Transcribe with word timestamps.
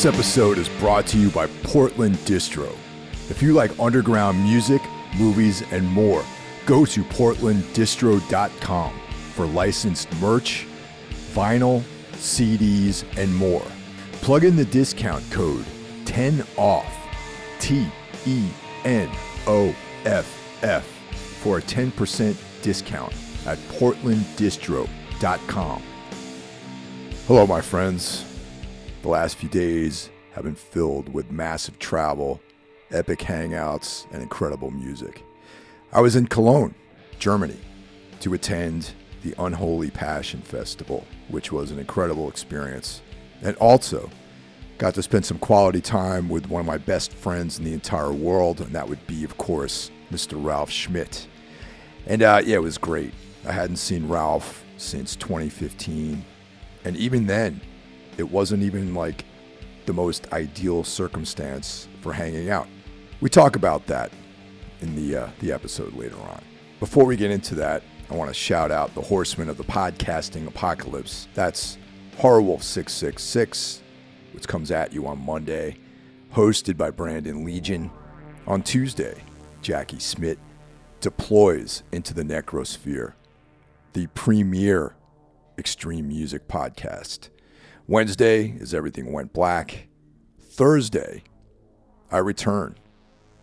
This 0.00 0.14
episode 0.14 0.56
is 0.56 0.70
brought 0.80 1.06
to 1.08 1.18
you 1.18 1.28
by 1.28 1.46
Portland 1.62 2.14
Distro. 2.24 2.74
If 3.28 3.42
you 3.42 3.52
like 3.52 3.78
underground 3.78 4.42
music, 4.42 4.80
movies, 5.18 5.62
and 5.72 5.86
more, 5.86 6.24
go 6.64 6.86
to 6.86 7.04
portlanddistro.com 7.04 9.00
for 9.34 9.44
licensed 9.44 10.10
merch, 10.18 10.66
vinyl, 11.34 11.82
CDs, 12.12 13.04
and 13.18 13.36
more. 13.36 13.66
Plug 14.22 14.44
in 14.44 14.56
the 14.56 14.64
discount 14.64 15.22
code 15.30 15.66
10OFF, 16.06 16.90
T 17.58 17.86
E 18.24 18.48
N 18.86 19.10
O 19.46 19.74
F 20.06 20.64
F, 20.64 20.86
for 21.42 21.58
a 21.58 21.60
10% 21.60 22.62
discount 22.62 23.12
at 23.44 23.58
portlanddistro.com. 23.68 25.82
Hello, 27.26 27.46
my 27.46 27.60
friends. 27.60 28.29
The 29.02 29.08
last 29.08 29.36
few 29.36 29.48
days 29.48 30.10
have 30.32 30.44
been 30.44 30.54
filled 30.54 31.08
with 31.14 31.30
massive 31.30 31.78
travel, 31.78 32.38
epic 32.90 33.20
hangouts, 33.20 34.04
and 34.12 34.22
incredible 34.22 34.70
music. 34.70 35.22
I 35.90 36.02
was 36.02 36.16
in 36.16 36.26
Cologne, 36.26 36.74
Germany, 37.18 37.56
to 38.20 38.34
attend 38.34 38.92
the 39.22 39.34
Unholy 39.38 39.90
Passion 39.90 40.42
Festival, 40.42 41.06
which 41.28 41.50
was 41.50 41.70
an 41.70 41.78
incredible 41.78 42.28
experience, 42.28 43.00
and 43.40 43.56
also 43.56 44.10
got 44.76 44.92
to 44.94 45.02
spend 45.02 45.24
some 45.24 45.38
quality 45.38 45.80
time 45.80 46.28
with 46.28 46.50
one 46.50 46.60
of 46.60 46.66
my 46.66 46.78
best 46.78 47.14
friends 47.14 47.58
in 47.58 47.64
the 47.64 47.72
entire 47.72 48.12
world, 48.12 48.60
and 48.60 48.74
that 48.74 48.86
would 48.86 49.06
be, 49.06 49.24
of 49.24 49.38
course, 49.38 49.90
Mr. 50.12 50.32
Ralph 50.44 50.70
Schmidt. 50.70 51.26
And 52.06 52.22
uh, 52.22 52.42
yeah, 52.44 52.56
it 52.56 52.62
was 52.62 52.76
great. 52.76 53.14
I 53.48 53.52
hadn't 53.52 53.76
seen 53.76 54.08
Ralph 54.08 54.62
since 54.76 55.16
2015, 55.16 56.22
and 56.84 56.96
even 56.98 57.26
then, 57.26 57.62
it 58.20 58.30
wasn't 58.30 58.62
even 58.62 58.94
like 58.94 59.24
the 59.86 59.92
most 59.92 60.32
ideal 60.32 60.84
circumstance 60.84 61.88
for 62.02 62.12
hanging 62.12 62.50
out. 62.50 62.68
We 63.20 63.28
talk 63.28 63.56
about 63.56 63.86
that 63.86 64.12
in 64.80 64.94
the 64.94 65.24
uh, 65.24 65.28
the 65.40 65.52
episode 65.52 65.94
later 65.94 66.20
on. 66.20 66.42
Before 66.78 67.04
we 67.04 67.16
get 67.16 67.30
into 67.30 67.54
that, 67.56 67.82
I 68.10 68.14
want 68.14 68.30
to 68.30 68.34
shout 68.34 68.70
out 68.70 68.94
the 68.94 69.00
horsemen 69.00 69.48
of 69.48 69.56
the 69.56 69.64
podcasting 69.64 70.46
apocalypse. 70.46 71.28
That's 71.34 71.78
Horrorwolf 72.18 72.62
666, 72.62 73.82
which 74.32 74.46
comes 74.46 74.70
at 74.70 74.92
you 74.92 75.06
on 75.06 75.24
Monday, 75.24 75.78
hosted 76.32 76.76
by 76.76 76.90
Brandon 76.90 77.44
Legion. 77.44 77.90
On 78.46 78.62
Tuesday, 78.62 79.22
Jackie 79.62 79.98
Smith 79.98 80.38
deploys 81.00 81.82
into 81.92 82.14
the 82.14 82.22
necrosphere, 82.22 83.14
the 83.92 84.06
premier 84.08 84.94
extreme 85.58 86.08
music 86.08 86.48
podcast. 86.48 87.28
Wednesday 87.90 88.50
is 88.60 88.72
Everything 88.72 89.12
Went 89.12 89.32
Black. 89.32 89.88
Thursday, 90.40 91.24
I 92.08 92.18
return 92.18 92.76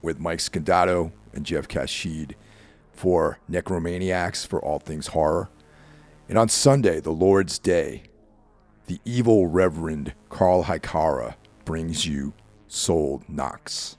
with 0.02 0.22
Mike 0.22 0.40
Scandato 0.40 1.12
and 1.34 1.46
Jeff 1.46 1.68
Kashid 1.68 2.34
for 2.94 3.40
Necromaniacs 3.52 4.48
for 4.48 4.64
all 4.64 4.80
things 4.80 5.08
horror. 5.08 5.50
And 6.30 6.38
on 6.38 6.48
Sunday, 6.48 7.02
the 7.02 7.12
Lord's 7.12 7.60
Day, 7.60 8.04
the 8.86 9.02
evil 9.04 9.48
Reverend 9.48 10.14
Carl 10.30 10.64
Hikara 10.64 11.36
brings 11.66 12.06
you 12.06 12.34
Soul 12.70 13.22
Knox. 13.28 13.98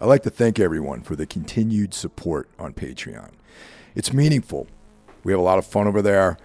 I'd 0.00 0.06
like 0.06 0.22
to 0.22 0.30
thank 0.30 0.60
everyone 0.60 1.02
for 1.02 1.16
the 1.16 1.26
continued 1.26 1.94
support 1.94 2.48
on 2.60 2.74
Patreon. 2.74 3.32
It's 3.96 4.12
meaningful. 4.12 4.68
We 5.24 5.32
have 5.32 5.40
a 5.40 5.42
lot 5.42 5.58
of 5.58 5.66
fun 5.66 5.88
over 5.88 6.00
there. 6.00 6.38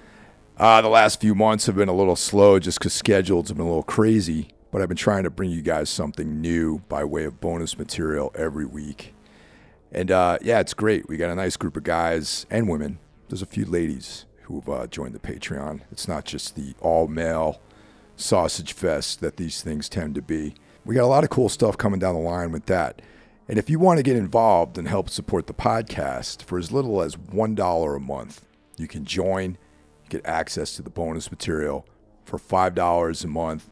Uh, 0.58 0.82
the 0.82 0.88
last 0.88 1.20
few 1.20 1.36
months 1.36 1.66
have 1.66 1.76
been 1.76 1.90
a 1.90 1.94
little 1.94 2.16
slow 2.16 2.60
just 2.60 2.80
because 2.80 2.94
schedules 2.94 3.50
have 3.50 3.58
been 3.58 3.66
a 3.66 3.70
little 3.70 3.84
crazy, 3.84 4.48
but 4.72 4.82
I've 4.82 4.88
been 4.88 4.96
trying 4.96 5.24
to 5.24 5.30
bring 5.30 5.50
you 5.50 5.62
guys 5.62 5.90
something 5.90 6.40
new 6.40 6.80
by 6.88 7.04
way 7.04 7.26
of 7.26 7.42
bonus 7.42 7.78
material 7.78 8.32
every 8.36 8.66
week. 8.66 9.14
And 9.92 10.12
uh, 10.12 10.38
yeah, 10.42 10.62
it's 10.62 10.74
great. 10.74 11.10
We 11.10 11.18
got 11.18 11.30
a 11.30 11.36
nice 11.36 11.58
group 11.58 11.76
of 11.76 11.84
guys 11.84 12.46
and 12.50 12.70
women. 12.70 13.00
There's 13.28 13.42
a 13.42 13.48
few 13.48 13.66
ladies 13.66 14.26
who've 14.44 14.68
uh, 14.70 14.88
joined 14.88 15.14
the 15.14 15.20
Patreon. 15.20 15.82
It's 15.92 16.08
not 16.08 16.24
just 16.24 16.56
the 16.56 16.74
all 16.80 17.08
male 17.08 17.60
sausage 18.16 18.72
fest 18.72 19.20
that 19.20 19.36
these 19.36 19.62
things 19.62 19.90
tend 19.90 20.16
to 20.16 20.22
be. 20.22 20.56
We 20.86 20.96
got 20.96 21.04
a 21.04 21.08
lot 21.08 21.26
of 21.26 21.30
cool 21.30 21.50
stuff 21.50 21.78
coming 21.78 22.00
down 22.00 22.16
the 22.16 22.22
line 22.22 22.54
with 22.54 22.68
that. 22.68 23.02
And 23.50 23.60
if 23.60 23.70
you 23.70 23.78
want 23.78 23.98
to 23.98 24.04
get 24.04 24.16
involved 24.16 24.78
and 24.78 24.88
help 24.88 25.10
support 25.10 25.48
the 25.48 25.54
podcast 25.54 26.44
for 26.44 26.58
as 26.58 26.72
little 26.72 27.02
as 27.02 27.18
$1 27.18 27.96
a 27.96 28.00
month, 28.00 28.46
you 28.78 28.88
can 28.88 29.04
join, 29.04 29.58
get 30.10 30.26
access 30.26 30.76
to 30.76 30.82
the 30.82 30.90
bonus 30.90 31.32
material 31.32 31.86
for 32.24 32.38
$5 32.38 33.24
a 33.24 33.28
month. 33.28 33.70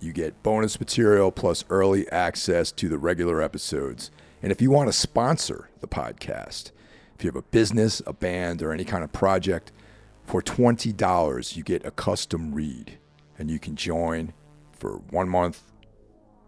You 0.00 0.12
get 0.12 0.42
bonus 0.42 0.78
material 0.78 1.30
plus 1.30 1.64
early 1.70 2.10
access 2.10 2.70
to 2.72 2.88
the 2.88 2.98
regular 2.98 3.42
episodes. 3.42 4.10
And 4.42 4.52
if 4.52 4.60
you 4.60 4.70
want 4.70 4.88
to 4.88 4.92
sponsor 4.92 5.70
the 5.80 5.88
podcast, 5.88 6.70
if 7.14 7.24
you 7.24 7.28
have 7.28 7.36
a 7.36 7.42
business, 7.42 8.02
a 8.06 8.12
band, 8.12 8.62
or 8.62 8.72
any 8.72 8.84
kind 8.84 9.04
of 9.04 9.12
project, 9.12 9.72
for 10.24 10.42
$20, 10.42 11.56
you 11.56 11.62
get 11.62 11.84
a 11.84 11.90
custom 11.90 12.54
read 12.54 12.98
and 13.38 13.50
you 13.50 13.58
can 13.58 13.76
join 13.76 14.32
for 14.72 14.98
one 15.10 15.28
month, 15.28 15.62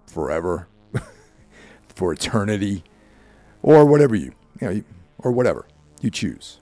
forever, 0.06 0.68
for 1.94 2.12
eternity, 2.12 2.84
or 3.62 3.84
whatever 3.84 4.14
you, 4.14 4.32
you 4.60 4.68
know, 4.68 4.82
or 5.18 5.32
whatever 5.32 5.66
you 6.00 6.10
choose. 6.10 6.60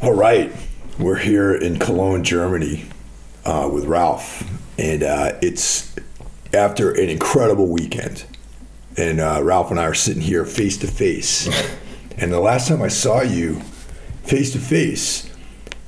All 0.00 0.14
right, 0.14 0.52
we're 0.98 1.16
here 1.16 1.54
in 1.54 1.78
Cologne, 1.78 2.22
Germany, 2.24 2.84
uh, 3.44 3.68
with 3.72 3.84
Ralph, 3.84 4.48
and 4.78 5.02
uh, 5.02 5.38
it's 5.42 5.94
after 6.52 6.90
an 6.92 7.08
incredible 7.08 7.66
weekend. 7.68 8.24
And 8.96 9.20
uh, 9.20 9.40
Ralph 9.42 9.70
and 9.70 9.80
I 9.80 9.84
are 9.84 9.94
sitting 9.94 10.22
here 10.22 10.44
face 10.44 10.76
to 10.78 10.86
face. 10.86 11.48
And 12.18 12.30
the 12.30 12.40
last 12.40 12.68
time 12.68 12.82
I 12.82 12.88
saw 12.88 13.22
you 13.22 13.60
face 14.22 14.52
to 14.52 14.58
face 14.58 15.30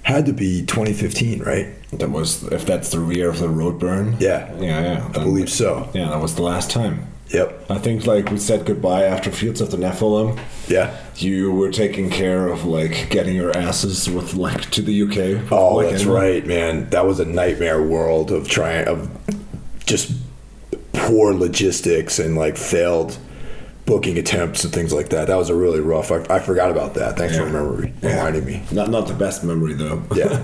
had 0.03 0.25
to 0.27 0.33
be 0.33 0.65
2015, 0.65 1.43
right? 1.43 1.69
That 1.93 2.11
was 2.11 2.43
if 2.45 2.65
that's 2.65 2.91
the 2.91 2.99
rear 3.01 3.29
of 3.29 3.39
the 3.39 3.47
Roadburn. 3.49 4.19
Yeah, 4.21 4.53
Yeah, 4.55 4.81
yeah. 4.81 5.09
I 5.09 5.23
believe 5.23 5.51
so. 5.51 5.91
Yeah, 5.95 6.09
that 6.09 6.21
was 6.21 6.35
the 6.35 6.43
last 6.43 6.71
time. 6.71 7.07
Yep. 7.34 7.67
I 7.71 7.78
think 7.78 8.06
like 8.06 8.31
we 8.31 8.39
said 8.39 8.65
goodbye 8.65 9.05
after 9.05 9.31
Fields 9.31 9.61
of 9.61 9.71
the 9.71 9.77
Nephilim. 9.77 10.39
Yeah. 10.69 10.97
You 11.17 11.53
were 11.53 11.71
taking 11.71 12.11
care 12.11 12.49
of 12.49 12.65
like 12.65 13.11
getting 13.11 13.34
your 13.37 13.56
asses 13.56 14.09
with 14.09 14.34
like 14.34 14.71
to 14.71 14.83
the 14.83 15.03
UK. 15.03 15.50
Oh, 15.53 15.77
Like, 15.77 15.91
that's 15.91 16.05
right, 16.05 16.47
man. 16.47 16.89
That 16.91 17.06
was 17.06 17.21
a 17.21 17.25
nightmare 17.25 17.83
world 17.83 18.31
of 18.31 18.49
trying 18.49 18.87
of 18.87 19.11
just 19.87 20.12
poor 20.93 21.34
logistics 21.34 22.19
and 22.19 22.37
like 22.37 22.56
failed 22.56 23.19
booking 23.87 24.17
attempts 24.17 24.65
and 24.65 24.72
things 24.72 24.93
like 24.93 25.11
that. 25.11 25.27
That 25.28 25.37
was 25.37 25.50
a 25.50 25.55
really 25.55 25.81
rough. 25.81 26.11
I, 26.11 26.25
I 26.31 26.39
forgot 26.39 26.71
about 26.71 26.95
that. 26.95 27.17
Thanks 27.19 27.34
for 27.37 27.43
Yeah. 27.43 27.47
remembering, 27.49 27.95
Yeah. 28.03 28.17
reminding 28.17 28.45
me. 28.47 28.62
Not 28.72 28.89
not 28.91 29.06
the 29.09 29.15
best 29.15 29.45
memory 29.45 29.75
though. 29.75 30.03
Yeah. 30.15 30.43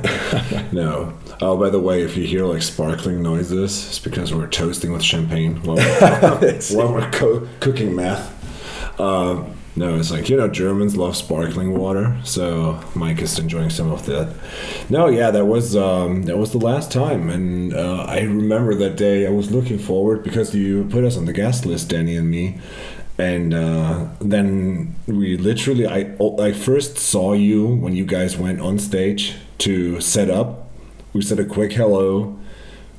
no. 0.72 1.14
Oh, 1.40 1.56
by 1.56 1.70
the 1.70 1.80
way, 1.80 2.02
if 2.02 2.16
you 2.16 2.26
hear 2.26 2.44
like 2.44 2.62
sparkling 2.62 3.22
noises, 3.22 3.86
it's 3.88 3.98
because 3.98 4.34
we're 4.34 4.46
toasting 4.46 4.92
with 4.92 5.02
champagne 5.02 5.56
while 5.62 5.76
we're, 5.76 6.60
while 6.72 6.92
we're 6.92 7.10
co- 7.10 7.48
cooking 7.60 7.94
meth. 7.96 8.36
Um, 9.00 9.54
no, 9.76 9.96
it's 9.96 10.10
like 10.10 10.28
you 10.28 10.36
know 10.36 10.48
Germans 10.48 10.96
love 10.96 11.16
sparkling 11.16 11.78
water, 11.78 12.18
so 12.24 12.78
Mike 12.94 13.22
is 13.22 13.38
enjoying 13.38 13.70
some 13.70 13.90
of 13.90 14.04
that. 14.06 14.34
No, 14.90 15.06
yeah, 15.06 15.30
that 15.30 15.46
was 15.46 15.74
um, 15.76 16.24
that 16.24 16.36
was 16.36 16.50
the 16.52 16.58
last 16.58 16.90
time, 16.92 17.30
and 17.30 17.72
uh, 17.72 18.04
I 18.06 18.20
remember 18.20 18.74
that 18.74 18.96
day. 18.96 19.26
I 19.26 19.30
was 19.30 19.50
looking 19.50 19.78
forward 19.78 20.22
because 20.24 20.54
you 20.54 20.84
put 20.90 21.04
us 21.04 21.16
on 21.16 21.24
the 21.24 21.32
guest 21.32 21.64
list, 21.64 21.88
Danny 21.88 22.16
and 22.16 22.28
me, 22.30 22.58
and 23.20 23.52
uh, 23.52 24.06
then 24.20 24.94
we 25.06 25.36
literally 25.36 25.86
I 25.86 26.16
I 26.40 26.52
first 26.52 26.98
saw 26.98 27.34
you 27.34 27.66
when 27.66 27.94
you 27.94 28.04
guys 28.06 28.36
went 28.36 28.60
on 28.60 28.78
stage 28.78 29.36
to 29.58 30.00
set 30.00 30.30
up. 30.30 30.70
We 31.12 31.22
said 31.22 31.38
a 31.38 31.44
quick 31.44 31.72
hello, 31.72 32.38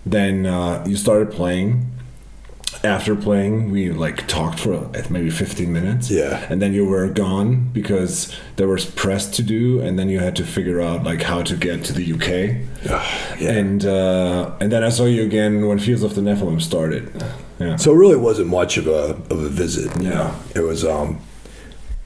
then 0.05 0.45
uh, 0.45 0.83
you 0.87 0.95
started 0.95 1.31
playing. 1.31 1.87
After 2.83 3.15
playing, 3.15 3.69
we 3.69 3.91
like 3.91 4.27
talked 4.27 4.59
for 4.59 4.73
uh, 4.73 5.03
maybe 5.09 5.29
15 5.29 5.71
minutes. 5.71 6.09
Yeah. 6.09 6.47
And 6.49 6.61
then 6.61 6.73
you 6.73 6.85
were 6.85 7.07
gone 7.09 7.69
because 7.73 8.35
there 8.55 8.67
was 8.67 8.85
press 8.85 9.29
to 9.37 9.43
do, 9.43 9.81
and 9.81 9.99
then 9.99 10.09
you 10.09 10.19
had 10.19 10.35
to 10.37 10.45
figure 10.45 10.81
out 10.81 11.03
like 11.03 11.21
how 11.21 11.43
to 11.43 11.55
get 11.55 11.83
to 11.85 11.93
the 11.93 12.13
UK. 12.13 12.29
yeah. 13.39 13.51
And 13.51 13.85
uh, 13.85 14.55
and 14.59 14.71
then 14.71 14.83
I 14.83 14.89
saw 14.89 15.05
you 15.05 15.23
again 15.23 15.67
when 15.67 15.79
Fields 15.79 16.03
of 16.03 16.15
the 16.15 16.21
Nephilim 16.21 16.61
started. 16.61 17.11
Yeah. 17.61 17.75
So 17.77 17.91
it 17.93 17.97
really 17.97 18.15
wasn't 18.17 18.47
much 18.47 18.77
of 18.77 18.87
a 18.87 19.15
of 19.33 19.39
a 19.43 19.49
visit. 19.49 19.95
You 20.01 20.09
Yeah. 20.09 20.15
know? 20.15 20.33
It 20.55 20.61
was 20.61 20.83
um 20.83 21.19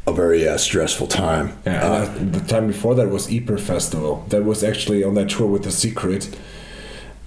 a 0.07 0.13
very 0.13 0.48
uh, 0.48 0.57
stressful 0.57 1.07
time. 1.07 1.48
Yeah, 1.66 1.84
uh, 1.84 2.13
the 2.31 2.40
time 2.42 2.68
before 2.68 2.94
that 2.96 3.10
was 3.10 3.28
Ieper 3.28 3.60
Festival. 3.60 4.24
That 4.30 4.44
was 4.46 4.63
actually 4.63 5.04
on 5.04 5.16
that 5.16 5.30
tour 5.30 5.48
with 5.48 5.63
The 5.63 5.72
Secret. 5.72 6.30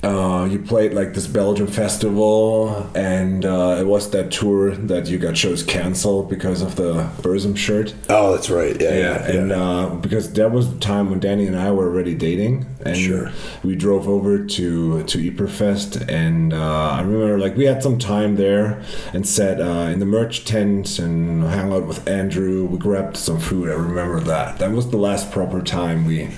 Uh, 0.01 0.47
you 0.49 0.61
played 0.61 0.95
like 0.95 1.13
this 1.15 1.27
Belgium 1.27 1.67
festival, 1.67 2.89
and 2.95 3.45
uh, 3.45 3.77
it 3.81 3.85
was 3.87 4.11
that 4.11 4.31
tour 4.31 4.71
that 4.77 5.09
you 5.09 5.19
got 5.19 5.37
shows 5.37 5.65
canceled 5.65 6.31
because 6.31 6.63
of 6.63 6.77
the 6.77 6.93
Burzum 7.21 7.57
shirt. 7.57 7.95
Oh, 8.09 8.31
that's 8.33 8.49
right. 8.49 8.81
Yeah, 8.81 8.91
Yeah, 8.95 8.99
yeah. 9.01 9.31
and 9.41 9.53
Uh, 9.53 9.87
because 10.01 10.33
that 10.35 10.53
was 10.53 10.73
the 10.73 10.79
time 10.79 11.11
when 11.11 11.19
Danny 11.19 11.49
and 11.49 11.57
I 11.57 11.73
were 11.73 11.87
already 11.89 12.15
dating, 12.15 12.67
and 12.85 12.97
Sure. 12.97 13.33
we 13.65 13.75
drove 13.75 14.09
over 14.09 14.39
to 14.39 15.03
to 15.03 15.19
Ieperfest, 15.19 16.09
and 16.09 16.53
uh, 16.55 16.91
I 16.99 17.01
remember 17.03 17.37
like 17.37 17.57
we 17.57 17.65
had 17.65 17.83
some 17.83 17.99
time 17.99 18.37
there 18.37 18.81
and 19.13 19.27
sat 19.27 19.61
uh, 19.61 19.91
in 19.93 19.99
the 19.99 20.07
merch 20.07 20.45
tent 20.45 21.01
and 21.01 21.43
hung 21.43 21.73
out 21.73 21.89
with 21.89 22.07
Andrew. 22.09 22.67
We 22.67 22.79
grabbed 22.79 23.17
some 23.17 23.41
food. 23.41 23.69
I 23.69 23.73
remember 23.75 24.21
that. 24.21 24.59
That 24.61 24.71
was 24.71 24.91
the 24.91 24.97
last 24.97 25.33
proper 25.33 25.61
time 25.61 26.05
we 26.07 26.29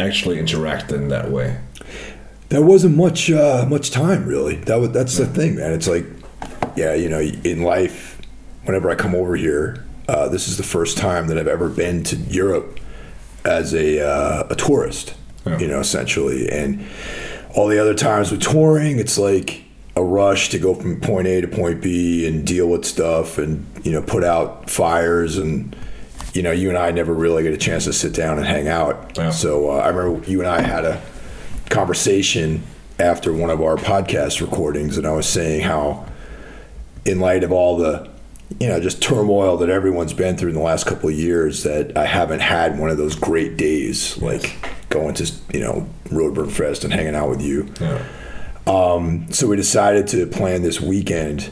actually 0.00 0.38
interacted 0.38 0.92
in 0.94 1.08
that 1.08 1.30
way. 1.30 1.58
There 2.52 2.62
wasn't 2.62 2.96
much 2.96 3.30
uh, 3.30 3.64
much 3.68 3.90
time 3.90 4.26
really. 4.26 4.56
That 4.56 4.76
was 4.76 4.90
that's 4.90 5.16
the 5.16 5.26
thing, 5.26 5.56
man. 5.56 5.72
It's 5.72 5.88
like, 5.88 6.04
yeah, 6.76 6.94
you 6.94 7.08
know, 7.08 7.20
in 7.20 7.62
life, 7.62 8.20
whenever 8.64 8.90
I 8.90 8.94
come 8.94 9.14
over 9.14 9.36
here, 9.36 9.84
uh, 10.06 10.28
this 10.28 10.48
is 10.48 10.58
the 10.58 10.62
first 10.62 10.98
time 10.98 11.28
that 11.28 11.38
I've 11.38 11.48
ever 11.48 11.70
been 11.70 12.04
to 12.04 12.16
Europe 12.16 12.78
as 13.46 13.74
a 13.74 14.06
uh, 14.06 14.46
a 14.50 14.54
tourist. 14.54 15.14
Yeah. 15.46 15.58
You 15.58 15.66
know, 15.66 15.80
essentially, 15.80 16.48
and 16.50 16.86
all 17.54 17.68
the 17.68 17.80
other 17.80 17.94
times 17.94 18.30
with 18.30 18.42
touring, 18.42 18.98
it's 18.98 19.18
like 19.18 19.64
a 19.96 20.04
rush 20.04 20.50
to 20.50 20.58
go 20.58 20.74
from 20.74 21.00
point 21.00 21.26
A 21.26 21.40
to 21.40 21.48
point 21.48 21.82
B 21.82 22.26
and 22.26 22.46
deal 22.46 22.68
with 22.68 22.84
stuff 22.84 23.38
and 23.38 23.66
you 23.82 23.92
know 23.92 24.02
put 24.02 24.24
out 24.24 24.68
fires 24.68 25.38
and 25.38 25.74
you 26.34 26.42
know 26.42 26.52
you 26.52 26.68
and 26.68 26.76
I 26.76 26.90
never 26.90 27.14
really 27.14 27.42
get 27.42 27.54
a 27.54 27.58
chance 27.58 27.84
to 27.86 27.94
sit 27.94 28.12
down 28.12 28.36
and 28.36 28.46
hang 28.46 28.68
out. 28.68 29.16
Yeah. 29.16 29.30
So 29.30 29.70
uh, 29.70 29.78
I 29.78 29.88
remember 29.88 30.30
you 30.30 30.40
and 30.40 30.48
I 30.48 30.60
had 30.60 30.84
a 30.84 31.02
conversation 31.72 32.62
after 32.98 33.32
one 33.32 33.50
of 33.50 33.60
our 33.60 33.76
podcast 33.76 34.40
recordings, 34.40 34.96
and 34.98 35.06
I 35.06 35.12
was 35.12 35.26
saying 35.26 35.62
how, 35.62 36.06
in 37.04 37.18
light 37.18 37.42
of 37.42 37.50
all 37.50 37.76
the, 37.76 38.08
you 38.60 38.68
know, 38.68 38.78
just 38.78 39.02
turmoil 39.02 39.56
that 39.56 39.70
everyone's 39.70 40.12
been 40.12 40.36
through 40.36 40.50
in 40.50 40.54
the 40.54 40.60
last 40.60 40.86
couple 40.86 41.08
of 41.08 41.14
years, 41.16 41.62
that 41.64 41.96
I 41.96 42.04
haven't 42.04 42.40
had 42.40 42.78
one 42.78 42.90
of 42.90 42.98
those 42.98 43.16
great 43.16 43.56
days 43.56 44.16
like 44.18 44.54
going 44.90 45.14
to, 45.14 45.32
you 45.52 45.60
know, 45.60 45.88
Roadburn 46.10 46.50
Fest 46.52 46.84
and 46.84 46.92
hanging 46.92 47.14
out 47.14 47.30
with 47.30 47.40
you. 47.40 47.72
Yeah. 47.80 48.04
Um, 48.66 49.26
So 49.32 49.48
we 49.48 49.56
decided 49.56 50.06
to 50.08 50.26
plan 50.26 50.62
this 50.62 50.80
weekend 50.80 51.50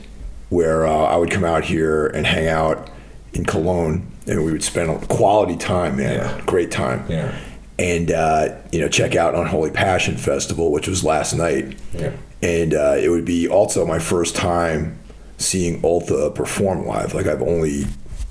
where 0.51 0.87
uh, 0.87 0.93
I 0.93 1.17
would 1.17 1.31
come 1.31 1.45
out 1.45 1.65
here 1.65 2.07
and 2.09 2.27
hang 2.27 2.47
out 2.49 2.91
in 3.33 3.45
Cologne, 3.45 4.07
and 4.27 4.45
we 4.45 4.53
would 4.53 4.63
spend 4.63 5.09
quality 5.09 5.57
time, 5.57 5.97
man, 5.97 6.17
Yeah. 6.17 6.41
great 6.47 6.71
time 6.71 7.05
Yeah. 7.09 7.33
And 7.81 8.11
uh, 8.11 8.57
you 8.73 8.81
know 8.81 8.89
check 8.89 9.17
out 9.17 9.35
Unholy 9.35 9.71
Passion 9.71 10.17
Festival, 10.17 10.71
which 10.71 10.87
was 10.87 11.03
last 11.03 11.33
night. 11.35 11.79
Yeah. 11.95 12.13
And 12.43 12.75
uh, 12.75 12.97
it 12.99 13.09
would 13.09 13.25
be 13.25 13.49
also 13.49 13.87
my 13.87 13.99
first 13.99 14.37
time 14.37 14.99
seeing 15.39 15.81
Ultha 15.81 16.35
perform 16.35 16.87
live. 16.87 17.15
Like 17.15 17.27
I've 17.27 17.41
only 17.43 17.85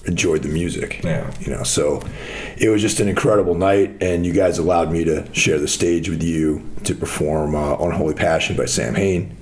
enjoyed 0.06 0.44
the 0.44 0.50
music. 0.50 1.02
Yeah. 1.04 1.32
You 1.40 1.52
know, 1.52 1.64
so 1.64 2.04
it 2.58 2.70
was 2.70 2.82
just 2.82 3.00
an 3.00 3.08
incredible 3.10 3.56
night, 3.56 3.98
and 4.02 4.26
you 4.26 4.34
guys 4.34 4.60
allowed 4.60 4.92
me 4.92 5.04
to 5.06 5.28
share 5.34 5.58
the 5.60 5.68
stage 5.68 6.10
with 6.10 6.22
you 6.22 6.70
to 6.84 6.94
perform 6.94 7.56
uh, 7.56 7.76
Unholy 7.78 8.14
Passion 8.14 8.56
by 8.56 8.66
Samhain. 8.66 9.36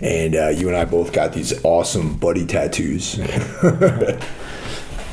And 0.00 0.34
uh, 0.34 0.48
you 0.48 0.66
and 0.68 0.76
I 0.76 0.84
both 0.84 1.12
got 1.12 1.32
these 1.32 1.62
awesome 1.64 2.16
buddy 2.16 2.44
tattoos. 2.46 3.20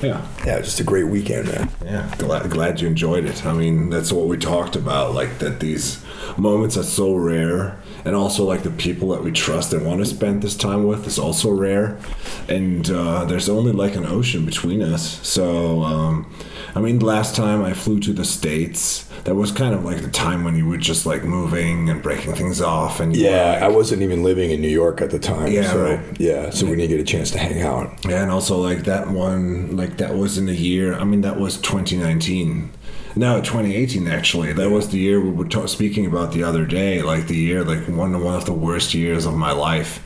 Yeah. 0.02 0.26
yeah, 0.46 0.62
just 0.62 0.80
a 0.80 0.84
great 0.84 1.08
weekend, 1.08 1.48
man. 1.50 1.70
Yeah, 1.84 2.14
glad, 2.18 2.50
glad 2.50 2.80
you 2.80 2.88
enjoyed 2.88 3.26
it. 3.26 3.46
I 3.46 3.54
mean, 3.54 3.90
that's 3.90 4.12
what 4.12 4.28
we 4.28 4.38
talked 4.38 4.76
about, 4.76 5.14
like 5.14 5.40
that 5.40 5.60
these 5.60 6.04
moments 6.38 6.78
are 6.78 6.84
so 6.84 7.16
rare, 7.16 7.78
and 8.10 8.16
also 8.18 8.44
like 8.44 8.64
the 8.64 8.72
people 8.72 9.10
that 9.10 9.22
we 9.24 9.32
trust 9.32 9.72
and 9.72 9.86
want 9.86 10.00
to 10.00 10.06
spend 10.08 10.42
this 10.42 10.58
time 10.58 10.84
with 10.88 11.06
is 11.06 11.20
also 11.20 11.52
rare, 11.52 12.00
and 12.48 12.90
uh, 12.90 13.24
there's 13.26 13.48
only 13.48 13.72
like 13.72 13.96
an 13.96 14.04
ocean 14.04 14.46
between 14.48 14.82
us. 14.82 15.20
So, 15.28 15.84
um, 15.84 16.34
I 16.74 16.80
mean, 16.82 16.98
last 17.02 17.36
time 17.36 17.64
I 17.64 17.74
flew 17.74 18.00
to 18.00 18.12
the 18.12 18.26
states, 18.26 19.04
that 19.26 19.36
was 19.36 19.52
kind 19.52 19.76
of 19.76 19.86
like 19.86 20.02
the 20.02 20.10
time 20.10 20.44
when 20.44 20.56
you 20.56 20.66
were 20.68 20.78
just 20.78 21.06
like 21.06 21.24
moving 21.24 21.88
and 21.92 22.02
breaking 22.02 22.34
things 22.34 22.62
off, 22.62 23.00
and 23.00 23.16
Yeah, 23.16 23.52
like- 23.54 23.62
I 23.62 23.68
wasn't 23.68 24.02
even 24.02 24.24
living 24.24 24.50
in 24.50 24.60
New 24.60 24.70
York 24.84 25.02
at 25.02 25.12
the 25.12 25.20
time. 25.20 25.52
Yeah, 25.52 25.72
so, 25.72 25.84
right. 25.84 26.00
Yeah, 26.20 26.50
so 26.50 26.66
we 26.66 26.78
didn't 26.78 26.90
get 26.90 27.00
a 27.00 27.04
chance 27.04 27.30
to 27.32 27.38
hang 27.38 27.62
out. 27.62 27.94
Yeah, 28.10 28.24
and 28.24 28.32
also 28.32 28.58
like 28.60 28.86
that 28.86 29.12
one, 29.12 29.78
like 29.78 29.98
that 29.98 30.16
was 30.16 30.40
in 30.40 30.48
the 30.48 30.56
year. 30.56 30.96
I 30.96 31.04
mean, 31.04 31.22
that 31.22 31.40
was 31.40 31.58
2019. 31.62 32.72
No, 33.16 33.42
2018 33.42 34.08
actually. 34.08 34.54
That 34.54 34.70
was 34.70 34.90
the 34.90 35.00
year 35.00 35.20
we 35.20 35.32
were 35.32 35.46
ta- 35.48 35.66
speaking 35.66 36.06
about 36.06 36.32
the 36.32 36.44
other 36.44 36.66
day. 36.66 37.02
Like 37.02 37.28
the 37.28 37.36
year, 37.36 37.64
like 37.64 37.88
one 37.88 38.22
one 38.24 38.36
of 38.36 38.46
the 38.46 38.54
worst 38.54 38.94
years 38.94 39.26
of 39.26 39.34
my 39.36 39.52
life. 39.52 40.04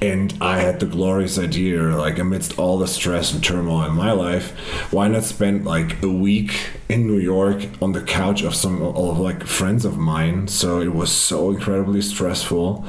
And 0.00 0.32
I 0.40 0.60
had 0.60 0.78
the 0.78 0.86
glorious 0.86 1.40
idea, 1.40 1.82
like 1.96 2.20
amidst 2.20 2.56
all 2.56 2.78
the 2.78 2.86
stress 2.86 3.32
and 3.34 3.42
turmoil 3.42 3.82
in 3.82 3.94
my 3.96 4.12
life, 4.12 4.52
why 4.92 5.08
not 5.08 5.24
spend 5.24 5.64
like 5.64 6.00
a 6.04 6.08
week 6.08 6.52
in 6.88 7.08
New 7.08 7.18
York 7.18 7.66
on 7.82 7.90
the 7.90 8.02
couch 8.02 8.42
of 8.44 8.54
some 8.54 8.80
of 8.80 9.18
like 9.18 9.42
friends 9.44 9.84
of 9.84 9.98
mine? 9.98 10.46
So 10.46 10.80
it 10.80 10.94
was 10.94 11.10
so 11.10 11.50
incredibly 11.50 12.00
stressful. 12.00 12.86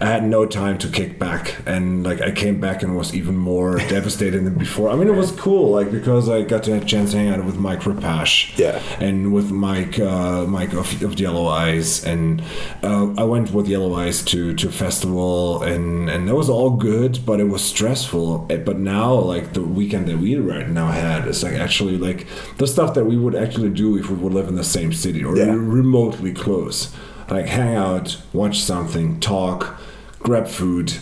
I 0.00 0.06
had 0.06 0.24
no 0.24 0.46
time 0.46 0.78
to 0.78 0.88
kick 0.88 1.16
back, 1.20 1.58
and 1.64 2.02
like 2.02 2.20
I 2.20 2.32
came 2.32 2.60
back 2.60 2.82
and 2.82 2.96
was 2.96 3.14
even 3.14 3.36
more 3.36 3.76
devastated 3.88 4.44
than 4.44 4.54
before. 4.54 4.90
I 4.90 4.96
mean, 4.96 5.06
it 5.06 5.14
was 5.14 5.30
cool, 5.30 5.70
like 5.70 5.92
because 5.92 6.28
I 6.28 6.42
got 6.42 6.64
to 6.64 6.74
have 6.74 6.82
a 6.82 6.86
chance 6.86 7.12
to 7.12 7.18
hang 7.18 7.28
out 7.28 7.44
with 7.44 7.56
Mike 7.56 7.80
Rapash, 7.82 8.58
Yeah. 8.58 8.82
And 9.00 9.32
with 9.32 9.50
Mike, 9.50 9.98
uh, 9.98 10.44
Mike 10.46 10.72
of, 10.72 11.02
of 11.02 11.18
Yellow 11.20 11.46
Eyes, 11.46 12.04
and 12.04 12.42
uh, 12.82 13.12
I 13.16 13.24
went 13.24 13.52
with 13.52 13.68
Yellow 13.68 13.94
Eyes 13.94 14.22
to 14.24 14.54
to 14.54 14.70
festival, 14.70 15.62
and 15.62 16.08
and 16.10 16.28
that 16.28 16.34
was 16.34 16.48
all 16.48 16.70
good, 16.70 17.20
but 17.26 17.40
it 17.40 17.48
was 17.48 17.62
stressful. 17.62 18.46
Eh, 18.50 18.56
But 18.58 18.78
now, 18.78 19.14
like 19.14 19.52
the 19.52 19.62
weekend 19.62 20.06
that 20.08 20.18
we 20.18 20.36
right 20.36 20.68
now 20.68 20.88
had, 20.88 21.26
is 21.28 21.42
like 21.42 21.54
actually 21.54 21.96
like 21.98 22.26
the 22.58 22.66
stuff 22.66 22.94
that 22.94 23.04
we 23.06 23.16
would 23.16 23.34
actually 23.34 23.70
do 23.70 23.96
if 23.98 24.08
we 24.10 24.16
would 24.16 24.32
live 24.32 24.48
in 24.48 24.56
the 24.56 24.64
same 24.64 24.92
city 24.92 25.22
or 25.24 25.36
Yeah. 25.36 25.52
remotely 25.54 26.32
close, 26.32 26.88
like 27.30 27.46
hang 27.46 27.74
out, 27.76 28.16
watch 28.32 28.60
something, 28.60 29.20
talk, 29.20 29.78
grab 30.20 30.46
food. 30.48 30.92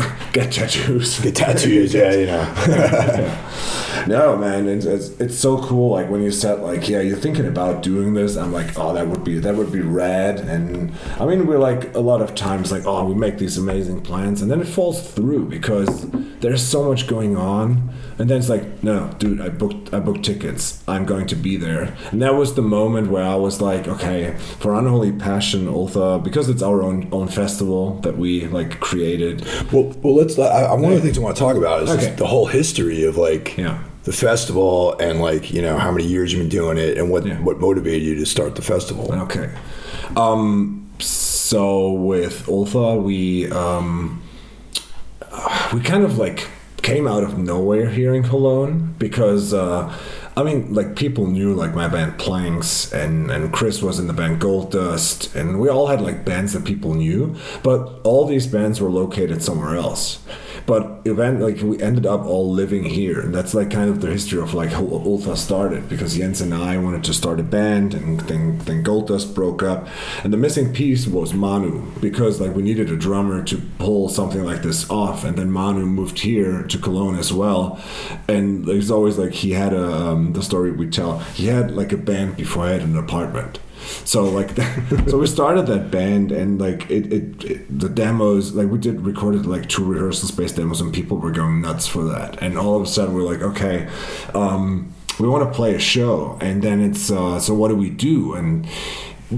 Get 0.32 0.52
tattoos. 0.52 1.20
Get 1.20 1.36
tattoos, 1.36 1.94
yeah, 1.94 2.12
you 2.12 2.26
know. 2.26 3.46
No, 4.06 4.36
man, 4.36 4.68
it's, 4.68 4.86
it's 4.86 5.08
it's 5.20 5.38
so 5.38 5.62
cool. 5.62 5.90
Like 5.92 6.08
when 6.08 6.22
you 6.22 6.30
said 6.30 6.60
like, 6.60 6.88
yeah, 6.88 7.00
you're 7.00 7.16
thinking 7.16 7.46
about 7.46 7.82
doing 7.82 8.14
this. 8.14 8.36
I'm 8.36 8.52
like, 8.52 8.78
oh, 8.78 8.94
that 8.94 9.06
would 9.06 9.24
be 9.24 9.38
that 9.38 9.54
would 9.56 9.72
be 9.72 9.80
rad. 9.80 10.40
And 10.40 10.92
I 11.18 11.26
mean, 11.26 11.46
we're 11.46 11.58
like 11.58 11.94
a 11.94 12.00
lot 12.00 12.22
of 12.22 12.34
times 12.34 12.72
like, 12.72 12.86
oh, 12.86 13.04
we 13.04 13.14
make 13.14 13.38
these 13.38 13.58
amazing 13.58 14.00
plans, 14.00 14.42
and 14.42 14.50
then 14.50 14.60
it 14.60 14.68
falls 14.68 15.10
through 15.12 15.46
because 15.46 16.08
there's 16.40 16.66
so 16.66 16.88
much 16.88 17.06
going 17.06 17.36
on. 17.36 17.90
And 18.18 18.28
then 18.28 18.38
it's 18.38 18.50
like, 18.50 18.82
no, 18.82 19.14
dude, 19.18 19.40
I 19.40 19.48
booked 19.48 19.94
I 19.94 20.00
booked 20.00 20.24
tickets. 20.24 20.82
I'm 20.86 21.06
going 21.06 21.26
to 21.28 21.36
be 21.36 21.56
there. 21.56 21.96
And 22.10 22.20
that 22.22 22.34
was 22.34 22.54
the 22.54 22.62
moment 22.62 23.10
where 23.10 23.24
I 23.24 23.34
was 23.34 23.60
like, 23.60 23.88
okay, 23.88 24.36
for 24.58 24.74
Unholy 24.74 25.12
Passion, 25.12 25.66
Ultha, 25.66 26.22
because 26.22 26.48
it's 26.48 26.62
our 26.62 26.82
own 26.82 27.08
own 27.12 27.28
festival 27.28 28.00
that 28.00 28.16
we 28.18 28.46
like 28.46 28.80
created. 28.80 29.44
well, 29.72 29.89
well, 30.02 30.14
let's. 30.16 30.38
I, 30.38 30.62
I, 30.64 30.74
one 30.74 30.92
of 30.92 30.98
the 30.98 31.00
things 31.02 31.18
I 31.18 31.20
want 31.20 31.36
to 31.36 31.40
talk 31.40 31.56
about 31.56 31.82
is 31.82 31.90
Okay. 31.90 32.04
just 32.06 32.18
the 32.18 32.26
whole 32.26 32.46
history 32.46 33.04
of 33.04 33.16
like 33.16 33.56
Yeah. 33.56 33.78
the 34.04 34.12
festival 34.12 34.98
and 34.98 35.20
like 35.20 35.52
you 35.52 35.62
know 35.62 35.76
how 35.78 35.90
many 35.90 36.04
years 36.06 36.32
you've 36.32 36.40
been 36.42 36.48
doing 36.48 36.78
it 36.78 36.96
and 36.98 37.10
what 37.10 37.26
Yeah. 37.26 37.40
what 37.42 37.58
motivated 37.60 38.02
you 38.02 38.14
to 38.16 38.26
start 38.26 38.54
the 38.56 38.62
festival. 38.62 39.12
Okay. 39.22 39.50
Um, 40.16 40.88
so 40.98 41.92
with 41.92 42.46
Ultha, 42.46 43.02
we 43.02 43.50
um, 43.50 44.22
we 45.72 45.80
kind 45.80 46.04
of 46.04 46.18
like 46.18 46.46
came 46.82 47.06
out 47.06 47.22
of 47.22 47.38
nowhere 47.38 47.88
here 47.90 48.14
in 48.14 48.22
Cologne 48.22 48.94
because 48.98 49.52
uh, 49.52 49.92
I 50.40 50.42
mean, 50.42 50.72
like 50.72 50.96
people 50.96 51.26
knew 51.26 51.52
like 51.52 51.74
my 51.74 51.86
band 51.86 52.18
Planks 52.18 52.90
and 52.94 53.30
and 53.30 53.52
Chris 53.52 53.82
was 53.82 53.98
in 53.98 54.06
the 54.06 54.14
band 54.14 54.40
Gold 54.40 54.72
Dust, 54.72 55.34
and 55.36 55.60
we 55.60 55.68
all 55.68 55.88
had 55.88 56.00
like 56.00 56.24
bands 56.24 56.54
that 56.54 56.64
people 56.64 56.94
knew, 56.94 57.36
but 57.62 58.00
all 58.04 58.24
these 58.24 58.46
bands 58.46 58.80
were 58.80 58.88
located 58.88 59.42
somewhere 59.42 59.76
else. 59.76 60.18
But 60.70 61.00
event 61.04 61.40
like 61.40 61.60
we 61.62 61.82
ended 61.82 62.06
up 62.06 62.24
all 62.26 62.48
living 62.48 62.84
here, 62.84 63.18
and 63.18 63.34
that's 63.34 63.54
like 63.54 63.72
kind 63.72 63.90
of 63.90 64.00
the 64.00 64.06
history 64.06 64.40
of 64.40 64.54
like 64.54 64.70
how 64.70 64.84
Ultha 64.84 65.36
started. 65.36 65.88
Because 65.88 66.16
Jens 66.16 66.40
and 66.40 66.54
I 66.54 66.78
wanted 66.78 67.02
to 67.02 67.12
start 67.12 67.40
a 67.40 67.42
band, 67.42 67.92
and 67.92 68.20
then 68.20 68.58
then 68.58 68.84
Gold 68.84 69.08
Dust 69.08 69.34
broke 69.34 69.64
up, 69.64 69.88
and 70.22 70.32
the 70.32 70.36
missing 70.36 70.72
piece 70.72 71.08
was 71.08 71.34
Manu. 71.34 71.90
Because 72.00 72.40
like 72.40 72.54
we 72.54 72.62
needed 72.62 72.88
a 72.88 72.96
drummer 72.96 73.42
to 73.46 73.60
pull 73.80 74.08
something 74.08 74.44
like 74.44 74.62
this 74.62 74.88
off, 74.88 75.24
and 75.24 75.36
then 75.36 75.50
Manu 75.50 75.86
moved 75.86 76.20
here 76.20 76.62
to 76.62 76.78
Cologne 76.78 77.18
as 77.18 77.32
well, 77.32 77.80
and 78.28 78.64
there's 78.64 78.92
always 78.92 79.18
like 79.18 79.32
he 79.32 79.50
had 79.50 79.72
a 79.72 79.92
um, 79.92 80.34
the 80.34 80.42
story 80.50 80.70
we 80.70 80.88
tell. 80.88 81.18
He 81.34 81.48
had 81.48 81.72
like 81.72 81.90
a 81.90 81.96
band 81.96 82.36
before 82.36 82.66
I 82.66 82.70
had 82.74 82.82
an 82.82 82.96
apartment. 82.96 83.58
So 84.04 84.24
like, 84.24 84.50
so 85.06 85.18
we 85.18 85.26
started 85.26 85.66
that 85.66 85.90
band, 85.90 86.32
and 86.32 86.60
like 86.60 86.90
it, 86.90 87.12
it, 87.12 87.44
it, 87.44 87.78
the 87.78 87.88
demos, 87.88 88.54
like 88.54 88.68
we 88.68 88.78
did 88.78 89.00
recorded 89.02 89.46
like 89.46 89.68
two 89.68 89.84
rehearsal 89.84 90.28
space 90.28 90.52
demos, 90.52 90.80
and 90.80 90.92
people 90.92 91.18
were 91.18 91.30
going 91.30 91.60
nuts 91.60 91.86
for 91.86 92.04
that. 92.04 92.42
And 92.42 92.58
all 92.58 92.76
of 92.76 92.82
a 92.82 92.86
sudden, 92.86 93.14
we're 93.14 93.22
like, 93.22 93.42
okay, 93.42 93.88
um, 94.34 94.92
we 95.18 95.28
want 95.28 95.48
to 95.48 95.54
play 95.54 95.74
a 95.74 95.78
show, 95.78 96.38
and 96.40 96.62
then 96.62 96.80
it's 96.80 97.10
uh, 97.10 97.38
so 97.38 97.54
what 97.54 97.68
do 97.68 97.76
we 97.76 97.90
do? 97.90 98.34
And 98.34 98.66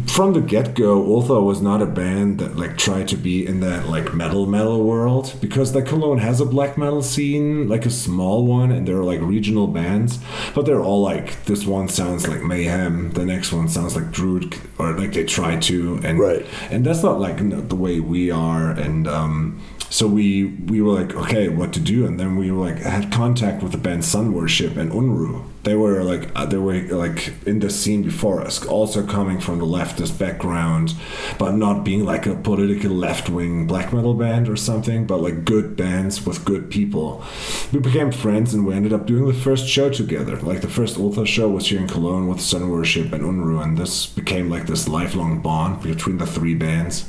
from 0.07 0.33
the 0.33 0.41
get 0.41 0.75
go, 0.75 1.03
Ultha 1.03 1.43
was 1.43 1.61
not 1.61 1.83
a 1.83 1.87
band 1.87 2.39
that 2.39 2.57
like 2.57 2.79
tried 2.79 3.09
to 3.09 3.17
be 3.17 3.47
in 3.47 3.61
that 3.61 3.89
like 3.89 4.15
metal 4.15 4.47
metal 4.47 4.83
world. 4.85 5.35
Because 5.41 5.75
like 5.75 5.87
Cologne 5.87 6.19
has 6.19 6.41
a 6.41 6.47
black 6.47 6.79
metal 6.79 7.03
scene, 7.03 7.69
like 7.69 7.85
a 7.85 7.91
small 7.91 8.47
one, 8.47 8.73
and 8.73 8.89
there 8.89 8.97
are 8.97 9.05
like 9.05 9.21
regional 9.21 9.67
bands, 9.67 10.19
but 10.55 10.65
they're 10.65 10.81
all 10.81 11.03
like 11.03 11.45
this 11.45 11.67
one 11.67 11.89
sounds 11.89 12.27
like 12.27 12.43
Mayhem, 12.43 13.13
the 13.13 13.27
next 13.27 13.53
one 13.53 13.69
sounds 13.69 13.95
like 13.95 14.11
Druid, 14.11 14.57
or 14.79 14.93
like 14.93 15.13
they 15.13 15.25
try 15.25 15.57
to, 15.57 16.01
and 16.03 16.19
Right. 16.19 16.47
and 16.71 16.87
that's 16.87 17.03
not 17.03 17.21
like 17.21 17.39
the 17.69 17.77
way 17.77 18.01
we 18.01 18.31
are, 18.31 18.71
and 18.71 19.07
um, 19.07 19.61
so 19.91 20.07
we 20.07 20.47
we 20.47 20.81
were 20.81 20.93
like 21.03 21.15
okay 21.15 21.49
what 21.49 21.73
to 21.75 21.81
do? 21.81 22.07
And 22.07 22.19
then 22.19 22.37
we 22.37 22.51
were 22.51 22.67
like 22.71 22.79
had 22.79 23.13
contact 23.13 23.63
with 23.63 23.73
the 23.73 23.79
band 23.79 24.05
sun 24.05 24.33
worship 24.33 24.77
and 24.77 24.91
unru 24.91 25.45
they 25.64 25.75
were 25.76 26.02
like 26.02 26.28
uh, 26.35 26.45
they 26.45 26.57
were 26.57 26.81
like 26.83 27.33
in 27.47 27.61
the 27.61 27.71
scene 27.71 28.02
before 28.02 28.40
us 28.40 28.64
also 28.66 29.07
coming 29.07 29.38
from 29.38 29.59
the 29.59 29.64
leftist 29.64 30.19
background 30.19 30.95
but 31.38 31.52
not 31.52 31.85
being 31.85 32.04
like 32.04 32.26
a 32.26 32.35
political 32.35 32.90
left-wing 32.90 33.66
black 33.66 33.92
metal 33.92 34.14
band 34.14 34.49
or 34.49 34.57
something 34.57 35.07
but 35.07 35.19
like 35.19 35.45
good 35.45 35.76
bands 35.76 36.26
with 36.26 36.45
good 36.45 36.71
people. 36.71 37.25
We 37.73 37.78
became 37.78 38.11
friends 38.11 38.52
and 38.54 38.66
we 38.66 38.75
ended 38.75 38.92
up 38.92 39.07
doing 39.07 39.26
the 39.26 39.35
first 39.35 39.66
show 39.69 39.90
together. 39.90 40.37
Like 40.37 40.61
the 40.61 40.69
first 40.69 40.97
ultha 40.97 41.26
show 41.26 41.49
was 41.49 41.69
here 41.69 41.81
in 41.81 41.88
cologne 41.88 42.26
with 42.26 42.40
sun 42.40 42.69
worship 42.69 43.12
and 43.12 43.23
unru 43.23 43.62
and 43.62 43.78
this 43.78 44.07
became 44.07 44.50
like 44.50 44.66
this 44.66 44.88
lifelong 44.88 45.40
bond 45.40 45.83
between 45.83 46.19
the 46.19 46.26
three 46.26 46.54
bands. 46.54 47.09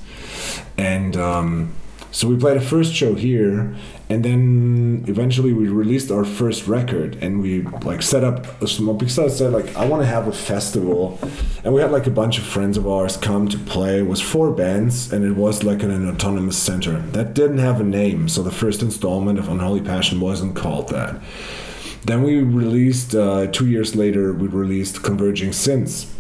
And 0.77 1.17
um, 1.17 1.73
so 2.11 2.27
we 2.27 2.37
played 2.37 2.57
a 2.57 2.61
first 2.61 2.93
show 2.93 3.15
here 3.15 3.75
and 4.09 4.23
then 4.23 5.05
eventually 5.07 5.53
we 5.53 5.67
released 5.67 6.11
our 6.11 6.25
first 6.25 6.67
record 6.67 7.17
and 7.21 7.41
we 7.41 7.61
like 7.61 8.01
set 8.01 8.23
up 8.23 8.61
a 8.61 8.67
small 8.67 8.93
because 8.93 9.17
i 9.17 9.27
said 9.27 9.53
like 9.53 9.75
i 9.75 9.85
want 9.85 10.01
to 10.01 10.07
have 10.07 10.27
a 10.27 10.31
festival. 10.31 11.19
And 11.63 11.73
we 11.73 11.81
had 11.81 11.91
like 11.91 12.07
a 12.07 12.11
bunch 12.11 12.37
of 12.37 12.43
friends 12.43 12.77
of 12.77 12.85
ours 12.87 13.15
come 13.15 13.47
to 13.47 13.57
play. 13.57 13.99
It 13.99 14.07
was 14.07 14.19
four 14.19 14.51
bands 14.51 15.13
and 15.13 15.23
it 15.23 15.31
was 15.31 15.63
like 15.63 15.81
in 15.81 15.91
an 15.91 16.09
autonomous 16.09 16.57
center. 16.57 16.99
That 16.99 17.33
didn't 17.33 17.59
have 17.59 17.79
a 17.79 17.85
name 17.85 18.27
so 18.27 18.43
the 18.43 18.51
first 18.51 18.81
installment 18.81 19.39
of 19.39 19.47
unholy 19.47 19.81
passion 19.81 20.19
wasn't 20.19 20.55
called 20.55 20.89
that. 20.89 21.21
Then 22.03 22.21
we 22.23 22.41
released 22.41 23.15
uh, 23.15 23.47
two 23.47 23.67
years 23.67 23.95
later 23.95 24.33
we 24.33 24.47
released 24.47 25.03
converging 25.03 25.53
sins 25.53 26.13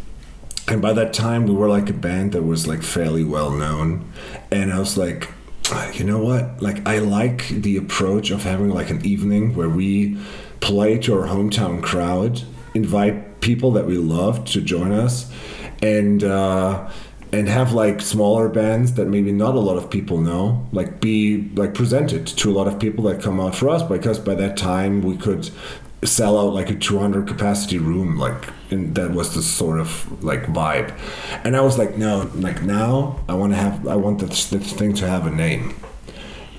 and 0.69 0.81
by 0.81 0.93
that 0.93 1.13
time 1.13 1.45
we 1.45 1.53
were 1.53 1.67
like 1.67 1.89
a 1.89 1.93
band 1.93 2.31
that 2.31 2.43
was 2.43 2.67
like 2.67 2.83
fairly 2.83 3.23
well 3.23 3.51
known. 3.51 4.09
And 4.49 4.71
i 4.71 4.79
was 4.79 4.97
like 4.97 5.29
you 5.93 6.03
know 6.03 6.19
what? 6.19 6.61
Like 6.61 6.85
i 6.87 6.99
like 6.99 7.47
the 7.49 7.77
approach 7.77 8.31
of 8.31 8.43
having 8.43 8.69
like 8.69 8.89
an 8.89 9.05
evening 9.05 9.55
where 9.55 9.69
we 9.69 10.17
play 10.59 10.97
to 10.97 11.13
our 11.13 11.27
hometown 11.27 11.81
crowd 11.83 12.41
invite 12.73 13.41
people 13.41 13.71
that 13.71 13.85
we 13.85 13.97
love 13.97 14.45
to 14.45 14.61
join 14.61 14.91
us 14.91 15.31
and 15.81 16.23
uh 16.23 16.89
and 17.33 17.49
have 17.49 17.73
like 17.73 17.99
smaller 17.99 18.47
bands 18.47 18.93
that 18.93 19.07
maybe 19.07 19.31
not 19.31 19.55
a 19.55 19.59
lot 19.59 19.75
of 19.75 19.89
people 19.89 20.19
know 20.21 20.65
like 20.71 21.01
be 21.01 21.49
like 21.55 21.73
presented 21.73 22.25
to 22.27 22.49
a 22.49 22.53
lot 22.53 22.67
of 22.67 22.79
people 22.79 23.03
that 23.03 23.21
come 23.21 23.39
out 23.39 23.55
for 23.55 23.69
us 23.69 23.83
because 23.83 24.19
by 24.19 24.35
that 24.35 24.55
time 24.55 25.01
we 25.01 25.17
could 25.17 25.49
sell 26.05 26.37
out 26.37 26.53
like 26.53 26.69
a 26.69 26.75
200 26.75 27.27
capacity 27.27 27.77
room 27.77 28.17
like 28.17 28.49
and 28.71 28.95
that 28.95 29.11
was 29.11 29.35
the 29.35 29.41
sort 29.41 29.79
of 29.79 30.23
like 30.23 30.43
vibe. 30.43 30.97
And 31.43 31.55
i 31.55 31.61
was 31.61 31.77
like 31.77 31.97
no 31.97 32.29
like 32.35 32.61
now 32.63 33.19
i 33.29 33.33
want 33.33 33.53
to 33.53 33.57
have 33.57 33.87
i 33.87 33.95
want 33.95 34.19
this, 34.19 34.49
this 34.49 34.73
thing 34.73 34.93
to 34.95 35.07
have 35.07 35.25
a 35.27 35.31
name. 35.31 35.75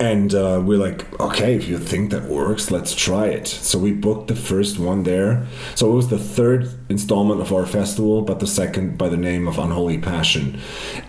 And 0.00 0.34
uh, 0.34 0.60
we're 0.62 0.78
like, 0.78 1.20
okay, 1.20 1.54
if 1.54 1.68
you 1.68 1.78
think 1.78 2.10
that 2.10 2.24
works, 2.24 2.70
let's 2.70 2.94
try 2.94 3.26
it. 3.26 3.46
So 3.46 3.78
we 3.78 3.92
booked 3.92 4.26
the 4.26 4.34
first 4.34 4.78
one 4.78 5.04
there. 5.04 5.46
So 5.76 5.90
it 5.90 5.94
was 5.94 6.08
the 6.08 6.18
third 6.18 6.83
installment 6.94 7.40
of 7.40 7.52
our 7.52 7.66
festival, 7.66 8.22
but 8.22 8.38
the 8.38 8.46
second 8.46 8.96
by 8.96 9.08
the 9.08 9.16
name 9.16 9.48
of 9.48 9.58
Unholy 9.58 9.98
Passion. 9.98 10.60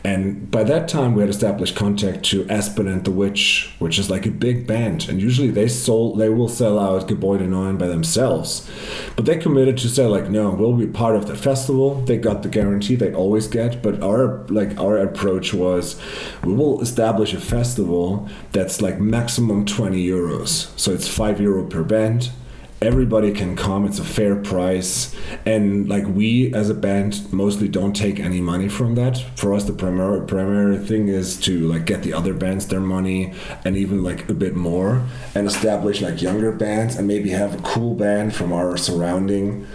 And 0.03 0.49
by 0.49 0.63
that 0.63 0.87
time, 0.87 1.13
we 1.13 1.21
had 1.21 1.29
established 1.29 1.75
contact 1.75 2.25
to 2.31 2.47
Aspen 2.49 2.87
and 2.87 3.05
the 3.05 3.11
Witch, 3.11 3.73
which 3.77 3.99
is 3.99 4.09
like 4.09 4.25
a 4.25 4.31
big 4.31 4.65
band. 4.65 5.07
And 5.07 5.21
usually 5.21 5.51
they 5.51 5.67
sold, 5.67 6.17
they 6.17 6.29
will 6.29 6.49
sell 6.49 6.79
out 6.79 7.07
Gebäude 7.07 7.47
9 7.47 7.77
by 7.77 7.87
themselves. 7.87 8.67
But 9.15 9.25
they 9.25 9.37
committed 9.37 9.77
to 9.77 9.89
say 9.89 10.07
like, 10.07 10.27
no, 10.27 10.49
we'll 10.49 10.73
be 10.73 10.87
part 10.87 11.15
of 11.15 11.27
the 11.27 11.35
festival. 11.35 12.01
They 12.01 12.17
got 12.17 12.41
the 12.41 12.49
guarantee 12.49 12.95
they 12.95 13.13
always 13.13 13.47
get. 13.47 13.83
But 13.83 14.01
our 14.01 14.45
like 14.47 14.77
our 14.79 14.97
approach 14.97 15.53
was, 15.53 16.01
we 16.43 16.53
will 16.53 16.81
establish 16.81 17.31
a 17.33 17.39
festival 17.39 18.27
that's 18.51 18.81
like 18.81 18.99
maximum 18.99 19.65
20 19.65 20.03
euros. 20.03 20.77
So 20.79 20.91
it's 20.91 21.07
5 21.07 21.39
euro 21.39 21.63
per 21.67 21.83
band. 21.83 22.31
Everybody 22.85 23.31
can 23.31 23.55
come, 23.55 23.83
it's 23.85 23.97
a 23.97 24.03
fair 24.03 24.35
price. 24.35 25.15
And 25.43 25.89
like 25.89 26.05
we 26.05 26.53
as 26.53 26.69
a 26.69 26.75
band 26.75 27.33
mostly 27.33 27.67
don't 27.67 27.95
take 27.95 28.19
any 28.19 28.41
money 28.41 28.69
from 28.69 28.93
that. 28.93 29.17
For 29.35 29.55
us 29.55 29.63
the 29.63 29.73
primary 29.73 30.27
primary 30.27 30.77
thing 30.77 31.07
is 31.07 31.39
to 31.41 31.67
like 31.67 31.87
get 31.87 32.03
the 32.03 32.13
other 32.13 32.35
bands 32.35 32.67
their 32.67 32.79
money 32.79 33.33
and 33.65 33.75
even 33.75 34.03
like 34.03 34.29
a 34.29 34.35
bit 34.35 34.55
more 34.55 35.03
and 35.33 35.47
establish 35.47 35.99
like 35.99 36.21
younger 36.21 36.51
bands 36.51 36.95
and 36.95 37.07
maybe 37.07 37.31
have 37.31 37.55
a 37.55 37.63
cool 37.63 37.95
band 37.95 38.35
from 38.35 38.53
our 38.53 38.77
surrounding 38.77 39.65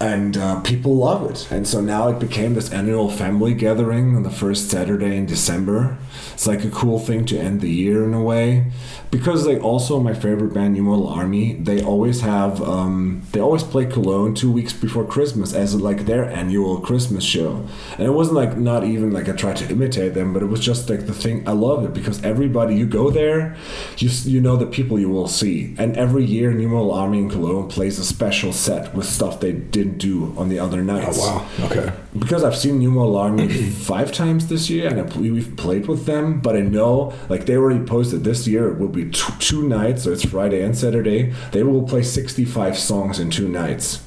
and 0.00 0.36
uh, 0.36 0.60
people 0.60 0.96
love 0.96 1.28
it. 1.30 1.50
And 1.50 1.66
so 1.66 1.80
now 1.80 2.08
it 2.08 2.18
became 2.18 2.54
this 2.54 2.72
annual 2.72 3.10
family 3.10 3.54
gathering 3.54 4.16
on 4.16 4.22
the 4.22 4.30
first 4.30 4.70
Saturday 4.70 5.16
in 5.16 5.26
December. 5.26 5.98
It's 6.34 6.46
like 6.46 6.64
a 6.64 6.70
cool 6.70 6.98
thing 6.98 7.24
to 7.26 7.38
end 7.38 7.60
the 7.60 7.70
year 7.70 8.04
in 8.04 8.14
a 8.14 8.22
way, 8.22 8.70
because 9.10 9.46
like 9.46 9.62
also 9.62 10.00
my 10.00 10.14
favorite 10.14 10.54
band, 10.54 10.74
New 10.74 10.82
Model 10.82 11.08
Army, 11.08 11.54
they 11.54 11.82
always 11.82 12.20
have 12.20 12.62
um, 12.62 13.22
they 13.32 13.40
always 13.40 13.64
play 13.64 13.86
Cologne 13.86 14.34
two 14.34 14.52
weeks 14.52 14.72
before 14.72 15.04
Christmas 15.04 15.52
as 15.52 15.74
like 15.74 16.06
their 16.06 16.24
annual 16.30 16.80
Christmas 16.80 17.24
show. 17.24 17.66
And 17.96 18.06
it 18.06 18.10
wasn't 18.10 18.36
like 18.36 18.56
not 18.56 18.84
even 18.84 19.10
like 19.12 19.28
I 19.28 19.32
tried 19.32 19.56
to 19.56 19.68
imitate 19.68 20.14
them, 20.14 20.32
but 20.32 20.42
it 20.42 20.46
was 20.46 20.60
just 20.60 20.88
like 20.88 21.06
the 21.06 21.12
thing. 21.14 21.46
I 21.48 21.52
love 21.52 21.84
it 21.84 21.92
because 21.92 22.22
everybody 22.22 22.76
you 22.76 22.86
go 22.86 23.10
there, 23.10 23.56
you 23.96 24.08
you 24.24 24.40
know 24.40 24.56
the 24.56 24.66
people 24.66 24.98
you 24.98 25.08
will 25.08 25.28
see, 25.28 25.74
and 25.76 25.96
every 25.96 26.24
year 26.24 26.52
New 26.52 26.68
Model 26.68 26.92
Army 26.92 27.18
in 27.18 27.30
Cologne 27.30 27.68
plays 27.68 27.98
a 27.98 28.04
special 28.04 28.52
set 28.52 28.94
with 28.94 29.06
stuff 29.06 29.40
they 29.40 29.52
didn't 29.52 29.87
didn't 29.88 29.98
do 29.98 30.34
on 30.36 30.48
the 30.48 30.58
other 30.58 30.82
nights. 30.82 31.18
Oh 31.20 31.48
wow. 31.58 31.66
Okay. 31.66 31.92
Because 32.18 32.44
I've 32.44 32.56
seen 32.56 32.78
New 32.78 32.90
Model 32.90 33.16
Army 33.16 33.48
five 33.70 34.12
times 34.12 34.48
this 34.48 34.68
year, 34.70 34.88
and 34.88 35.00
I, 35.00 35.18
we've 35.18 35.56
played 35.56 35.86
with 35.86 36.06
them. 36.06 36.40
But 36.40 36.56
I 36.56 36.60
know, 36.60 37.14
like 37.28 37.46
they 37.46 37.56
already 37.56 37.84
posted 37.84 38.24
this 38.24 38.46
year, 38.46 38.70
it 38.70 38.78
will 38.78 38.88
be 38.88 39.10
two, 39.10 39.32
two 39.38 39.68
nights, 39.68 40.04
so 40.04 40.12
it's 40.12 40.24
Friday 40.24 40.62
and 40.62 40.76
Saturday. 40.76 41.34
They 41.52 41.62
will 41.62 41.82
play 41.82 42.02
65 42.02 42.78
songs 42.78 43.18
in 43.18 43.30
two 43.30 43.48
nights 43.48 44.04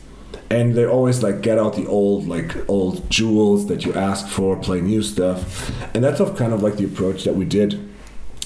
and 0.50 0.76
they 0.76 0.86
always 0.86 1.24
like 1.24 1.40
get 1.40 1.58
out 1.58 1.76
the 1.76 1.88
old 1.88 2.28
like 2.28 2.70
old 2.70 3.10
jewels 3.10 3.68
that 3.68 3.86
you 3.86 3.94
ask 3.94 4.28
for 4.28 4.58
play 4.58 4.82
new 4.82 5.02
stuff 5.02 5.72
and 5.96 6.04
that's 6.04 6.20
of 6.20 6.36
kind 6.36 6.52
of 6.52 6.62
like 6.62 6.76
the 6.76 6.84
approach 6.84 7.24
that 7.24 7.36
we 7.36 7.46
did 7.46 7.90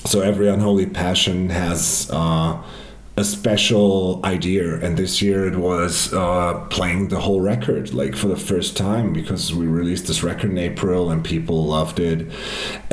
so 0.06 0.22
every 0.22 0.48
unholy 0.48 0.86
passion 0.86 1.50
has 1.50 2.08
uh, 2.14 2.62
a 3.18 3.24
special 3.24 4.20
idea 4.26 4.76
and 4.82 4.98
this 4.98 5.22
year 5.22 5.48
it 5.48 5.56
was 5.56 6.12
uh, 6.14 6.54
playing 6.70 7.08
the 7.08 7.22
whole 7.22 7.40
record 7.40 7.94
like 7.94 8.14
for 8.14 8.28
the 8.28 8.36
first 8.36 8.76
time 8.76 9.14
because 9.14 9.54
we 9.54 9.66
released 9.66 10.08
this 10.08 10.22
record 10.22 10.52
in 10.52 10.58
april 10.58 11.10
and 11.10 11.24
people 11.24 11.64
loved 11.64 11.98
it 11.98 12.30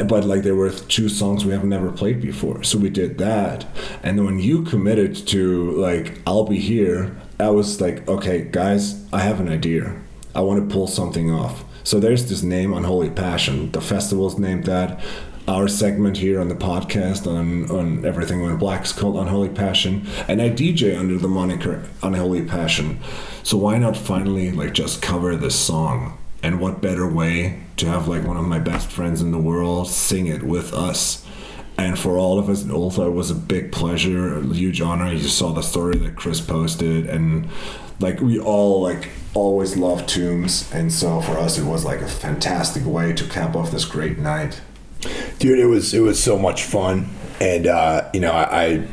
but 0.06 0.24
like 0.24 0.44
there 0.44 0.54
were 0.54 0.70
two 0.70 1.08
songs 1.08 1.44
we 1.44 1.52
have 1.52 1.64
never 1.64 1.90
played 1.90 2.20
before 2.20 2.62
so 2.62 2.78
we 2.78 2.88
did 2.88 3.18
that 3.18 3.66
and 4.04 4.16
then 4.16 4.24
when 4.24 4.38
you 4.38 4.62
committed 4.62 5.16
to 5.16 5.72
like 5.72 6.20
i'll 6.24 6.44
be 6.44 6.60
here 6.60 7.12
I 7.42 7.50
was 7.50 7.80
like, 7.80 8.06
okay, 8.06 8.42
guys, 8.42 9.04
I 9.12 9.20
have 9.20 9.40
an 9.40 9.48
idea. 9.48 9.96
I 10.32 10.42
want 10.42 10.60
to 10.60 10.72
pull 10.72 10.86
something 10.86 11.30
off. 11.30 11.64
So 11.82 11.98
there's 11.98 12.28
this 12.28 12.44
name, 12.44 12.72
Unholy 12.72 13.10
Passion. 13.10 13.72
The 13.72 13.80
festival's 13.80 14.38
named 14.38 14.64
that. 14.64 15.00
Our 15.48 15.66
segment 15.66 16.18
here 16.18 16.40
on 16.40 16.48
the 16.48 16.54
podcast 16.54 17.26
on, 17.26 17.68
on 17.68 18.04
Everything 18.04 18.42
Went 18.42 18.60
Black's 18.60 18.92
called 18.92 19.16
Unholy 19.16 19.48
Passion. 19.48 20.06
And 20.28 20.40
I 20.40 20.50
DJ 20.50 20.96
under 20.96 21.18
the 21.18 21.26
moniker 21.26 21.82
Unholy 22.00 22.42
Passion. 22.42 23.00
So 23.42 23.56
why 23.56 23.78
not 23.78 23.96
finally 23.96 24.52
like 24.52 24.72
just 24.72 25.02
cover 25.02 25.34
this 25.34 25.58
song? 25.58 26.16
And 26.44 26.60
what 26.60 26.80
better 26.80 27.08
way 27.08 27.60
to 27.78 27.86
have 27.86 28.06
like 28.06 28.24
one 28.24 28.36
of 28.36 28.44
my 28.44 28.60
best 28.60 28.88
friends 28.88 29.20
in 29.20 29.32
the 29.32 29.38
world 29.38 29.88
sing 29.88 30.26
it 30.26 30.42
with 30.44 30.72
us? 30.72 31.26
and 31.78 31.98
for 31.98 32.18
all 32.18 32.38
of 32.38 32.48
us 32.48 32.62
in 32.62 32.68
Ultha, 32.68 33.06
it 33.06 33.12
was 33.12 33.30
a 33.30 33.34
big 33.34 33.72
pleasure, 33.72 34.36
a 34.38 34.46
huge 34.46 34.80
honor. 34.80 35.10
You 35.12 35.26
saw 35.26 35.52
the 35.52 35.62
story 35.62 35.96
that 35.98 36.16
Chris 36.16 36.40
posted, 36.40 37.06
and 37.06 37.48
like 37.98 38.20
we 38.20 38.38
all 38.38 38.82
like 38.82 39.08
always 39.34 39.76
love 39.76 40.06
tombs, 40.06 40.70
and 40.72 40.92
so 40.92 41.20
for 41.20 41.38
us 41.38 41.58
it 41.58 41.64
was 41.64 41.84
like 41.84 42.00
a 42.00 42.08
fantastic 42.08 42.84
way 42.84 43.12
to 43.14 43.24
cap 43.24 43.56
off 43.56 43.70
this 43.70 43.84
great 43.84 44.18
night. 44.18 44.60
Dude, 45.42 45.58
it 45.58 45.66
was 45.66 45.92
it 45.92 45.98
was 45.98 46.22
so 46.22 46.38
much 46.38 46.62
fun, 46.62 47.08
and 47.40 47.66
uh, 47.66 48.08
you 48.14 48.20
know 48.20 48.30
I, 48.30 48.64
I 48.64 48.88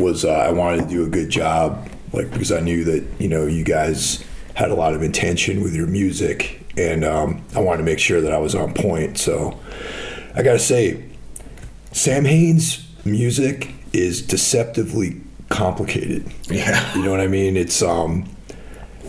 was 0.00 0.24
uh, 0.24 0.32
I 0.32 0.50
wanted 0.50 0.82
to 0.82 0.88
do 0.88 1.04
a 1.04 1.08
good 1.08 1.30
job, 1.30 1.88
like 2.12 2.28
because 2.32 2.50
I 2.50 2.58
knew 2.58 2.82
that 2.82 3.06
you 3.20 3.28
know 3.28 3.46
you 3.46 3.62
guys 3.62 4.24
had 4.54 4.72
a 4.72 4.74
lot 4.74 4.94
of 4.94 5.02
intention 5.04 5.62
with 5.62 5.76
your 5.76 5.86
music, 5.86 6.60
and 6.76 7.04
um, 7.04 7.40
I 7.54 7.60
wanted 7.60 7.78
to 7.78 7.84
make 7.84 8.00
sure 8.00 8.20
that 8.20 8.32
I 8.32 8.38
was 8.38 8.56
on 8.56 8.74
point. 8.74 9.16
So 9.16 9.60
I 10.34 10.42
got 10.42 10.54
to 10.54 10.58
say 10.58 11.04
Samhain's 11.92 12.84
music 13.04 13.70
is 13.92 14.22
deceptively 14.22 15.20
complicated. 15.50 16.28
Yeah. 16.50 16.96
You 16.96 17.04
know 17.04 17.12
what 17.12 17.20
I 17.20 17.28
mean? 17.28 17.56
It's 17.56 17.80
um 17.80 18.28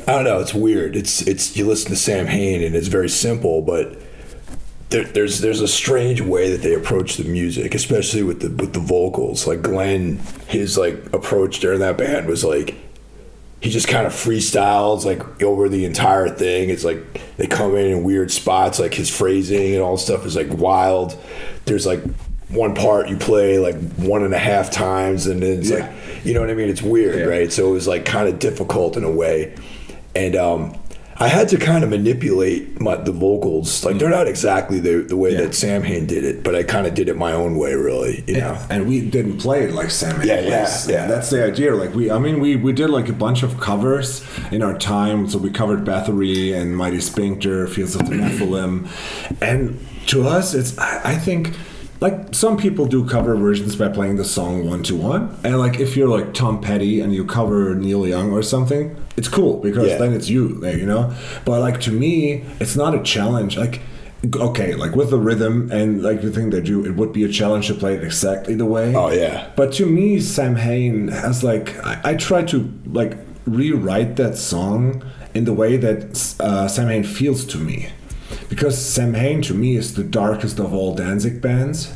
I 0.07 0.12
don't 0.12 0.25
know, 0.25 0.39
it's 0.41 0.53
weird. 0.53 0.96
It's 0.96 1.24
it's 1.24 1.57
you 1.57 1.65
listen 1.65 1.89
to 1.89 1.98
Samhain 1.98 2.62
and 2.62 2.75
it's 2.75 2.88
very 2.88 3.10
simple, 3.10 3.63
but 3.63 4.00
there, 4.89 5.03
there's 5.03 5.39
there's 5.39 5.62
a 5.62 5.67
strange 5.67 6.22
way 6.22 6.51
that 6.51 6.62
they 6.62 6.74
approach 6.74 7.17
the 7.17 7.25
music, 7.25 7.75
especially 7.75 8.24
with 8.24 8.41
the 8.41 8.50
with 8.50 8.74
the 8.74 8.79
vocals. 8.79 9.46
Like 9.46 9.62
Glenn, 9.62 10.17
his 10.48 10.77
like 10.77 11.13
approach 11.13 11.60
during 11.60 11.79
that 11.79 11.98
band 11.98 12.27
was 12.27 12.44
like 12.44 12.75
he 13.60 13.70
just 13.70 13.88
kind 13.88 14.06
of 14.06 14.13
freestyles 14.13 15.03
like 15.03 15.41
over 15.41 15.67
the 15.67 15.84
entire 15.84 16.29
thing. 16.29 16.70
It's 16.70 16.86
like 16.86 17.22
they 17.36 17.48
come 17.48 17.75
in 17.75 17.88
in 17.88 18.03
weird 18.03 18.32
spots, 18.32 18.79
like 18.79 18.94
his 18.94 19.10
phrasing 19.10 19.74
and 19.74 19.82
all 19.82 19.98
stuff 19.98 20.25
is 20.25 20.36
like 20.36 20.50
wild. 20.51 21.22
There's 21.65 21.86
like 21.86 22.01
one 22.50 22.74
part 22.74 23.10
you 23.10 23.17
play 23.17 23.60
like 23.60 23.75
one 23.96 24.24
and 24.24 24.34
a 24.34 24.39
half 24.39 24.72
times 24.72 25.28
and 25.28 25.43
then 25.43 25.60
it's 25.60 25.69
yeah. 25.69 25.80
like 25.80 26.26
you 26.26 26.34
know 26.34 26.39
what 26.39 26.50
i 26.50 26.54
mean 26.54 26.69
it's 26.69 26.82
weird 26.82 27.19
yeah. 27.19 27.26
right 27.26 27.52
so 27.52 27.67
it 27.67 27.71
was 27.73 27.89
like 27.89 28.06
kind 28.06 28.30
of 28.30 28.39
difficult 28.39 28.95
in 28.95 29.04
a 29.04 29.12
way 29.12 29.54
and 30.15 30.36
um, 30.36 30.76
i 31.19 31.27
had 31.27 31.47
to 31.49 31.58
kind 31.58 31.84
of 31.84 31.89
manipulate 31.89 32.80
my, 32.80 32.95
the 32.95 33.12
vocals. 33.12 33.84
Like 33.84 33.97
they're 33.99 34.10
mm. 34.10 34.12
not 34.12 34.27
exactly 34.27 34.80
the, 34.80 35.01
the 35.01 35.17
way 35.17 35.32
yeah. 35.32 35.41
that 35.41 35.56
Samhain 35.56 36.06
did 36.06 36.23
it 36.23 36.43
but 36.43 36.56
i 36.56 36.63
kind 36.63 36.88
of 36.88 36.93
did 36.93 37.10
it 37.10 37.17
my 37.17 37.34
own 37.34 37.58
way 37.58 37.73
really 37.75 38.23
you 38.27 38.39
know? 38.39 38.58
and 38.69 38.88
we 38.88 39.01
didn't 39.01 39.38
play 39.39 39.63
it 39.63 39.73
like 39.73 39.91
Samhain 39.91 40.27
yeah 40.27 40.39
yeah, 40.39 40.77
yeah. 40.88 41.08
That's 41.08 41.30
the 41.30 41.43
idea. 41.43 41.75
Like 41.75 41.93
we 41.93 42.12
i 42.12 42.19
mean 42.19 42.39
we 42.39 42.56
we 42.56 42.73
did 42.73 42.89
like 42.89 43.10
a 43.10 43.13
bunch 43.13 43.43
of 43.43 43.60
covers 43.60 44.25
in 44.51 44.62
our 44.62 44.77
time. 44.77 45.27
So 45.30 45.38
we 45.38 45.49
covered 45.49 45.84
bathory 45.86 46.56
and 46.56 46.75
mighty 46.75 47.01
sphincter 47.01 47.67
fields 47.67 47.95
of 47.95 48.10
the 48.10 48.15
nephilim. 48.15 48.88
And 49.41 49.80
to 50.08 50.27
us 50.27 50.53
it's 50.53 50.77
I, 50.77 51.13
I 51.13 51.15
think 51.15 51.56
like 51.99 52.33
some 52.33 52.57
people 52.57 52.86
do 52.86 53.07
cover 53.07 53.36
versions 53.36 53.75
by 53.75 53.88
playing 53.88 54.17
the 54.17 54.25
song 54.25 54.67
one 54.67 54.83
to 54.83 54.95
one 54.95 55.36
and 55.43 55.57
like 55.57 55.79
if 55.79 55.97
you're 55.97 56.07
like 56.07 56.33
tom 56.33 56.62
petty 56.62 56.99
and 56.99 57.13
you 57.13 57.25
cover 57.25 57.75
neil 57.75 58.07
young 58.07 58.31
or 58.31 58.43
something 58.43 58.95
it's 59.15 59.27
cool 59.27 59.60
because 59.62 59.88
yeah. 59.88 59.97
then 59.97 60.13
it's 60.13 60.29
you 60.29 60.65
you 60.67 60.86
know? 60.86 61.13
But 61.45 61.62
like 61.62 61.81
to 61.81 61.91
me 61.91 62.45
it's 62.60 62.75
not 62.75 62.93
a 62.93 63.01
challenge 63.01 63.57
like 63.57 63.81
okay 64.36 64.73
like 64.75 64.95
with 64.95 65.10
the 65.10 65.17
rhythm 65.17 65.71
and 65.71 66.03
like 66.03 66.21
the 66.21 66.31
thing 66.31 66.49
that 66.51 66.67
you 66.67 66.86
it 66.86 66.95
would 66.95 67.13
be 67.13 67.23
a 67.23 67.29
challenge 67.29 67.67
to 67.67 67.73
play 67.73 67.95
it 67.95 68.03
exactly 68.03 68.55
the 68.55 68.65
way. 68.65 68.95
Oh 68.95 69.12
yeah. 69.12 69.51
But 69.55 69.73
to 69.73 69.86
me 69.86 70.19
Samhain 70.19 71.07
has 71.07 71.43
like 71.43 71.77
i, 71.83 72.01
I 72.03 72.15
try 72.15 72.43
to 72.43 72.71
like 72.86 73.17
rewrite 73.45 74.17
that 74.17 74.38
song 74.38 75.03
in 75.33 75.45
the 75.45 75.53
way 75.53 75.77
that 75.77 76.36
uh, 76.39 76.67
Samhain 76.67 77.03
feels 77.03 77.45
to 77.45 77.57
me 77.57 77.89
because 78.49 78.77
Samhain 78.77 79.41
to 79.43 79.53
me 79.53 79.75
is 79.75 79.95
the 79.95 80.03
darkest 80.03 80.60
of 80.60 80.73
all 80.73 80.95
Danzig 80.95 81.41
bands, 81.41 81.95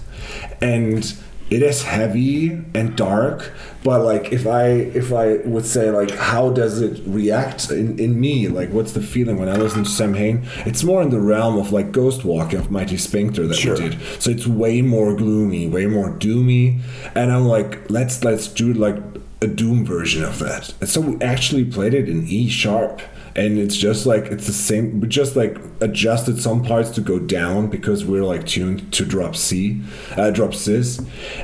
and 0.61 1.15
it 1.51 1.61
is 1.61 1.83
heavy 1.83 2.51
and 2.73 2.95
dark 2.95 3.51
but 3.83 4.01
like 4.05 4.31
if 4.31 4.47
i 4.47 4.67
if 4.67 5.11
i 5.11 5.35
would 5.43 5.65
say 5.65 5.91
like 5.91 6.09
how 6.11 6.49
does 6.49 6.79
it 6.79 7.01
react 7.05 7.69
in, 7.69 7.99
in 7.99 8.19
me? 8.19 8.47
Like 8.47 8.69
what's 8.69 8.93
the 8.93 9.01
feeling 9.01 9.37
when 9.37 9.49
i 9.49 9.57
listen 9.57 9.83
to 9.83 9.89
sam 9.89 10.13
Samhain 10.13 10.47
it's 10.65 10.81
more 10.83 11.01
in 11.01 11.09
the 11.09 11.19
realm 11.19 11.57
of 11.57 11.73
like 11.73 11.91
ghost 11.91 12.23
walking 12.23 12.57
of 12.57 12.71
mighty 12.71 12.95
sphincter 12.95 13.45
that 13.47 13.55
sure. 13.55 13.75
we 13.75 13.89
did. 13.89 14.01
So 14.19 14.31
it's 14.31 14.47
way 14.47 14.81
more 14.81 15.13
gloomy 15.13 15.67
way 15.67 15.87
more 15.87 16.09
doomy. 16.09 16.79
And 17.15 17.31
i'm 17.33 17.45
like 17.45 17.89
let's 17.89 18.23
let's 18.23 18.47
do 18.47 18.73
like 18.73 18.95
a 19.41 19.47
doom 19.47 19.83
version 19.83 20.23
of 20.23 20.37
that. 20.39 20.73
And 20.79 20.87
so 20.87 21.01
we 21.01 21.21
actually 21.21 21.65
played 21.65 21.95
it 21.95 22.07
in 22.07 22.27
e 22.27 22.47
sharp 22.47 23.01
and 23.35 23.57
it's 23.57 23.75
just 23.75 24.05
like 24.05 24.25
it's 24.25 24.47
the 24.47 24.53
same 24.53 24.99
we 24.99 25.07
just 25.07 25.35
like 25.35 25.57
adjusted 25.79 26.41
some 26.41 26.63
parts 26.63 26.89
to 26.89 27.01
go 27.01 27.19
down 27.19 27.67
because 27.67 28.03
we're 28.05 28.23
like 28.23 28.45
tuned 28.45 28.91
to 28.93 29.05
drop 29.05 29.35
c 29.35 29.81
uh, 30.17 30.31
drop 30.31 30.53
cis 30.53 31.01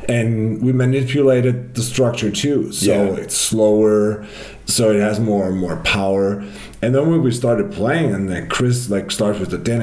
and 0.09 0.61
we 0.61 0.73
manipulated 0.73 1.75
the 1.75 1.81
structure 1.81 2.31
too 2.31 2.71
so 2.71 2.91
yeah. 2.91 3.21
it's 3.21 3.35
slower 3.35 4.25
so 4.67 4.91
it 4.91 4.99
has 4.99 5.19
more 5.19 5.47
and 5.47 5.57
more 5.57 5.77
power 5.77 6.43
and 6.81 6.93
then 6.93 7.09
when 7.09 7.23
we 7.23 7.31
started 7.31 7.71
playing 7.71 8.13
and 8.13 8.29
then 8.29 8.47
chris 8.47 8.89
like 8.89 9.09
starts 9.09 9.39
with 9.39 9.49
the 9.49 9.57
din 9.57 9.81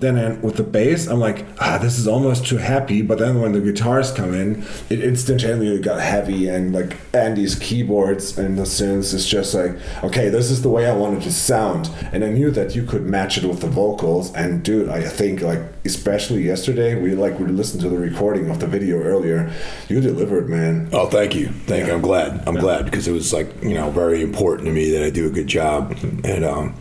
then 0.00 0.40
with 0.40 0.56
the 0.56 0.62
bass, 0.62 1.06
I'm 1.06 1.20
like, 1.20 1.44
ah, 1.60 1.78
this 1.78 1.98
is 1.98 2.08
almost 2.08 2.46
too 2.46 2.56
happy. 2.56 3.02
But 3.02 3.18
then 3.18 3.40
when 3.40 3.52
the 3.52 3.60
guitars 3.60 4.10
come 4.10 4.34
in, 4.34 4.64
it 4.88 5.00
instantaneously 5.04 5.80
got 5.80 6.00
heavy, 6.00 6.48
and 6.48 6.72
like 6.72 6.96
Andy's 7.14 7.54
keyboards 7.54 8.38
and 8.38 8.58
the 8.58 8.62
synths 8.62 9.14
is 9.14 9.26
just 9.26 9.54
like, 9.54 9.72
okay, 10.02 10.28
this 10.28 10.50
is 10.50 10.62
the 10.62 10.68
way 10.68 10.86
I 10.86 10.94
wanted 10.94 11.22
to 11.22 11.32
sound. 11.32 11.90
And 12.12 12.24
I 12.24 12.30
knew 12.30 12.50
that 12.50 12.74
you 12.74 12.82
could 12.84 13.02
match 13.02 13.38
it 13.38 13.44
with 13.44 13.60
the 13.60 13.68
vocals. 13.68 14.34
And 14.34 14.62
dude, 14.62 14.88
I 14.88 15.02
think 15.02 15.42
like 15.42 15.60
especially 15.84 16.42
yesterday, 16.42 17.00
we 17.00 17.14
like 17.14 17.38
we 17.38 17.46
listened 17.46 17.82
to 17.82 17.88
the 17.88 17.98
recording 17.98 18.50
of 18.50 18.60
the 18.60 18.66
video 18.66 19.00
earlier. 19.02 19.52
You 19.88 20.00
delivered, 20.00 20.48
man. 20.48 20.88
Oh, 20.92 21.06
thank 21.06 21.34
you, 21.34 21.48
thank 21.66 21.82
yeah. 21.82 21.88
you. 21.88 21.92
I'm 21.94 22.02
glad. 22.02 22.42
I'm 22.48 22.54
yeah. 22.54 22.60
glad 22.60 22.84
because 22.86 23.06
it 23.06 23.12
was 23.12 23.32
like 23.32 23.62
you 23.62 23.74
know 23.74 23.90
very 23.90 24.09
important 24.14 24.66
to 24.66 24.72
me 24.72 24.90
that 24.90 25.04
I 25.04 25.10
do 25.10 25.26
a 25.26 25.30
good 25.30 25.46
job, 25.46 25.96
and 26.24 26.44
um 26.44 26.74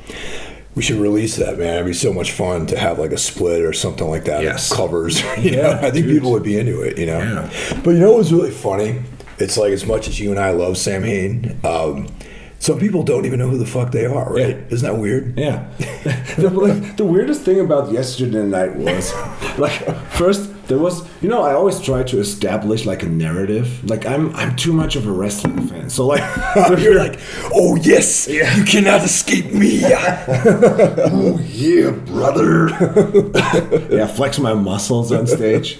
we 0.75 0.83
should 0.83 0.97
release 0.97 1.35
that, 1.35 1.57
man. 1.57 1.73
It'd 1.75 1.87
be 1.87 1.93
so 1.93 2.13
much 2.13 2.31
fun 2.31 2.65
to 2.67 2.77
have 2.77 2.99
like 2.99 3.11
a 3.11 3.17
split 3.17 3.63
or 3.63 3.73
something 3.73 4.07
like 4.07 4.23
that. 4.25 4.43
Yes. 4.43 4.73
Covers. 4.73 5.21
You 5.39 5.51
yeah, 5.51 5.61
know? 5.61 5.71
I 5.71 5.91
think 5.91 6.05
dude. 6.05 6.15
people 6.15 6.31
would 6.31 6.43
be 6.43 6.57
into 6.57 6.81
it, 6.81 6.97
you 6.97 7.05
know? 7.05 7.19
Yeah. 7.19 7.81
But 7.83 7.91
you 7.91 7.99
know 7.99 8.11
what 8.11 8.19
was 8.19 8.31
really 8.33 8.51
funny? 8.51 9.01
It's 9.39 9.57
like 9.57 9.71
as 9.71 9.85
much 9.85 10.07
as 10.07 10.19
you 10.19 10.31
and 10.31 10.39
I 10.39 10.51
love 10.51 10.77
Samhain, 10.77 11.59
um, 11.65 12.07
some 12.59 12.77
people 12.79 13.03
don't 13.03 13.25
even 13.25 13.39
know 13.39 13.49
who 13.49 13.57
the 13.57 13.65
fuck 13.65 13.91
they 13.91 14.05
are, 14.05 14.33
right? 14.33 14.57
Yeah. 14.57 14.63
Isn't 14.69 14.89
that 14.89 14.99
weird? 14.99 15.37
Yeah. 15.37 15.69
the, 16.37 16.49
like, 16.49 16.97
the 16.97 17.05
weirdest 17.05 17.41
thing 17.41 17.59
about 17.59 17.91
yesterday 17.91 18.43
night 18.43 18.75
was, 18.75 19.13
like, 19.57 19.85
first 20.11 20.49
there 20.69 20.77
was, 20.77 21.05
you 21.21 21.27
know, 21.27 21.41
I 21.41 21.53
always 21.53 21.81
try 21.81 22.03
to 22.03 22.19
establish 22.19 22.85
like 22.85 23.03
a 23.03 23.07
narrative. 23.07 23.83
Like, 23.89 24.05
I'm 24.05 24.33
I'm 24.35 24.55
too 24.55 24.71
much 24.71 24.95
of 24.95 25.05
a 25.07 25.11
wrestling 25.11 25.67
fan, 25.67 25.89
so 25.89 26.05
like, 26.05 26.23
you're 26.79 26.95
like, 26.95 27.19
oh 27.53 27.75
yes, 27.75 28.27
yeah. 28.27 28.55
you 28.55 28.63
cannot 28.63 29.03
escape 29.03 29.51
me. 29.51 29.81
oh 29.83 31.39
yeah, 31.45 31.89
brother. 31.91 32.69
yeah, 33.91 34.07
flex 34.07 34.39
my 34.39 34.53
muscles 34.53 35.11
on 35.11 35.27
stage. 35.27 35.79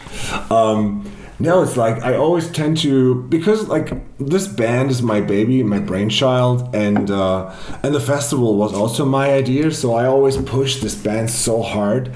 Um, 0.51 1.05
No, 1.41 1.63
it's 1.63 1.77
like 1.77 2.03
I 2.03 2.15
always 2.17 2.51
tend 2.51 2.77
to 2.79 3.23
because 3.29 3.69
like 3.69 3.93
this 4.17 4.45
band 4.45 4.91
is 4.91 5.01
my 5.01 5.21
baby, 5.21 5.63
my 5.63 5.79
brainchild, 5.79 6.75
and 6.75 7.09
uh, 7.09 7.55
and 7.81 7.95
the 7.95 8.01
festival 8.01 8.57
was 8.57 8.73
also 8.73 9.05
my 9.05 9.31
idea. 9.31 9.71
So 9.71 9.93
I 9.93 10.05
always 10.05 10.35
push 10.35 10.81
this 10.81 10.95
band 10.95 11.29
so 11.29 11.61
hard, 11.61 12.13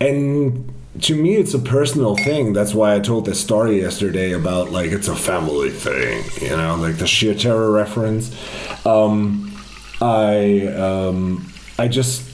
and 0.00 0.71
to 1.00 1.14
me 1.14 1.36
it's 1.36 1.54
a 1.54 1.58
personal 1.58 2.16
thing. 2.16 2.52
That's 2.52 2.74
why 2.74 2.94
I 2.94 3.00
told 3.00 3.24
this 3.24 3.40
story 3.40 3.80
yesterday 3.80 4.32
about 4.32 4.70
like 4.70 4.92
it's 4.92 5.08
a 5.08 5.16
family 5.16 5.70
thing, 5.70 6.24
you 6.40 6.56
know, 6.56 6.76
like 6.76 6.98
the 6.98 7.06
sheer 7.06 7.34
terror 7.34 7.70
reference. 7.70 8.34
Um, 8.86 9.56
I 10.00 10.66
um, 10.66 11.52
I 11.78 11.88
just 11.88 12.30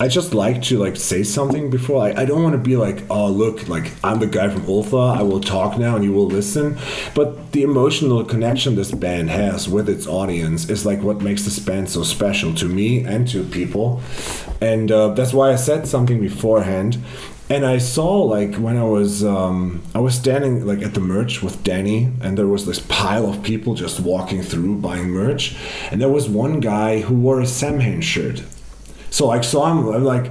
I 0.00 0.08
just 0.08 0.32
like 0.32 0.62
to 0.62 0.78
like 0.78 0.96
say 0.96 1.22
something 1.22 1.68
before. 1.68 2.02
I, 2.02 2.22
I 2.22 2.24
don't 2.24 2.42
want 2.42 2.54
to 2.54 2.58
be 2.58 2.76
like, 2.76 3.04
oh 3.10 3.28
look, 3.28 3.68
like 3.68 3.92
I'm 4.02 4.18
the 4.18 4.26
guy 4.26 4.48
from 4.48 4.62
Ultha. 4.62 5.16
I 5.16 5.22
will 5.22 5.40
talk 5.40 5.78
now 5.78 5.94
and 5.94 6.02
you 6.02 6.12
will 6.12 6.26
listen. 6.26 6.78
But 7.14 7.52
the 7.52 7.62
emotional 7.62 8.24
connection 8.24 8.76
this 8.76 8.92
band 8.92 9.30
has 9.30 9.68
with 9.68 9.88
its 9.88 10.06
audience 10.06 10.68
is 10.70 10.86
like 10.86 11.02
what 11.02 11.20
makes 11.20 11.44
this 11.44 11.58
band 11.58 11.90
so 11.90 12.02
special 12.02 12.54
to 12.54 12.64
me 12.64 13.04
and 13.04 13.28
to 13.28 13.44
people. 13.44 14.00
And 14.62 14.90
uh, 14.90 15.08
that's 15.08 15.34
why 15.34 15.52
I 15.52 15.56
said 15.56 15.86
something 15.86 16.18
beforehand. 16.18 16.96
And 17.50 17.66
I 17.66 17.78
saw 17.78 18.22
like 18.22 18.54
when 18.54 18.76
I 18.76 18.84
was 18.84 19.24
um, 19.24 19.82
I 19.92 19.98
was 19.98 20.14
standing 20.14 20.64
like 20.64 20.82
at 20.82 20.94
the 20.94 21.00
merch 21.00 21.42
with 21.42 21.64
Danny, 21.64 22.12
and 22.22 22.38
there 22.38 22.46
was 22.46 22.64
this 22.64 22.78
pile 22.78 23.28
of 23.28 23.42
people 23.42 23.74
just 23.74 23.98
walking 23.98 24.40
through 24.42 24.76
buying 24.76 25.10
merch, 25.10 25.56
and 25.90 26.00
there 26.00 26.08
was 26.08 26.28
one 26.28 26.60
guy 26.60 27.00
who 27.00 27.14
wore 27.16 27.40
a 27.40 27.46
Samhain 27.46 28.02
shirt. 28.02 28.44
So 29.10 29.26
like 29.26 29.42
so 29.42 29.64
I'm, 29.64 29.88
I'm 29.88 30.04
like 30.04 30.30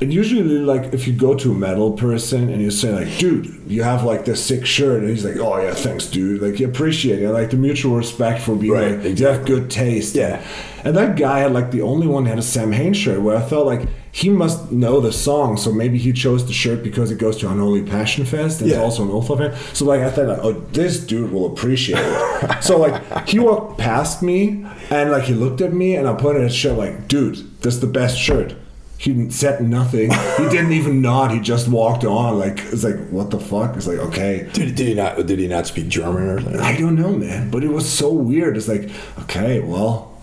and 0.00 0.12
usually 0.12 0.42
like 0.42 0.92
if 0.92 1.06
you 1.06 1.12
go 1.14 1.34
to 1.34 1.52
a 1.52 1.54
metal 1.54 1.92
person 1.92 2.48
and 2.50 2.60
you 2.60 2.70
say 2.70 2.92
like 2.92 3.18
dude 3.18 3.46
you 3.66 3.82
have 3.82 4.04
like 4.04 4.24
this 4.26 4.44
sick 4.44 4.66
shirt 4.66 5.00
and 5.00 5.08
he's 5.08 5.24
like 5.24 5.36
oh 5.36 5.60
yeah 5.60 5.74
thanks 5.74 6.06
dude. 6.06 6.42
Like 6.42 6.60
you 6.60 6.68
appreciate 6.68 7.22
it 7.22 7.30
like 7.30 7.50
the 7.50 7.56
mutual 7.56 7.96
respect 7.96 8.42
for 8.42 8.54
being 8.56 8.72
Right, 8.72 8.98
like 9.02 9.18
you 9.18 9.26
have 9.26 9.44
good 9.46 9.70
taste. 9.70 10.14
Yeah. 10.14 10.42
and 10.84 10.96
that 10.96 11.16
guy 11.16 11.40
had 11.40 11.52
like 11.52 11.70
the 11.70 11.82
only 11.82 12.06
one 12.06 12.26
had 12.26 12.38
a 12.38 12.42
Samhain 12.42 12.94
shirt 12.94 13.20
where 13.20 13.36
I 13.36 13.42
felt 13.42 13.66
like 13.66 13.88
he 14.20 14.30
must 14.30 14.72
know 14.72 14.98
the 15.00 15.12
song 15.12 15.58
so 15.58 15.70
maybe 15.70 15.98
he 15.98 16.10
chose 16.10 16.46
the 16.46 16.52
shirt 16.52 16.82
because 16.82 17.10
it 17.10 17.18
goes 17.18 17.36
to 17.36 17.50
Unholy 17.50 17.82
Passion 17.82 18.24
Fest 18.24 18.60
and 18.62 18.70
Yeah. 18.70 18.76
it's 18.76 18.84
also 18.84 19.02
an 19.02 19.10
Ultha 19.10 19.36
fan 19.36 19.74
so 19.74 19.84
like 19.84 20.00
I 20.00 20.10
thought 20.10 20.26
like 20.28 20.38
oh 20.42 20.52
this 20.72 20.98
dude 21.00 21.30
will 21.32 21.46
appreciate 21.52 21.98
it 22.00 22.62
so 22.62 22.78
like 22.78 23.28
he 23.28 23.38
walked 23.38 23.78
past 23.78 24.22
me 24.22 24.64
and 24.90 25.10
like 25.10 25.24
he 25.24 25.34
looked 25.34 25.60
at 25.60 25.72
me 25.74 25.96
and 25.96 26.08
I 26.08 26.14
put 26.14 26.34
in 26.36 26.42
his 26.42 26.54
shirt 26.54 26.78
like 26.78 27.08
dude 27.08 27.36
that's 27.60 27.78
the 27.78 27.86
best 27.86 28.16
shirt 28.18 28.54
he 28.98 29.28
said 29.28 29.60
nothing. 29.62 30.10
He 30.38 30.44
didn't 30.48 30.72
even 30.72 31.02
nod. 31.02 31.30
He 31.30 31.38
just 31.38 31.68
walked 31.68 32.02
on. 32.06 32.38
Like 32.38 32.60
it's 32.72 32.82
like 32.82 32.96
what 33.10 33.28
the 33.30 33.38
fuck? 33.38 33.76
It's 33.76 33.86
like 33.86 33.98
okay. 33.98 34.48
Did, 34.54 34.74
did 34.74 34.86
he 34.88 34.94
not? 34.94 35.26
Did 35.26 35.38
he 35.38 35.46
not 35.48 35.66
speak 35.66 35.88
German 35.88 36.22
or 36.30 36.40
something? 36.40 36.60
I 36.62 36.78
don't 36.78 36.94
know, 36.96 37.12
man. 37.12 37.50
But 37.50 37.62
it 37.62 37.68
was 37.68 37.86
so 37.86 38.10
weird. 38.10 38.56
It's 38.56 38.68
like 38.68 38.88
okay, 39.24 39.60
well, 39.60 40.18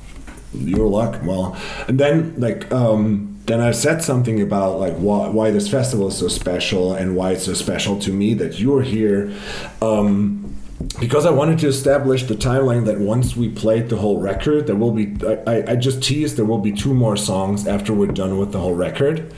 your 0.56 0.88
luck. 0.90 1.22
Well, 1.24 1.56
and 1.88 2.00
then 2.00 2.34
like 2.40 2.72
um, 2.72 3.33
then 3.46 3.60
I 3.60 3.72
said 3.72 4.02
something 4.04 4.42
about 4.42 4.80
like 4.80 4.94
why 4.96 5.28
why 5.30 5.52
this 5.52 5.68
festival 5.70 6.08
is 6.08 6.18
so 6.18 6.28
special 6.28 6.94
and 6.94 7.16
why 7.16 7.32
it's 7.32 7.46
so 7.46 7.54
special 7.54 8.00
to 8.00 8.12
me 8.14 8.34
that 8.36 8.60
you're 8.60 8.82
here. 8.84 9.34
Um, 9.82 10.56
because 11.00 11.26
I 11.26 11.32
wanted 11.32 11.60
to 11.60 11.68
establish 11.68 12.24
the 12.24 12.36
timeline 12.36 12.86
that 12.86 13.00
once 13.00 13.36
we 13.38 13.48
played 13.50 13.90
the 13.90 13.96
whole 13.98 14.20
record, 14.20 14.68
there 14.68 14.76
will 14.76 14.92
be. 14.92 15.16
I, 15.48 15.72
I- 15.72 15.76
just 15.76 16.04
teased 16.04 16.36
there 16.38 16.46
will 16.46 16.60
be 16.60 16.72
two 16.72 16.94
more 16.94 17.16
songs 17.18 17.68
after 17.68 17.94
we're 17.94 18.08
done 18.12 18.38
with 18.38 18.52
the 18.52 18.60
whole 18.60 18.76
record. 18.76 19.34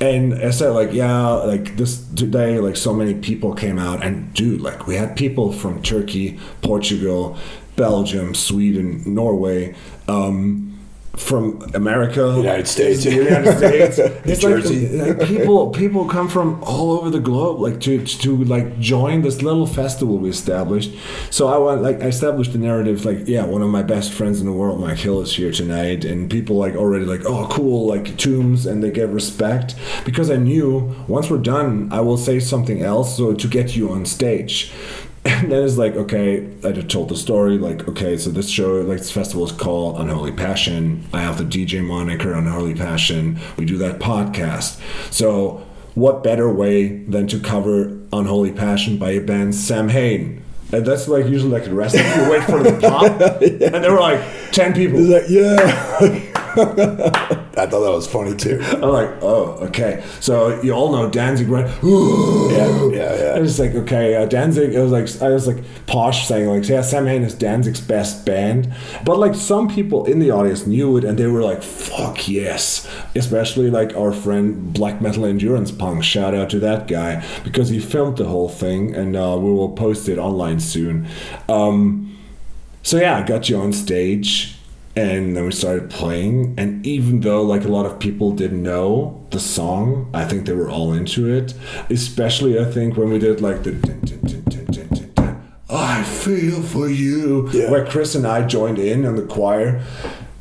And 0.00 0.34
I 0.34 0.50
said, 0.50 0.68
like, 0.70 0.92
yeah, 0.92 1.26
like 1.28 1.76
this 1.76 1.98
today, 2.14 2.60
like 2.60 2.76
so 2.76 2.94
many 2.94 3.14
people 3.14 3.52
came 3.54 3.78
out, 3.80 4.04
and 4.04 4.32
dude, 4.32 4.60
like 4.60 4.86
we 4.86 4.94
had 4.94 5.16
people 5.16 5.52
from 5.52 5.82
Turkey, 5.82 6.38
Portugal, 6.62 7.36
Belgium, 7.74 8.34
Sweden, 8.34 9.02
Norway, 9.12 9.74
um, 10.06 10.67
from 11.18 11.60
America, 11.74 12.34
United 12.36 12.66
States. 12.68 13.04
the 13.04 13.14
United 13.14 13.56
States, 13.58 13.98
New 13.98 14.50
like, 14.50 14.62
Jersey. 14.62 14.88
like 14.98 15.20
people 15.26 15.70
people 15.70 16.04
come 16.06 16.28
from 16.28 16.62
all 16.62 16.92
over 16.92 17.10
the 17.10 17.20
globe 17.20 17.60
like 17.60 17.80
to 17.80 18.04
to 18.04 18.44
like 18.44 18.78
join 18.78 19.22
this 19.22 19.42
little 19.42 19.66
festival 19.66 20.18
we 20.18 20.30
established. 20.30 20.92
So 21.30 21.48
i 21.48 21.58
want 21.58 21.82
like 21.82 22.02
i 22.02 22.06
established 22.06 22.52
the 22.52 22.58
narrative 22.58 23.04
like 23.04 23.26
yeah 23.26 23.44
one 23.44 23.62
of 23.62 23.68
my 23.68 23.82
best 23.82 24.12
friends 24.12 24.40
in 24.40 24.46
the 24.46 24.52
world 24.52 24.80
mike 24.80 24.98
hill 24.98 25.20
is 25.20 25.34
here 25.34 25.52
tonight. 25.52 26.04
And 26.04 26.30
people 26.30 26.56
like 26.56 26.74
already 26.74 27.04
like 27.04 27.24
oh 27.26 27.48
cool 27.50 27.86
like 27.88 28.16
tombs 28.16 28.64
and 28.66 28.82
they 28.82 28.90
get 28.90 29.08
respect. 29.08 29.74
Because 30.04 30.30
i 30.30 30.36
knew 30.36 30.94
once 31.08 31.28
we're 31.30 31.38
done 31.38 31.88
i 31.92 32.00
will 32.00 32.16
say 32.18 32.38
something 32.40 32.82
else 32.82 33.16
so 33.16 33.34
to 33.34 33.48
get 33.48 33.76
you 33.76 33.90
on 33.90 34.06
stage 34.06 34.72
and 35.38 35.52
then 35.52 35.62
it's 35.64 35.76
like 35.76 35.94
okay 35.94 36.48
i 36.64 36.72
just 36.72 36.88
told 36.88 37.08
the 37.08 37.16
story 37.16 37.58
like 37.58 37.88
okay 37.88 38.16
so 38.16 38.30
this 38.30 38.48
show 38.48 38.80
like 38.82 38.98
this 38.98 39.10
festival 39.10 39.44
is 39.44 39.52
called 39.52 39.98
unholy 39.98 40.32
passion. 40.32 41.04
I 41.12 41.20
have 41.20 41.38
the 41.38 41.44
dj 41.44 41.84
moniker 41.84 42.32
unholy 42.32 42.74
passion. 42.74 43.38
We 43.56 43.64
do 43.64 43.76
that 43.78 43.98
podcast. 43.98 44.80
So 45.12 45.66
what 45.94 46.22
better 46.22 46.52
way 46.52 46.98
than 47.04 47.26
to 47.28 47.40
cover 47.40 47.98
unholy 48.12 48.52
passion 48.52 48.98
by 48.98 49.10
a 49.12 49.20
band 49.20 49.54
samhain? 49.54 50.44
And 50.72 50.86
that's 50.86 51.08
like 51.08 51.26
usually 51.26 51.50
like 51.50 51.64
the 51.64 51.74
rest 51.74 51.94
of 51.94 52.00
you 52.00 52.30
wait 52.30 52.44
for 52.44 52.62
the 52.62 52.78
pop? 52.80 53.20
And 53.42 53.84
there 53.84 53.92
were 53.92 54.00
like 54.00 54.20
10 54.52 54.74
people. 54.74 55.00
Like, 55.00 55.24
yeah. 55.28 56.34
I 57.58 57.66
thought 57.66 57.80
that 57.80 57.92
was 57.92 58.06
funny 58.06 58.36
too. 58.36 58.60
i'm 58.62 58.80
like 58.82 59.10
oh 59.22 59.58
okay 59.62 60.04
so 60.20 60.60
you 60.62 60.72
all 60.72 60.92
know 60.92 61.10
danzig 61.10 61.48
went 61.48 61.68
Ooh. 61.84 62.48
Yeah, 62.58 62.86
yeah, 62.86 63.22
yeah. 63.22 63.28
I 63.36 63.40
was 63.40 63.58
like, 63.60 63.74
okay, 63.74 64.16
uh, 64.16 64.26
Danzig. 64.26 64.74
It 64.74 64.80
was 64.80 64.90
like 64.90 65.22
I 65.22 65.32
was 65.32 65.46
like 65.46 65.62
posh 65.86 66.26
saying 66.26 66.48
like, 66.48 66.68
yeah, 66.68 66.80
Samhain 66.80 67.22
is 67.22 67.34
Danzig's 67.34 67.80
best 67.80 68.26
band, 68.26 68.72
but 69.04 69.18
like 69.18 69.34
some 69.34 69.68
people 69.68 70.04
in 70.06 70.18
the 70.18 70.30
audience 70.30 70.66
knew 70.66 70.96
it 70.96 71.04
and 71.04 71.16
they 71.18 71.26
were 71.26 71.42
like, 71.42 71.62
fuck 71.62 72.26
yes, 72.26 72.88
especially 73.14 73.70
like 73.70 73.94
our 73.96 74.12
friend 74.12 74.72
Black 74.72 75.00
Metal 75.00 75.24
Endurance 75.24 75.70
Punk. 75.70 76.02
Shout 76.02 76.34
out 76.34 76.50
to 76.50 76.58
that 76.60 76.88
guy 76.88 77.24
because 77.44 77.68
he 77.68 77.78
filmed 77.78 78.16
the 78.16 78.24
whole 78.26 78.48
thing 78.48 78.94
and 78.94 79.14
uh, 79.14 79.36
we 79.38 79.52
will 79.52 79.70
post 79.72 80.08
it 80.08 80.18
online 80.18 80.58
soon. 80.58 81.06
Um, 81.48 82.16
so 82.82 82.96
yeah, 82.96 83.18
I 83.18 83.22
got 83.22 83.48
you 83.48 83.58
on 83.58 83.72
stage 83.72 84.57
and 84.98 85.36
then 85.36 85.44
we 85.44 85.52
started 85.52 85.90
playing 85.90 86.54
and 86.58 86.84
even 86.86 87.20
though 87.20 87.42
like 87.42 87.64
a 87.64 87.68
lot 87.68 87.86
of 87.86 87.98
people 87.98 88.32
didn't 88.32 88.62
know 88.62 89.24
the 89.30 89.40
song, 89.40 90.10
I 90.12 90.24
think 90.24 90.46
they 90.46 90.54
were 90.54 90.70
all 90.70 90.92
into 90.92 91.30
it. 91.32 91.54
Especially 91.90 92.58
I 92.58 92.64
think 92.64 92.96
when 92.96 93.10
we 93.10 93.18
did 93.18 93.40
like 93.40 93.62
the 93.62 93.72
dun, 93.72 94.00
dun, 94.00 94.20
dun, 94.22 94.44
I 95.70 96.02
feel 96.02 96.62
for 96.62 96.88
you 96.88 97.48
Yeah. 97.52 97.70
where 97.70 97.84
Chris 97.84 98.14
and 98.14 98.26
I 98.26 98.46
joined 98.46 98.78
in 98.78 99.04
on 99.04 99.16
the 99.16 99.22
choir. 99.22 99.82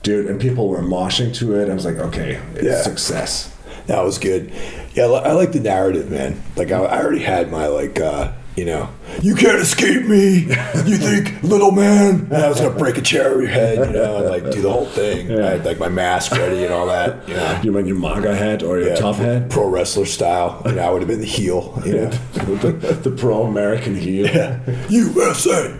Dude, 0.03 0.25
and 0.27 0.39
people 0.39 0.69
were 0.69 0.81
moshing 0.81 1.33
to 1.35 1.55
it. 1.59 1.69
I 1.69 1.73
was 1.73 1.83
like, 1.85 1.97
okay, 1.97 2.39
it's 2.55 2.63
Yeah. 2.63 2.81
success. 2.81 3.51
That 3.87 4.03
was 4.05 4.17
good. 4.17 4.51
Yeah, 4.93 5.05
I 5.07 5.33
like 5.33 5.51
the 5.51 5.59
narrative, 5.59 6.09
man. 6.09 6.41
Like 6.55 6.71
I, 6.71 6.77
I 6.79 7.01
already 7.03 7.23
had 7.23 7.51
my 7.51 7.67
like, 7.67 7.99
uh, 7.99 8.31
you 8.57 8.65
know, 8.65 8.89
you 9.21 9.35
can't 9.35 9.59
escape 9.59 10.05
me. 10.07 10.39
You 10.39 10.97
think, 10.97 11.41
little 11.43 11.71
man, 11.71 12.21
and 12.31 12.33
I 12.35 12.49
was 12.49 12.59
gonna 12.59 12.77
break 12.77 12.97
a 12.97 13.01
chair 13.01 13.29
over 13.29 13.41
your 13.41 13.51
head, 13.51 13.77
you 13.87 13.93
know, 13.93 14.17
and 14.17 14.29
like 14.29 14.51
do 14.51 14.61
the 14.61 14.71
whole 14.71 14.87
thing. 14.87 15.31
I 15.39 15.51
had 15.51 15.63
like 15.65 15.77
my 15.79 15.87
mask 15.89 16.31
ready 16.31 16.65
and 16.65 16.73
all 16.73 16.87
that. 16.87 17.27
You 17.29 17.35
know, 17.35 17.61
You 17.63 17.85
your 17.87 17.95
MAGA 17.95 18.35
hat 18.35 18.63
or 18.63 18.79
your 18.79 18.89
Yeah, 18.89 18.95
top 18.95 19.15
hat? 19.17 19.49
pro 19.49 19.67
wrestler 19.69 20.05
style. 20.07 20.61
You 20.65 20.71
know, 20.73 20.81
I 20.81 20.89
would 20.89 21.01
have 21.03 21.07
been 21.07 21.19
the 21.19 21.25
heel. 21.25 21.79
You 21.85 21.93
know, 21.93 22.09
the, 22.09 22.71
the 23.03 23.11
pro 23.11 23.43
American 23.43 23.95
heel. 23.95 24.25
Yeah. 24.25 24.59
USA. 24.89 25.77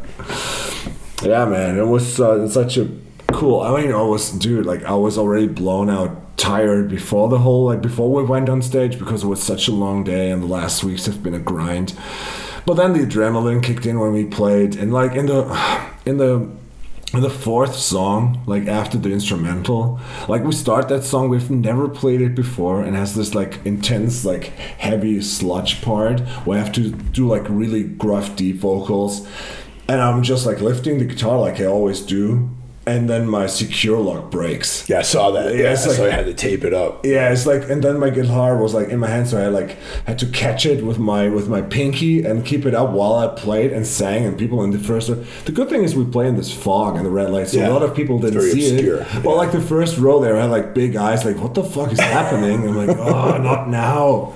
Yeah, 1.22 1.46
man, 1.46 1.78
it 1.78 1.86
was 1.86 2.20
uh, 2.20 2.46
such 2.50 2.76
a 2.76 2.88
cool. 3.28 3.60
I 3.60 3.80
mean, 3.80 3.92
I 3.94 4.02
was, 4.02 4.30
dude, 4.30 4.66
like 4.66 4.84
I 4.84 4.92
was 4.94 5.16
already 5.16 5.46
blown 5.46 5.88
out, 5.88 6.10
tired 6.36 6.88
before 6.88 7.28
the 7.28 7.38
whole, 7.38 7.64
like 7.66 7.80
before 7.80 8.10
we 8.10 8.22
went 8.22 8.48
on 8.48 8.62
stage 8.62 8.98
because 8.98 9.24
it 9.24 9.28
was 9.28 9.42
such 9.42 9.68
a 9.68 9.72
long 9.72 10.04
day 10.04 10.30
and 10.30 10.42
the 10.42 10.46
last 10.46 10.84
weeks 10.84 11.06
have 11.06 11.22
been 11.22 11.34
a 11.34 11.38
grind. 11.38 11.96
But 12.66 12.74
then 12.74 12.92
the 12.92 13.00
adrenaline 13.00 13.62
kicked 13.62 13.86
in 13.86 13.98
when 14.00 14.12
we 14.12 14.24
played, 14.24 14.76
and 14.76 14.92
like 14.92 15.12
in 15.12 15.26
the, 15.26 15.90
in 16.06 16.16
the. 16.18 16.50
In 17.12 17.20
the 17.20 17.30
fourth 17.30 17.76
song, 17.76 18.42
like 18.44 18.66
after 18.66 18.98
the 18.98 19.12
instrumental, 19.12 20.00
like 20.28 20.42
we 20.42 20.50
start 20.50 20.88
that 20.88 21.04
song, 21.04 21.28
we've 21.28 21.48
never 21.48 21.88
played 21.88 22.20
it 22.20 22.34
before, 22.34 22.82
and 22.82 22.96
has 22.96 23.14
this 23.14 23.36
like 23.36 23.64
intense, 23.64 24.24
like 24.24 24.46
heavy 24.78 25.20
sludge 25.22 25.80
part 25.80 26.18
where 26.44 26.58
I 26.58 26.64
have 26.64 26.72
to 26.72 26.90
do 26.90 27.28
like 27.28 27.48
really 27.48 27.84
gruff, 27.84 28.34
deep 28.34 28.56
vocals, 28.56 29.28
and 29.86 30.00
I'm 30.00 30.24
just 30.24 30.44
like 30.44 30.60
lifting 30.60 30.98
the 30.98 31.04
guitar 31.04 31.38
like 31.38 31.60
I 31.60 31.66
always 31.66 32.00
do, 32.00 32.50
and 32.86 33.08
then 33.08 33.26
my 33.26 33.46
secure 33.46 33.98
lock 33.98 34.30
breaks. 34.30 34.88
Yeah, 34.88 34.98
I 34.98 35.02
saw 35.02 35.30
that. 35.30 35.54
Yeah, 35.54 35.62
Yeah, 35.70 35.74
so 35.74 35.90
like- 36.02 36.12
I 36.12 36.16
had 36.16 36.26
to 36.26 36.34
tape 36.34 36.64
it 36.64 36.74
up. 36.74 37.04
Yeah, 37.06 37.30
it's 37.32 37.46
like, 37.46 37.68
and 37.70 37.82
then 37.82 37.98
my 37.98 38.10
guitar 38.10 38.56
was 38.56 38.74
like 38.74 38.88
in 38.90 38.98
my 38.98 39.08
hand, 39.08 39.28
so 39.28 39.42
I 39.42 39.48
like 39.48 39.76
had 40.06 40.18
to 40.18 40.26
catch 40.26 40.66
it 40.66 40.84
with 40.84 40.98
my 40.98 41.28
with 41.28 41.48
my 41.48 41.62
pinky 41.62 42.24
and 42.24 42.44
keep 42.44 42.66
it 42.66 42.74
up 42.74 42.90
while 42.90 43.14
I 43.14 43.28
played 43.28 43.72
and 43.72 43.86
sang. 43.86 44.26
And 44.26 44.36
people 44.38 44.62
in 44.62 44.70
the 44.70 44.78
first, 44.78 45.08
the 45.46 45.52
good 45.52 45.68
thing 45.68 45.82
is 45.84 45.94
we 45.96 46.04
play 46.04 46.28
in 46.28 46.36
this 46.36 46.52
fog 46.52 46.96
and 46.96 47.06
the 47.06 47.10
red 47.10 47.30
light, 47.30 47.48
so 47.48 47.58
Yeah. 47.58 47.68
a 47.68 47.72
lot 47.72 47.82
of 47.82 47.94
people 47.94 48.18
didn't 48.18 48.42
see 48.42 48.74
obscure, 48.74 48.98
it. 49.00 49.24
Well, 49.24 49.34
yeah. 49.36 49.40
like 49.42 49.52
the 49.52 49.60
first 49.60 49.96
row 49.98 50.20
there, 50.20 50.36
I 50.36 50.42
had 50.42 50.50
like 50.50 50.74
big 50.74 50.96
eyes, 50.96 51.24
like 51.24 51.38
what 51.38 51.54
the 51.54 51.64
fuck 51.64 51.92
is 51.92 52.00
happening? 52.00 52.68
I'm 52.68 52.76
like, 52.76 52.96
oh, 52.98 53.38
not 53.38 53.68
now. 53.68 54.34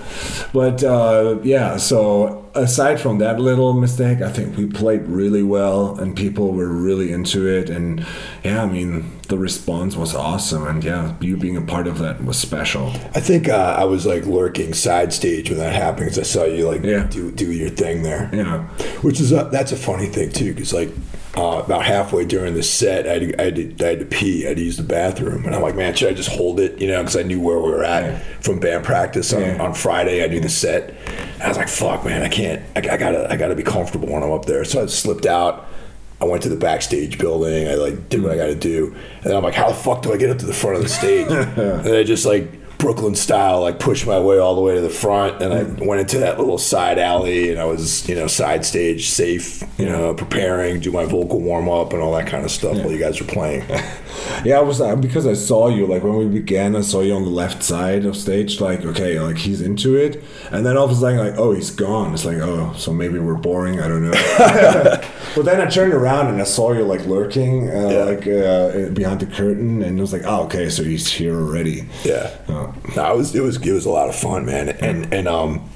But 0.52 0.82
uh, 0.82 1.38
yeah, 1.42 1.76
so 1.76 2.47
aside 2.62 3.00
from 3.00 3.18
that 3.18 3.40
little 3.40 3.72
mistake, 3.72 4.20
I 4.20 4.30
think 4.30 4.56
we 4.56 4.66
played 4.66 5.02
really 5.06 5.42
well 5.42 5.98
and 5.98 6.16
people 6.16 6.52
were 6.52 6.68
really 6.68 7.12
into 7.12 7.46
it. 7.48 7.70
And 7.70 8.04
yeah, 8.44 8.62
I 8.62 8.66
mean, 8.66 9.10
the 9.28 9.38
response 9.38 9.96
was 9.96 10.14
awesome. 10.14 10.66
And 10.66 10.82
yeah, 10.84 11.14
you 11.20 11.36
being 11.36 11.56
a 11.56 11.62
part 11.62 11.86
of 11.86 11.98
that 11.98 12.24
was 12.24 12.38
special. 12.38 12.88
I 13.14 13.20
think 13.20 13.48
uh, 13.48 13.76
I 13.78 13.84
was 13.84 14.06
like 14.06 14.24
lurking 14.26 14.74
side 14.74 15.12
stage 15.12 15.50
when 15.50 15.58
that 15.58 15.74
happened 15.74 16.06
because 16.06 16.18
I 16.18 16.22
saw 16.22 16.44
you 16.44 16.66
like 16.68 16.82
Yeah. 16.82 17.06
do 17.08 17.30
do 17.32 17.50
your 17.52 17.70
thing 17.70 18.02
there. 18.02 18.30
Yeah. 18.32 18.64
Which 19.02 19.20
is 19.20 19.32
a, 19.32 19.48
that's 19.52 19.72
a 19.72 19.76
funny 19.76 20.06
thing 20.06 20.32
too, 20.32 20.52
because 20.54 20.72
like 20.72 20.90
uh, 21.38 21.62
about 21.64 21.84
halfway 21.84 22.24
during 22.24 22.54
the 22.54 22.62
set, 22.62 23.06
I 23.06 23.12
had, 23.12 23.20
to, 23.20 23.40
I, 23.40 23.44
had 23.44 23.54
to, 23.78 23.84
I 23.84 23.88
had 23.90 23.98
to 24.00 24.04
pee. 24.06 24.44
I 24.44 24.48
had 24.48 24.56
to 24.56 24.62
use 24.64 24.76
the 24.76 24.82
bathroom, 24.82 25.44
and 25.46 25.54
I'm 25.54 25.62
like, 25.62 25.76
man, 25.76 25.94
should 25.94 26.08
I 26.10 26.14
just 26.14 26.30
hold 26.30 26.58
it? 26.58 26.80
You 26.80 26.88
know, 26.88 26.98
because 27.02 27.16
I 27.16 27.22
knew 27.22 27.40
where 27.40 27.58
we 27.58 27.70
were 27.70 27.84
at 27.84 28.02
Yeah. 28.04 28.18
from 28.40 28.58
band 28.58 28.84
practice 28.84 29.32
on, 29.32 29.40
Yeah. 29.42 29.62
on 29.62 29.74
Friday. 29.74 30.24
I 30.24 30.28
do 30.28 30.40
the 30.40 30.48
set. 30.48 30.94
And 31.34 31.42
I 31.42 31.48
was 31.48 31.56
like, 31.56 31.68
fuck, 31.68 32.04
man, 32.04 32.22
I 32.22 32.28
can't. 32.28 32.62
I, 32.74 32.80
I 32.80 32.96
gotta 32.96 33.30
I 33.30 33.36
gotta 33.36 33.54
be 33.54 33.62
comfortable 33.62 34.08
when 34.12 34.22
I'm 34.22 34.32
up 34.32 34.46
there. 34.46 34.64
So 34.64 34.82
I 34.82 34.86
slipped 34.86 35.26
out. 35.26 35.66
I 36.20 36.24
went 36.24 36.42
to 36.42 36.48
the 36.48 36.56
backstage 36.56 37.16
building. 37.18 37.68
I 37.68 37.74
like 37.74 38.08
did 38.08 38.22
what 38.24 38.32
I 38.32 38.36
got 38.36 38.46
to 38.46 38.56
do, 38.56 38.92
and 39.22 39.32
I'm 39.32 39.44
like, 39.44 39.54
how 39.54 39.68
the 39.68 39.74
fuck 39.74 40.02
do 40.02 40.12
I 40.12 40.16
get 40.16 40.30
up 40.30 40.38
to 40.38 40.46
the 40.46 40.52
front 40.52 40.76
of 40.76 40.82
the 40.82 40.88
stage? 40.88 41.30
and 41.30 41.94
I 41.94 42.02
just 42.02 42.26
like 42.26 42.50
Brooklyn 42.78 43.14
style, 43.16 43.60
like 43.62 43.80
pushed 43.80 44.06
my 44.06 44.18
way 44.20 44.38
all 44.38 44.54
the 44.54 44.60
way 44.60 44.74
to 44.76 44.80
the 44.80 44.88
front, 44.88 45.42
and 45.42 45.52
I 45.52 45.62
went 45.84 46.00
into 46.00 46.18
that 46.20 46.38
little 46.38 46.58
side 46.58 46.98
alley, 46.98 47.50
and 47.50 47.60
I 47.60 47.64
was 47.64 48.08
you 48.08 48.14
know 48.14 48.26
side 48.28 48.64
stage, 48.64 49.08
safe, 49.08 49.62
you 49.78 49.86
know, 49.86 50.14
preparing, 50.14 50.78
do 50.80 50.92
my 50.92 51.04
vocal 51.04 51.40
warm 51.40 51.68
up 51.68 51.92
and 51.92 52.00
all 52.00 52.12
that 52.14 52.28
kind 52.28 52.44
of 52.44 52.50
stuff 52.52 52.76
while 52.76 52.92
you 52.92 52.98
guys 52.98 53.20
were 53.20 53.26
playing. 53.26 53.64
Yeah, 54.44 54.58
I 54.58 54.62
was 54.62 54.80
uh, 54.80 54.94
because 54.96 55.26
I 55.26 55.34
saw 55.34 55.68
you 55.68 55.86
like 55.86 56.02
when 56.02 56.16
we 56.16 56.26
began. 56.26 56.74
I 56.76 56.80
saw 56.80 57.00
you 57.02 57.14
on 57.14 57.22
the 57.22 57.30
left 57.30 57.62
side 57.62 58.04
of 58.04 58.16
stage. 58.16 58.60
Like, 58.60 58.84
okay, 58.84 59.18
like 59.20 59.36
he's 59.38 59.60
into 59.60 59.94
it, 59.96 60.22
and 60.50 60.66
then 60.66 60.76
all 60.76 60.84
of 60.86 60.90
a 60.90 60.94
sudden, 60.94 61.18
like, 61.18 61.38
oh, 61.38 61.52
he's 61.52 61.70
gone. 61.70 62.14
It's 62.14 62.24
like, 62.24 62.38
oh, 62.38 62.72
so 62.76 62.92
maybe 62.92 63.18
we're 63.20 63.34
boring. 63.34 63.80
I 63.80 63.86
don't 63.88 64.02
know. 64.02 64.10
but 65.36 65.44
then 65.44 65.60
I 65.60 65.66
turned 65.66 65.92
around 65.92 66.28
and 66.28 66.40
I 66.40 66.44
saw 66.44 66.72
you 66.72 66.82
like 66.84 67.06
lurking, 67.06 67.68
uh, 67.70 67.88
Yeah. 67.88 68.04
like 68.04 68.26
uh, 68.26 68.90
behind 68.92 69.20
the 69.20 69.26
curtain, 69.26 69.82
and 69.82 69.98
it 69.98 70.00
was 70.00 70.12
like, 70.12 70.22
oh, 70.24 70.44
okay, 70.44 70.68
so 70.68 70.82
he's 70.82 71.06
here 71.12 71.34
already. 71.36 71.88
Yeah. 72.04 72.30
Oh. 72.48 72.67
No, 72.96 73.12
it 73.12 73.16
was 73.16 73.34
it 73.34 73.40
was 73.42 73.56
it 73.64 73.72
was 73.72 73.84
a 73.86 73.90
lot 73.90 74.08
of 74.08 74.14
fun, 74.16 74.46
man. 74.46 74.68
And 74.68 75.12
and 75.12 75.28
um, 75.28 75.68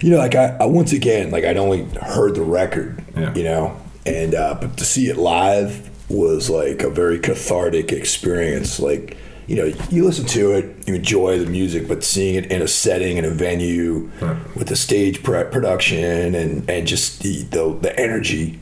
you 0.00 0.10
know, 0.10 0.18
like 0.18 0.34
I, 0.34 0.56
I 0.60 0.66
once 0.66 0.92
again, 0.92 1.30
like 1.30 1.44
I'd 1.44 1.56
only 1.56 1.84
heard 2.02 2.34
the 2.34 2.42
record, 2.42 3.02
Yeah. 3.16 3.34
you 3.34 3.44
know, 3.44 3.76
and 4.06 4.34
uh, 4.34 4.56
but 4.60 4.76
to 4.78 4.84
see 4.84 5.08
it 5.08 5.16
live 5.16 5.88
was 6.10 6.48
like 6.48 6.82
a 6.82 6.90
very 6.90 7.18
cathartic 7.18 7.92
experience. 7.92 8.78
Like 8.80 9.16
you 9.46 9.56
know, 9.56 9.72
you 9.90 10.04
listen 10.04 10.26
to 10.26 10.52
it, 10.52 10.86
you 10.86 10.94
enjoy 10.94 11.38
the 11.38 11.46
music, 11.50 11.88
but 11.88 12.04
seeing 12.04 12.34
it 12.34 12.50
in 12.52 12.60
a 12.60 12.68
setting 12.68 13.16
in 13.16 13.24
a 13.24 13.30
venue 13.30 14.10
with 14.54 14.68
the 14.68 14.76
stage 14.76 15.22
production 15.22 16.34
and 16.34 16.68
and 16.68 16.86
just 16.86 17.22
the, 17.22 17.42
the 17.44 17.78
the 17.80 17.98
energy 18.00 18.58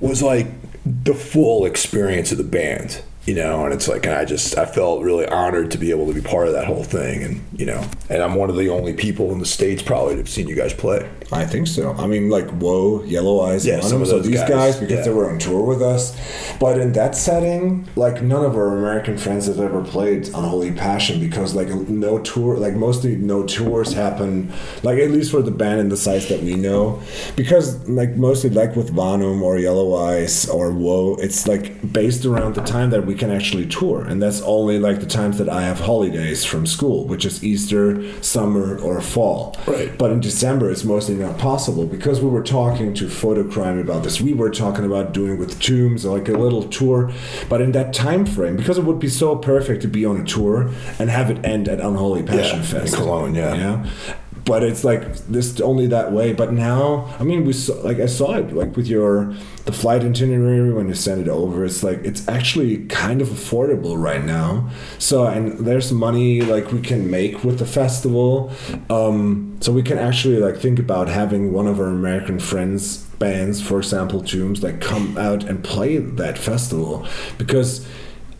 was 0.00 0.22
like 0.22 0.46
the 0.84 1.14
full 1.14 1.64
experience 1.64 2.32
of 2.32 2.38
the 2.38 2.44
band, 2.44 3.02
you 3.24 3.34
know, 3.34 3.64
and 3.64 3.72
it's 3.72 3.86
like, 3.86 4.04
and 4.04 4.14
I 4.14 4.24
just, 4.24 4.58
I 4.58 4.66
felt 4.66 5.02
really 5.02 5.26
honored 5.26 5.70
to 5.72 5.78
be 5.78 5.90
able 5.90 6.06
to 6.08 6.14
be 6.14 6.20
part 6.20 6.48
of 6.48 6.54
that 6.54 6.66
whole 6.66 6.82
thing. 6.82 7.22
And, 7.22 7.44
you 7.52 7.66
know, 7.66 7.84
and 8.08 8.22
I'm 8.22 8.34
one 8.34 8.50
of 8.50 8.56
the 8.56 8.68
only 8.70 8.94
people 8.94 9.32
in 9.32 9.38
the 9.38 9.46
States 9.46 9.82
probably 9.82 10.14
that 10.14 10.22
have 10.22 10.28
seen 10.28 10.48
you 10.48 10.56
guys 10.56 10.74
play. 10.74 11.08
I 11.32 11.46
think 11.46 11.66
so. 11.66 11.92
I 11.92 12.06
mean, 12.06 12.28
like 12.28 12.50
Woe, 12.60 13.02
Yellow 13.04 13.40
Eyes, 13.40 13.64
Yeah, 13.66 13.80
some 13.80 14.02
of 14.02 14.08
so 14.08 14.18
those 14.18 14.26
these 14.26 14.40
guys, 14.40 14.48
guys, 14.48 14.76
because 14.76 14.98
yeah. 14.98 15.02
they 15.04 15.10
were 15.10 15.30
on 15.30 15.38
tour 15.38 15.62
with 15.64 15.82
us. 15.82 16.16
But 16.58 16.78
in 16.78 16.92
that 16.92 17.16
setting, 17.16 17.88
like 17.96 18.22
none 18.22 18.44
of 18.44 18.54
our 18.54 18.76
American 18.76 19.16
friends 19.16 19.46
have 19.46 19.58
ever 19.58 19.82
played 19.82 20.28
Unholy 20.28 20.72
Passion 20.72 21.20
because 21.20 21.54
like 21.54 21.68
no 21.68 22.18
tour, 22.18 22.56
like 22.56 22.74
mostly 22.74 23.16
no 23.16 23.46
tours 23.46 23.92
happen. 23.92 24.52
Like 24.82 24.98
at 24.98 25.10
least 25.10 25.30
for 25.30 25.42
the 25.42 25.50
band 25.50 25.80
and 25.80 25.90
the 25.90 25.96
size 25.96 26.28
that 26.28 26.42
we 26.42 26.54
know, 26.54 27.00
because 27.36 27.88
like 27.88 28.10
mostly 28.16 28.50
like 28.50 28.76
with 28.76 28.90
Vanum 28.90 29.42
or 29.42 29.58
Yellow 29.58 29.94
Eyes 29.96 30.48
or 30.48 30.70
Woe, 30.70 31.16
it's 31.16 31.48
like 31.48 31.92
based 31.92 32.24
around 32.24 32.54
the 32.54 32.62
time 32.62 32.90
that 32.90 33.06
we 33.06 33.14
can 33.14 33.30
actually 33.30 33.66
tour, 33.66 34.04
and 34.04 34.22
that's 34.22 34.42
only 34.42 34.78
like 34.78 35.00
the 35.00 35.06
times 35.06 35.38
that 35.38 35.48
I 35.48 35.62
have 35.62 35.80
holidays 35.80 36.44
from 36.44 36.66
school, 36.66 37.06
which 37.06 37.24
is 37.24 37.42
Easter, 37.42 38.02
summer, 38.22 38.78
or 38.78 39.00
fall. 39.00 39.56
Right. 39.66 39.96
But 39.96 40.10
in 40.12 40.20
December, 40.20 40.70
it's 40.70 40.84
mostly 40.84 41.21
not 41.22 41.38
possible 41.38 41.86
because 41.86 42.20
we 42.20 42.28
were 42.28 42.42
talking 42.42 42.92
to 42.94 43.06
Photocrime 43.06 43.80
about 43.80 44.02
this. 44.02 44.20
We 44.20 44.34
were 44.34 44.50
talking 44.50 44.84
about 44.84 45.12
doing 45.12 45.38
with 45.38 45.60
Tombs 45.60 46.04
like 46.04 46.28
a 46.28 46.32
little 46.32 46.64
tour, 46.64 47.12
but 47.48 47.60
in 47.60 47.72
that 47.72 47.94
time 47.94 48.26
frame, 48.26 48.56
because 48.56 48.78
it 48.78 48.84
would 48.84 48.98
be 48.98 49.08
so 49.08 49.36
perfect 49.36 49.82
to 49.82 49.88
be 49.88 50.04
on 50.04 50.20
a 50.20 50.24
tour 50.24 50.70
and 50.98 51.10
have 51.10 51.30
it 51.30 51.44
end 51.44 51.68
at 51.68 51.80
Unholy 51.80 52.22
Passion 52.22 52.58
in 52.58 52.64
Fest, 52.64 52.94
Cologne, 52.94 53.34
yeah. 53.34 53.54
yeah. 53.54 54.16
But 54.44 54.64
it's 54.64 54.82
like 54.82 55.16
this 55.26 55.60
only 55.60 55.86
that 55.88 56.12
way. 56.12 56.32
But 56.32 56.52
now, 56.52 57.14
I 57.18 57.22
mean, 57.22 57.44
we 57.44 57.52
saw, 57.52 57.74
like 57.74 58.00
I 58.00 58.06
saw 58.06 58.34
it 58.34 58.52
like 58.52 58.76
with 58.76 58.86
your 58.86 59.34
the 59.64 59.72
flight 59.72 60.02
itinerary 60.02 60.72
when 60.72 60.88
you 60.88 60.94
send 60.94 61.20
it 61.20 61.28
over. 61.28 61.64
It's 61.64 61.82
like 61.82 61.98
it's 62.04 62.26
actually 62.28 62.86
kind 62.86 63.22
of 63.22 63.28
affordable 63.28 64.00
right 64.02 64.24
now. 64.24 64.68
So 64.98 65.26
and 65.26 65.58
there's 65.60 65.92
money 65.92 66.42
like 66.42 66.72
we 66.72 66.80
can 66.80 67.10
make 67.10 67.44
with 67.44 67.58
the 67.60 67.66
festival. 67.66 68.50
Um, 68.90 69.58
so 69.60 69.72
we 69.72 69.82
can 69.82 69.98
actually 69.98 70.38
like 70.38 70.56
think 70.56 70.78
about 70.78 71.08
having 71.08 71.52
one 71.52 71.68
of 71.68 71.78
our 71.78 71.86
American 71.86 72.40
friends 72.40 73.04
bands, 73.18 73.62
for 73.62 73.78
example, 73.78 74.20
Tombs, 74.22 74.64
like 74.64 74.80
come 74.80 75.16
out 75.16 75.44
and 75.44 75.62
play 75.62 75.98
that 75.98 76.38
festival 76.38 77.06
because. 77.38 77.86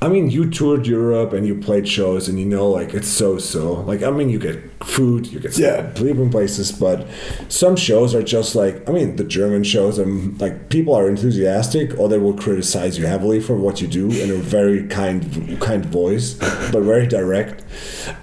I 0.04 0.08
mean, 0.08 0.30
you 0.30 0.50
toured 0.50 0.84
Europe 0.86 1.32
and 1.32 1.46
you 1.46 1.54
played 1.54 1.86
shows, 1.86 2.28
and 2.28 2.36
you 2.38 2.44
know, 2.44 2.68
like 2.68 2.92
it's 2.92 3.06
so 3.06 3.38
so. 3.38 3.74
Like, 3.90 4.02
I 4.02 4.10
mean, 4.10 4.28
you 4.30 4.38
get 4.40 4.58
food, 4.84 5.28
you 5.28 5.38
get 5.38 5.56
Yeah. 5.56 5.94
sleeping 5.94 6.28
places, 6.28 6.72
but 6.72 7.06
some 7.48 7.76
shows 7.76 8.12
are 8.12 8.22
just 8.36 8.56
like, 8.56 8.88
I 8.88 8.92
mean, 8.92 9.14
the 9.14 9.22
German 9.24 9.62
shows, 9.62 9.98
and 9.98 10.40
like 10.40 10.68
people 10.70 10.92
are 10.94 11.08
enthusiastic, 11.08 11.96
or 12.00 12.08
they 12.08 12.18
will 12.18 12.34
criticize 12.34 12.98
you 12.98 13.06
heavily 13.06 13.38
for 13.40 13.54
what 13.56 13.80
you 13.80 13.86
do 13.86 14.10
in 14.10 14.28
a 14.30 14.34
very 14.56 14.88
kind 14.88 15.20
kind 15.60 15.86
voice, 15.86 16.34
but 16.72 16.82
very 16.82 17.06
direct. 17.06 17.62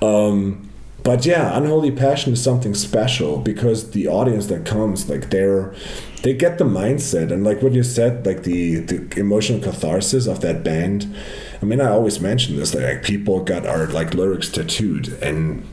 Um, 0.03 0.69
but 1.03 1.25
yeah, 1.25 1.57
unholy 1.57 1.91
passion 1.91 2.33
is 2.33 2.43
something 2.43 2.73
special 2.75 3.37
because 3.37 3.91
the 3.91 4.05
audience 4.09 4.47
that 4.47 4.65
comes, 4.65 5.09
like 5.09 5.29
they're 5.29 5.73
they 6.21 6.33
get 6.33 6.57
the 6.57 6.65
mindset 6.65 7.31
and 7.31 7.43
like 7.43 7.61
what 7.61 7.73
you 7.73 7.83
said, 7.83 8.25
like 8.25 8.43
the 8.43 8.79
the 8.79 9.19
emotional 9.19 9.61
catharsis 9.61 10.27
of 10.27 10.41
that 10.41 10.63
band. 10.63 11.15
I 11.61 11.65
mean, 11.65 11.81
I 11.81 11.89
always 11.89 12.19
mention 12.19 12.55
this, 12.55 12.73
like 12.73 13.03
people 13.03 13.43
got 13.43 13.65
our 13.65 13.87
like 13.87 14.13
lyrics 14.13 14.49
tattooed 14.49 15.09
and 15.21 15.67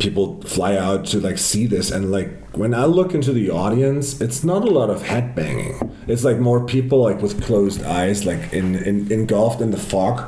people 0.00 0.40
fly 0.42 0.76
out 0.76 1.04
to 1.06 1.20
like 1.20 1.38
see 1.38 1.66
this 1.66 1.90
and 1.90 2.12
like 2.12 2.28
when 2.52 2.72
i 2.72 2.84
look 2.84 3.14
into 3.14 3.32
the 3.32 3.50
audience 3.50 4.20
it's 4.20 4.44
not 4.44 4.62
a 4.62 4.70
lot 4.70 4.90
of 4.90 5.02
head 5.02 5.34
banging 5.34 5.92
it's 6.06 6.24
like 6.24 6.38
more 6.38 6.64
people 6.64 7.02
like 7.02 7.20
with 7.20 7.42
closed 7.42 7.82
eyes 7.82 8.24
like 8.24 8.52
in, 8.52 8.76
in 8.76 9.10
engulfed 9.10 9.60
in 9.60 9.70
the 9.70 9.76
fog 9.76 10.24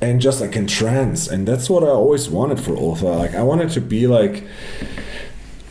and 0.00 0.20
just 0.20 0.40
like 0.40 0.54
in 0.56 0.66
trance 0.66 1.26
and 1.26 1.48
that's 1.48 1.70
what 1.70 1.82
i 1.82 1.88
always 1.88 2.28
wanted 2.28 2.60
for 2.60 2.72
Ultha. 2.72 3.18
like 3.18 3.34
i 3.34 3.42
wanted 3.42 3.70
to 3.70 3.80
be 3.80 4.06
like 4.06 4.44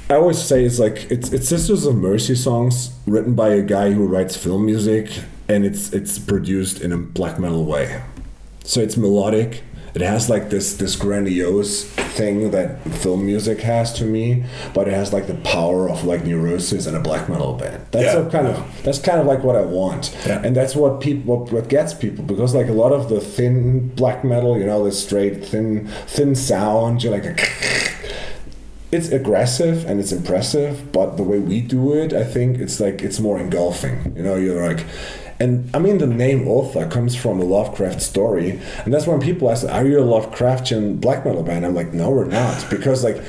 I 0.10 0.16
always 0.16 0.42
say 0.42 0.64
it's 0.64 0.80
like 0.80 1.12
it's 1.12 1.34
it's 1.34 1.50
Sisters 1.50 1.86
of 1.86 1.96
Mercy 1.96 2.36
songs 2.36 2.98
written 3.06 3.34
by 3.36 3.50
a 3.50 3.62
guy 3.62 3.92
who 3.92 4.06
writes 4.08 4.38
film 4.38 4.66
music 4.66 5.10
and 5.50 5.66
it's 5.66 5.92
it's 5.92 6.18
produced 6.18 6.80
in 6.82 6.92
a 6.94 6.98
black 6.98 7.38
metal 7.40 7.66
way. 7.66 8.02
So 8.64 8.80
it's 8.82 8.96
melodic. 8.98 9.64
It 9.96 10.02
has 10.02 10.30
like 10.30 10.50
this 10.50 10.76
this 10.78 10.96
grandiose 10.96 11.84
thing 11.84 12.52
that 12.52 12.82
film 12.84 13.26
music 13.26 13.60
has 13.62 13.92
to 13.94 14.06
me, 14.06 14.46
but 14.74 14.88
it 14.88 14.94
has 14.94 15.12
like 15.12 15.28
the 15.28 15.34
power 15.36 15.90
of 15.90 16.06
like 16.06 16.24
Neurosis 16.24 16.86
and 16.86 16.96
a 16.96 17.00
black 17.02 17.28
metal 17.28 17.54
band. 17.54 17.86
That's 17.92 18.14
Yeah. 18.16 18.28
a 18.28 18.30
kind 18.30 18.48
of 18.48 18.84
that's 18.84 19.00
kind 19.00 19.20
of 19.20 19.26
like 19.26 19.44
what 19.44 19.56
I 19.58 19.62
want, 19.64 20.16
Yeah. 20.26 20.42
and 20.42 20.56
that's 20.56 20.74
what 20.76 21.02
people 21.02 21.36
what, 21.38 21.52
what 21.52 21.68
gets 21.68 21.94
people 21.94 22.24
because 22.24 22.56
like 22.56 22.68
a 22.70 22.74
lot 22.74 22.94
of 22.94 23.10
the 23.10 23.20
thin 23.20 23.90
black 23.90 24.24
metal, 24.24 24.58
you 24.58 24.66
know, 24.68 24.86
the 24.86 24.92
straight 24.94 25.44
thin 25.44 25.88
thin 26.06 26.34
sound, 26.36 27.04
you're 27.04 27.12
like 27.12 27.26
a 27.26 27.36
it's 28.92 29.10
aggressive 29.10 29.86
and 29.86 30.00
it's 30.00 30.12
impressive, 30.12 30.92
but 30.92 31.18
the 31.18 31.24
way 31.24 31.40
we 31.40 31.62
do 31.62 31.94
it, 31.94 32.14
I 32.14 32.24
think 32.24 32.58
it's 32.58 32.80
like 32.80 33.02
it's 33.02 33.20
more 33.20 33.40
engulfing. 33.40 34.14
You 34.16 34.24
know, 34.24 34.36
you're 34.36 34.66
like, 34.66 34.86
and 35.40 35.70
I 35.76 35.80
mean 35.80 35.98
the 35.98 36.08
name 36.08 36.46
Ultha 36.46 36.90
comes 36.90 37.16
from 37.16 37.40
a 37.40 37.44
Lovecraft 37.44 38.02
story, 38.02 38.60
and 38.86 38.94
that's 38.94 39.06
when 39.06 39.20
people 39.20 39.52
ask, 39.52 39.68
"Are 39.68 39.86
you 39.86 40.00
a 40.00 40.04
Lovecraftian 40.04 41.02
black 41.02 41.26
metal 41.26 41.44
band?" 41.44 41.66
I'm 41.66 41.76
like, 41.76 41.94
"No, 41.94 42.10
we're 42.10 42.26
not," 42.26 42.70
because 42.70 43.04
like. 43.04 43.22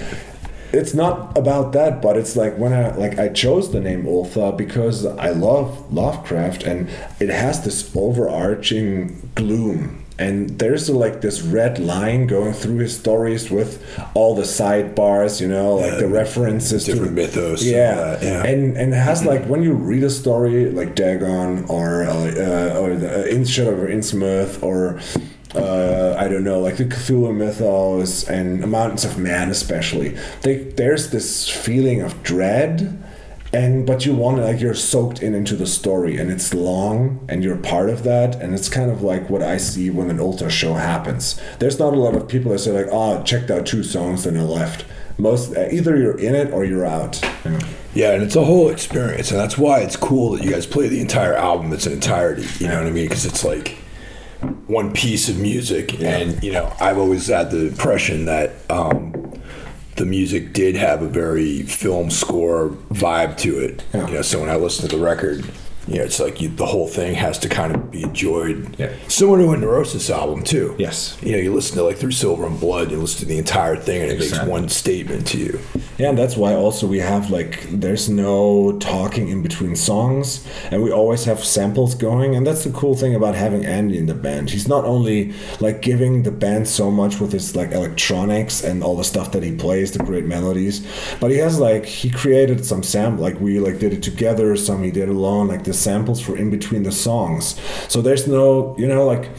It's 0.70 0.92
not 0.92 1.36
about 1.38 1.72
that, 1.72 2.02
but 2.02 2.18
it's 2.18 2.36
like 2.36 2.58
when 2.58 2.74
I 2.74 2.94
like 2.94 3.18
I 3.18 3.30
chose 3.30 3.72
the 3.72 3.80
name 3.80 4.04
Ultha 4.04 4.54
because 4.54 5.06
I 5.06 5.30
love 5.30 5.90
Lovecraft 5.90 6.62
and 6.62 6.90
it 7.18 7.30
has 7.30 7.64
this 7.64 7.90
overarching 7.96 9.30
gloom 9.34 10.04
and 10.18 10.58
there's 10.58 10.90
like 10.90 11.20
this 11.20 11.42
red 11.42 11.78
line 11.78 12.26
going 12.26 12.52
through 12.52 12.78
his 12.78 12.96
stories 12.96 13.50
with 13.50 13.84
all 14.14 14.34
the 14.34 14.42
sidebars 14.42 15.40
you 15.40 15.48
know 15.48 15.76
like 15.76 15.92
Yeah, 15.92 15.98
the 15.98 16.08
references 16.08 16.84
to 16.84 16.92
different 16.92 17.16
to 17.16 17.22
mythos 17.22 17.64
yeah 17.64 17.94
that, 17.94 18.22
yeah. 18.22 18.44
and 18.44 18.76
and 18.76 18.92
it 18.92 18.96
has 18.96 19.24
like 19.24 19.44
when 19.44 19.62
you 19.62 19.72
read 19.72 20.02
a 20.02 20.10
story 20.10 20.70
like 20.70 20.94
dagon 20.94 21.64
or 21.68 22.04
uh, 22.04 22.78
or 22.78 22.96
the 22.96 23.22
uh, 23.22 23.26
instead 23.26 23.68
of 23.68 23.78
innsmouth 23.80 24.62
or 24.62 25.00
uh, 25.54 26.14
I 26.18 26.28
don't 26.28 26.44
know, 26.44 26.60
like 26.60 26.76
the 26.76 26.84
Cthulhu 26.84 27.34
mythos 27.34 28.28
and 28.28 28.70
Mountains 28.70 29.06
of 29.06 29.16
Man, 29.16 29.48
especially. 29.50 30.14
They, 30.42 30.56
there's 30.56 31.10
this 31.10 31.48
feeling 31.48 32.02
of 32.02 32.22
dread 32.22 33.02
and 33.52 33.86
but 33.86 34.04
you 34.04 34.14
want 34.14 34.36
to 34.36 34.44
like 34.44 34.60
you're 34.60 34.74
soaked 34.74 35.22
in 35.22 35.34
into 35.34 35.56
the 35.56 35.66
story 35.66 36.16
and 36.18 36.30
it's 36.30 36.52
long 36.52 37.24
and 37.28 37.42
you're 37.42 37.56
part 37.56 37.88
of 37.88 38.04
that 38.04 38.34
and 38.36 38.54
it's 38.54 38.68
kind 38.68 38.90
of 38.90 39.02
like 39.02 39.30
what 39.30 39.42
i 39.42 39.56
see 39.56 39.88
when 39.90 40.10
an 40.10 40.18
ultha 40.18 40.50
show 40.50 40.74
happens 40.74 41.40
there's 41.58 41.78
not 41.78 41.94
a 41.94 41.96
lot 41.96 42.14
of 42.14 42.28
people 42.28 42.52
that 42.52 42.58
say 42.58 42.72
like 42.72 42.88
oh 42.92 43.22
checked 43.22 43.50
out 43.50 43.64
two 43.64 43.82
songs 43.82 44.26
and 44.26 44.36
i 44.38 44.42
left 44.42 44.84
most 45.16 45.56
uh, 45.56 45.66
either 45.70 45.96
you're 45.96 46.18
in 46.18 46.34
it 46.34 46.52
or 46.52 46.64
you're 46.64 46.86
out 46.86 47.20
Yeah, 47.94 48.12
and 48.12 48.22
it's 48.22 48.36
a 48.36 48.44
whole 48.44 48.68
experience, 48.68 49.30
and 49.32 49.40
that's 49.40 49.58
why 49.58 49.80
it's 49.80 49.96
cool 49.96 50.32
that 50.32 50.44
you 50.44 50.50
guys 50.50 50.66
play 50.66 50.86
the 50.88 51.00
entire 51.00 51.34
album. 51.34 51.72
It's 51.72 51.86
an 51.86 51.94
entirety. 51.94 52.46
You 52.60 52.68
know 52.68 52.76
what 52.78 52.86
I 52.86 52.90
mean? 52.90 53.08
Because 53.08 53.24
it's 53.26 53.44
like 53.44 53.78
one 54.68 54.92
piece 54.92 55.28
of 55.28 55.38
music, 55.38 56.00
and 56.00 56.40
you 56.44 56.52
know, 56.52 56.72
I've 56.80 56.98
always 56.98 57.26
had 57.26 57.50
the 57.50 57.66
impression 57.68 58.26
that 58.26 58.52
um, 58.70 59.27
the 59.98 60.06
music 60.06 60.52
did 60.52 60.76
have 60.76 61.02
a 61.02 61.08
very 61.08 61.62
film 61.62 62.10
score 62.10 62.70
vibe 62.90 63.36
to 63.38 63.58
it. 63.58 63.84
Yeah. 63.92 64.06
You 64.06 64.14
know, 64.14 64.22
so 64.22 64.40
when 64.40 64.48
I 64.48 64.56
listened 64.56 64.90
to 64.90 64.96
the 64.96 65.02
record. 65.02 65.44
You 65.88 65.98
know, 65.98 66.04
it's 66.04 66.20
like 66.20 66.40
you, 66.40 66.50
the 66.50 66.66
whole 66.66 66.86
thing 66.86 67.14
has 67.14 67.38
to 67.38 67.48
kind 67.48 67.74
of 67.74 67.90
be 67.90 68.02
enjoyed. 68.02 68.78
Yeah. 68.78 68.92
Similar 69.08 69.38
to 69.38 69.50
a 69.52 69.56
Neurosis 69.56 70.10
album 70.10 70.44
too. 70.44 70.76
Yes. 70.78 71.16
You 71.22 71.32
know, 71.32 71.38
you 71.38 71.54
listen 71.54 71.78
to 71.78 71.82
like 71.82 71.96
Through 71.96 72.12
Silver 72.12 72.46
and 72.46 72.60
Blood, 72.60 72.90
you 72.90 72.98
listen 72.98 73.20
to 73.20 73.26
the 73.26 73.38
entire 73.38 73.76
thing, 73.76 74.02
and 74.02 74.12
it 74.12 74.18
makes 74.18 74.42
one 74.44 74.68
statement 74.68 75.26
to 75.28 75.38
you. 75.38 75.58
Yeah, 75.96 76.10
and 76.10 76.18
that's 76.18 76.36
why 76.36 76.54
also 76.54 76.86
we 76.86 76.98
have 77.00 77.30
like 77.30 77.66
there's 77.70 78.08
no 78.08 78.78
talking 78.78 79.28
in 79.28 79.42
between 79.42 79.74
songs, 79.74 80.46
and 80.70 80.82
we 80.82 80.92
always 80.92 81.24
have 81.24 81.42
samples 81.42 81.94
going, 81.94 82.36
and 82.36 82.46
that's 82.46 82.64
the 82.64 82.70
cool 82.70 82.94
thing 82.94 83.14
about 83.14 83.34
having 83.34 83.64
Andy 83.64 83.98
in 83.98 84.06
the 84.06 84.14
band. 84.14 84.50
He's 84.50 84.68
not 84.68 84.84
only 84.84 85.32
like 85.58 85.82
giving 85.82 86.22
the 86.22 86.30
band 86.30 86.68
so 86.68 86.90
much 86.90 87.18
with 87.18 87.32
his 87.32 87.56
like 87.56 87.72
electronics 87.72 88.62
and 88.62 88.84
all 88.84 88.96
the 88.96 89.04
stuff 89.04 89.32
that 89.32 89.42
he 89.42 89.56
plays, 89.56 89.92
the 89.92 89.98
great 90.00 90.26
melodies, 90.26 90.86
but 91.18 91.30
he 91.30 91.38
has 91.38 91.58
like 91.58 91.86
he 91.86 92.10
created 92.10 92.64
some 92.64 92.82
sample 92.82 93.24
like 93.24 93.40
we 93.40 93.58
like 93.58 93.78
did 93.78 93.92
it 93.92 94.02
together, 94.02 94.54
some 94.54 94.82
he 94.82 94.90
did 94.90 95.08
alone, 95.08 95.48
like 95.48 95.64
the 95.64 95.74
samples 95.78 96.20
for 96.20 96.36
in 96.36 96.50
between 96.50 96.82
the 96.82 96.92
songs. 96.92 97.60
So 97.88 98.02
there's 98.02 98.26
no 98.26 98.76
you 98.78 98.86
know 98.86 99.06
like. 99.06 99.30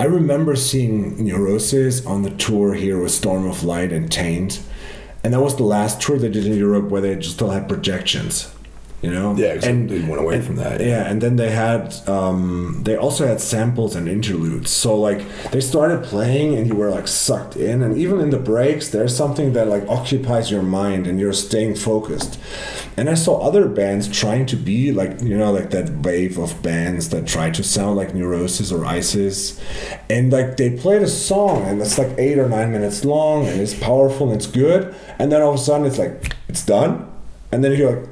I 0.00 0.04
remember 0.04 0.54
seeing 0.54 1.24
Neurosis 1.24 2.06
on 2.06 2.22
the 2.22 2.30
tour 2.30 2.74
here 2.74 3.02
with 3.02 3.10
Storm 3.10 3.48
of 3.48 3.64
Light 3.64 3.92
and 3.92 4.10
Taint. 4.12 4.62
And 5.24 5.34
that 5.34 5.40
was 5.40 5.56
the 5.56 5.64
last 5.64 6.00
tour 6.00 6.16
they 6.16 6.28
did 6.28 6.46
in 6.46 6.56
Europe 6.56 6.88
where 6.88 7.00
they 7.00 7.16
just 7.16 7.34
still 7.34 7.50
had 7.50 7.68
projections. 7.68 8.54
You 9.00 9.12
know? 9.12 9.36
Yeah, 9.36 9.60
and 9.62 9.88
they 9.88 10.00
went 10.00 10.20
away 10.20 10.36
and- 10.36 10.44
from 10.44 10.56
that. 10.56 10.80
Yeah, 10.80 11.08
and 11.08 11.20
then 11.20 11.36
they 11.36 11.50
had 11.50 11.94
um 12.08 12.80
they 12.82 12.96
also 12.96 13.28
had 13.28 13.40
samples 13.40 13.94
and 13.94 14.08
interludes. 14.08 14.70
So 14.72 14.96
like 14.96 15.20
they 15.52 15.60
started 15.60 16.02
playing 16.02 16.56
and 16.56 16.66
you 16.66 16.74
were 16.74 16.90
like 16.90 17.06
sucked 17.06 17.56
in 17.56 17.80
and 17.82 17.96
even 17.96 18.18
in 18.20 18.30
the 18.30 18.40
breaks 18.40 18.88
there's 18.88 19.14
something 19.16 19.52
that 19.52 19.68
like 19.68 19.86
occupies 19.88 20.50
your 20.50 20.62
mind 20.62 21.06
and 21.06 21.20
you're 21.20 21.32
staying 21.32 21.76
focused. 21.76 22.40
And 22.96 23.08
I 23.08 23.14
saw 23.14 23.38
other 23.38 23.68
bands 23.68 24.08
trying 24.08 24.46
to 24.46 24.56
be 24.56 24.90
like 24.90 25.22
you 25.22 25.38
know 25.38 25.52
like 25.52 25.70
that 25.70 25.88
wave 26.02 26.36
of 26.36 26.60
bands 26.62 27.10
that 27.10 27.24
try 27.28 27.50
to 27.50 27.62
sound 27.62 27.94
like 27.96 28.14
Neurosis 28.16 28.72
or 28.72 28.84
ISIS, 28.84 29.60
and 30.10 30.32
like 30.32 30.56
they 30.56 30.70
played 30.76 31.02
a 31.02 31.08
song 31.08 31.62
and 31.68 31.80
it's 31.80 31.98
like 31.98 32.12
eight 32.18 32.36
or 32.38 32.48
nine 32.48 32.72
minutes 32.72 33.04
long 33.04 33.46
and 33.46 33.60
it's 33.60 33.74
powerful 33.74 34.26
and 34.30 34.36
it's 34.36 34.48
good, 34.48 34.92
and 35.20 35.30
then 35.30 35.40
all 35.40 35.50
of 35.50 35.60
a 35.60 35.62
sudden 35.62 35.86
it's 35.86 35.98
like 35.98 36.34
it's 36.48 36.64
done, 36.66 37.06
and 37.50 37.64
then 37.64 37.72
you're 37.76 37.92
like, 37.92 38.08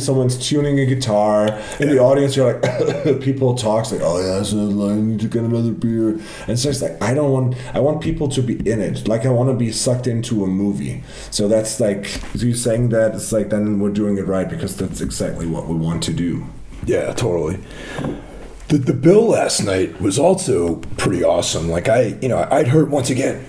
someone's 0.00 0.36
tuning 0.36 0.80
a 0.80 0.86
guitar 0.86 1.46
in 1.78 1.88
the 1.88 1.98
audience. 1.98 2.36
You're 2.36 2.58
like, 2.60 3.20
people 3.20 3.54
talks 3.54 3.92
like, 3.92 4.00
oh 4.02 4.20
yeah, 4.20 4.42
so 4.42 4.58
I 4.88 4.94
need 4.94 5.20
to 5.20 5.28
get 5.28 5.44
another 5.44 5.72
beer, 5.72 6.20
and 6.48 6.58
so 6.58 6.68
it's 6.68 6.82
like 6.82 7.00
I 7.02 7.14
don't 7.14 7.30
want. 7.30 7.56
I 7.74 7.80
want 7.80 8.00
people 8.00 8.28
to 8.28 8.42
be 8.42 8.54
in 8.68 8.80
it. 8.80 9.06
Like 9.06 9.26
I 9.26 9.30
want 9.30 9.50
to 9.50 9.54
be 9.54 9.70
sucked 9.72 10.06
into 10.06 10.42
a 10.44 10.46
movie. 10.46 11.02
So 11.30 11.48
that's 11.48 11.78
like 11.80 12.20
you 12.34 12.54
saying 12.54 12.88
that. 12.90 13.14
It's 13.14 13.32
like 13.32 13.50
then 13.50 13.78
we're 13.78 13.90
doing 13.90 14.18
it 14.18 14.26
right 14.26 14.48
because 14.48 14.76
that's 14.76 15.00
exactly 15.00 15.46
what 15.46 15.68
we 15.68 15.76
want 15.76 16.02
to 16.04 16.12
do. 16.12 16.46
Yeah, 16.86 17.12
totally. 17.12 17.58
The 18.68 18.78
the 18.78 18.94
bill 18.94 19.28
last 19.28 19.62
night 19.62 20.00
was 20.00 20.18
also 20.18 20.76
pretty 20.96 21.22
awesome. 21.22 21.68
Like 21.68 21.88
I, 21.88 22.18
you 22.20 22.28
know, 22.28 22.48
I'd 22.50 22.68
heard 22.68 22.90
once 22.90 23.10
again, 23.10 23.44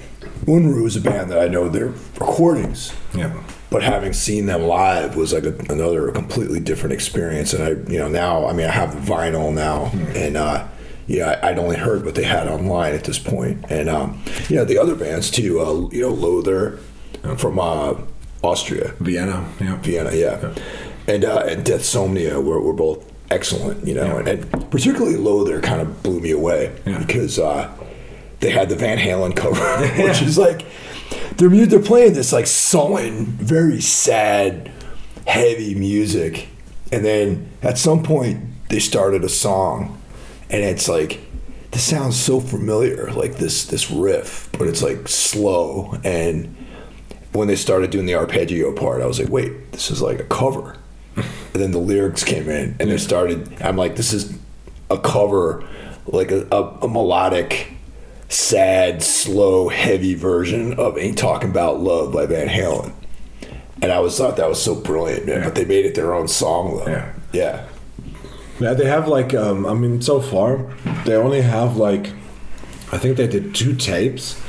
Unruh 0.45 0.86
is 0.88 0.95
a 0.95 1.01
band 1.01 1.30
that 1.32 1.39
I 1.39 1.47
know 1.47 1.69
their 1.69 1.88
recordings, 2.19 2.93
Yeah. 3.13 3.32
but 3.69 3.84
having 3.84 4.13
seen 4.13 4.45
them 4.47 4.63
live 4.63 5.15
was 5.15 5.34
like 5.34 5.43
a, 5.43 5.56
another 5.71 6.12
completely 6.12 6.60
different 6.60 6.93
experience. 6.93 7.54
And 7.54 7.63
I, 7.63 7.69
you 7.91 7.99
know, 7.99 8.08
now 8.10 8.47
I 8.47 8.54
mean 8.54 8.67
I 8.67 8.71
have 8.71 8.89
vinyl 8.95 9.54
now, 9.54 9.91
and 10.15 10.36
uh, 10.38 10.67
yeah, 11.08 11.39
I, 11.43 11.49
I'd 11.49 11.60
only 11.60 11.77
heard 11.77 12.06
what 12.06 12.15
they 12.15 12.23
had 12.23 12.47
online 12.47 12.93
at 12.95 13.04
this 13.04 13.19
point. 13.19 13.65
and 13.69 13.89
um, 13.89 14.21
you 14.49 14.56
know 14.56 14.65
the 14.65 14.77
other 14.77 14.95
bands 14.95 15.30
too. 15.30 15.60
Uh, 15.62 15.89
you 15.91 16.01
know, 16.01 16.10
Loather 16.10 16.80
from 17.38 17.60
uh, 17.60 17.95
Austria. 18.41 18.93
Vienna. 18.99 19.47
Yeah. 19.60 19.77
Vienna, 19.77 20.12
yeah, 20.15 20.54
and 21.08 21.23
uh, 21.23 21.43
and 21.47 21.63
Death 21.63 21.82
Somnia 21.82 22.43
were, 22.43 22.60
were 22.60 22.73
both 22.73 23.06
excellent, 23.30 23.86
you 23.88 23.93
know, 23.93 24.17
and, 24.17 24.27
and 24.27 24.71
particularly 24.71 25.15
Loather 25.17 25.62
kind 25.62 25.82
of 25.82 26.01
blew 26.04 26.19
me 26.19 26.32
away 26.32 26.73
Yeah. 26.86 26.97
because 26.99 27.38
uh, 27.39 27.69
they 28.41 28.51
had 28.51 28.69
the 28.69 28.75
Van 28.75 28.97
Halen 28.97 29.36
cover, 29.36 29.88
which 30.04 30.21
is 30.21 30.38
like 30.38 30.65
they're 31.38 31.49
they're 31.65 31.80
playing 31.80 32.13
this 32.13 32.34
like 32.34 32.47
sullen, 32.47 33.25
very 33.25 33.82
sad, 33.82 34.71
heavy 35.25 35.75
music, 35.75 36.47
and 36.91 37.06
then 37.06 37.49
at 37.62 37.77
some 37.77 38.04
point 38.04 38.43
they 38.69 38.80
started 38.80 39.23
a 39.23 39.30
song, 39.30 40.01
and 40.49 40.63
it's 40.63 40.89
like 40.89 41.19
this 41.71 41.84
sounds 41.84 42.19
so 42.19 42.39
familiar, 42.39 43.12
like 43.12 43.38
this 43.38 43.65
this 43.65 43.89
riff, 43.89 44.49
but 44.54 44.67
it's 44.67 44.84
like 44.84 45.08
slow 45.08 45.97
and 46.04 46.56
when 47.34 47.47
they 47.47 47.56
started 47.56 47.91
doing 47.91 48.06
the 48.06 48.15
arpeggio 48.15 48.73
part, 48.73 49.01
I 49.01 49.06
was 49.06 49.19
like, 49.19 49.30
wait, 49.30 49.71
this 49.71 49.89
is 49.89 50.01
like 50.01 50.19
a 50.19 50.25
cover. 50.25 50.75
And 51.15 51.62
then 51.62 51.71
the 51.71 51.80
lyrics 51.80 52.23
came 52.23 52.49
in, 52.49 52.75
and 52.80 52.89
they 52.89 52.97
started. 52.97 53.62
I'm 53.62 53.75
like, 53.75 53.95
this 53.95 54.13
is 54.13 54.38
a 54.89 54.97
cover, 54.97 55.67
like 56.06 56.32
a, 56.32 56.47
a, 56.51 56.63
a 56.84 56.88
melodic, 56.88 57.73
sad, 58.31 59.03
slow, 59.03 59.69
heavy 59.69 60.15
version 60.15 60.73
of 60.79 60.97
"Ain't 60.97 61.17
Talking 61.17 61.49
About 61.49 61.79
Love" 61.79 62.13
by 62.13 62.25
Van 62.25 62.47
Halen. 62.47 62.93
And 63.81 63.91
I 63.91 63.99
was 63.99 64.17
thought 64.17 64.37
that 64.37 64.47
was 64.47 64.61
so 64.61 64.75
brilliant, 64.75 65.25
man. 65.25 65.43
But 65.43 65.55
they 65.55 65.65
made 65.65 65.85
it 65.85 65.95
their 65.95 66.13
own 66.13 66.27
song, 66.27 66.77
though. 66.77 66.91
Yeah. 66.91 67.13
yeah. 67.33 67.67
Yeah, 68.59 68.73
they 68.75 68.85
have 68.85 69.07
like 69.07 69.33
um, 69.33 69.65
I 69.65 69.73
mean, 69.73 70.01
so 70.01 70.21
far 70.21 70.71
they 71.05 71.15
only 71.15 71.41
have 71.41 71.77
like 71.77 72.11
I 72.91 72.97
think 72.97 73.17
they 73.17 73.27
did 73.27 73.55
two 73.55 73.75
tapes, 73.75 74.39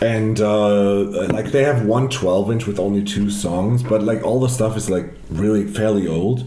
and 0.00 0.40
uh, 0.40 1.26
like 1.28 1.52
they 1.52 1.62
have 1.64 1.84
one 1.84 2.08
12 2.08 2.52
inch 2.52 2.66
with 2.66 2.78
only 2.78 3.04
two 3.04 3.30
songs, 3.30 3.82
but 3.82 4.02
like 4.02 4.22
all 4.24 4.40
the 4.40 4.48
stuff 4.48 4.76
is 4.76 4.88
like 4.88 5.12
really 5.28 5.66
fairly 5.66 6.06
old. 6.06 6.46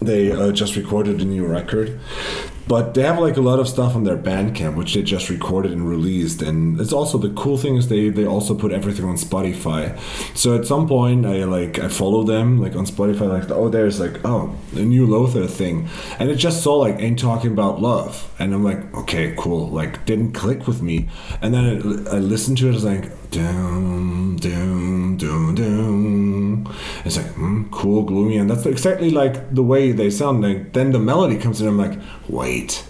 They 0.00 0.32
uh, 0.32 0.52
just 0.52 0.76
recorded 0.76 1.20
a 1.20 1.24
new 1.24 1.46
record, 1.46 2.00
but 2.68 2.94
they 2.94 3.02
have 3.02 3.18
like 3.18 3.36
a 3.36 3.40
lot 3.40 3.58
of 3.58 3.68
stuff 3.68 3.94
on 3.94 4.04
their 4.04 4.16
Bandcamp, 4.16 4.74
which 4.74 4.94
they 4.94 5.02
just 5.02 5.30
recorded 5.30 5.72
and 5.72 5.88
released. 5.88 6.42
And 6.42 6.80
it's 6.80 6.92
also 6.92 7.18
the 7.18 7.30
cool 7.30 7.56
thing 7.56 7.76
is 7.76 7.88
they 7.88 8.08
they 8.08 8.26
also 8.26 8.54
put 8.54 8.72
everything 8.72 9.04
on 9.04 9.16
Spotify. 9.16 9.98
So 10.36 10.56
at 10.56 10.66
some 10.66 10.88
point, 10.88 11.26
I 11.26 11.44
like 11.44 11.78
I 11.78 11.88
follow 11.88 12.24
them 12.24 12.60
like 12.60 12.74
on 12.74 12.86
Spotify, 12.86 13.28
like 13.28 13.50
oh 13.50 13.68
there's 13.68 14.00
like 14.00 14.24
oh 14.24 14.54
a 14.74 14.80
new 14.80 15.06
Lothar 15.06 15.46
thing, 15.46 15.88
and 16.18 16.30
it 16.30 16.36
just 16.36 16.62
saw 16.62 16.76
like 16.76 16.98
ain't 16.98 17.18
talking 17.18 17.52
about 17.52 17.80
love, 17.80 18.32
and 18.38 18.52
I'm 18.52 18.64
like 18.64 18.94
okay 18.94 19.34
cool, 19.36 19.68
like 19.68 20.04
didn't 20.04 20.32
click 20.32 20.66
with 20.66 20.82
me, 20.82 21.08
and 21.40 21.54
then 21.54 21.64
I, 22.08 22.16
I 22.16 22.18
listened 22.18 22.58
to 22.58 22.68
it, 22.68 22.74
it's 22.74 22.84
like 22.84 23.25
down 23.30 24.36
down 24.36 25.16
down 25.16 25.54
down. 25.54 26.74
It's 27.04 27.16
like 27.16 27.26
mm, 27.34 27.70
cool, 27.70 28.02
gloomy, 28.02 28.36
and 28.36 28.50
that's 28.50 28.66
exactly 28.66 29.10
like 29.10 29.54
the 29.54 29.62
way 29.62 29.92
they 29.92 30.10
sound. 30.10 30.42
Like 30.42 30.72
then 30.72 30.92
the 30.92 30.98
melody 30.98 31.38
comes 31.38 31.60
in, 31.60 31.68
I'm 31.68 31.78
like 31.78 31.98
wait, 32.28 32.84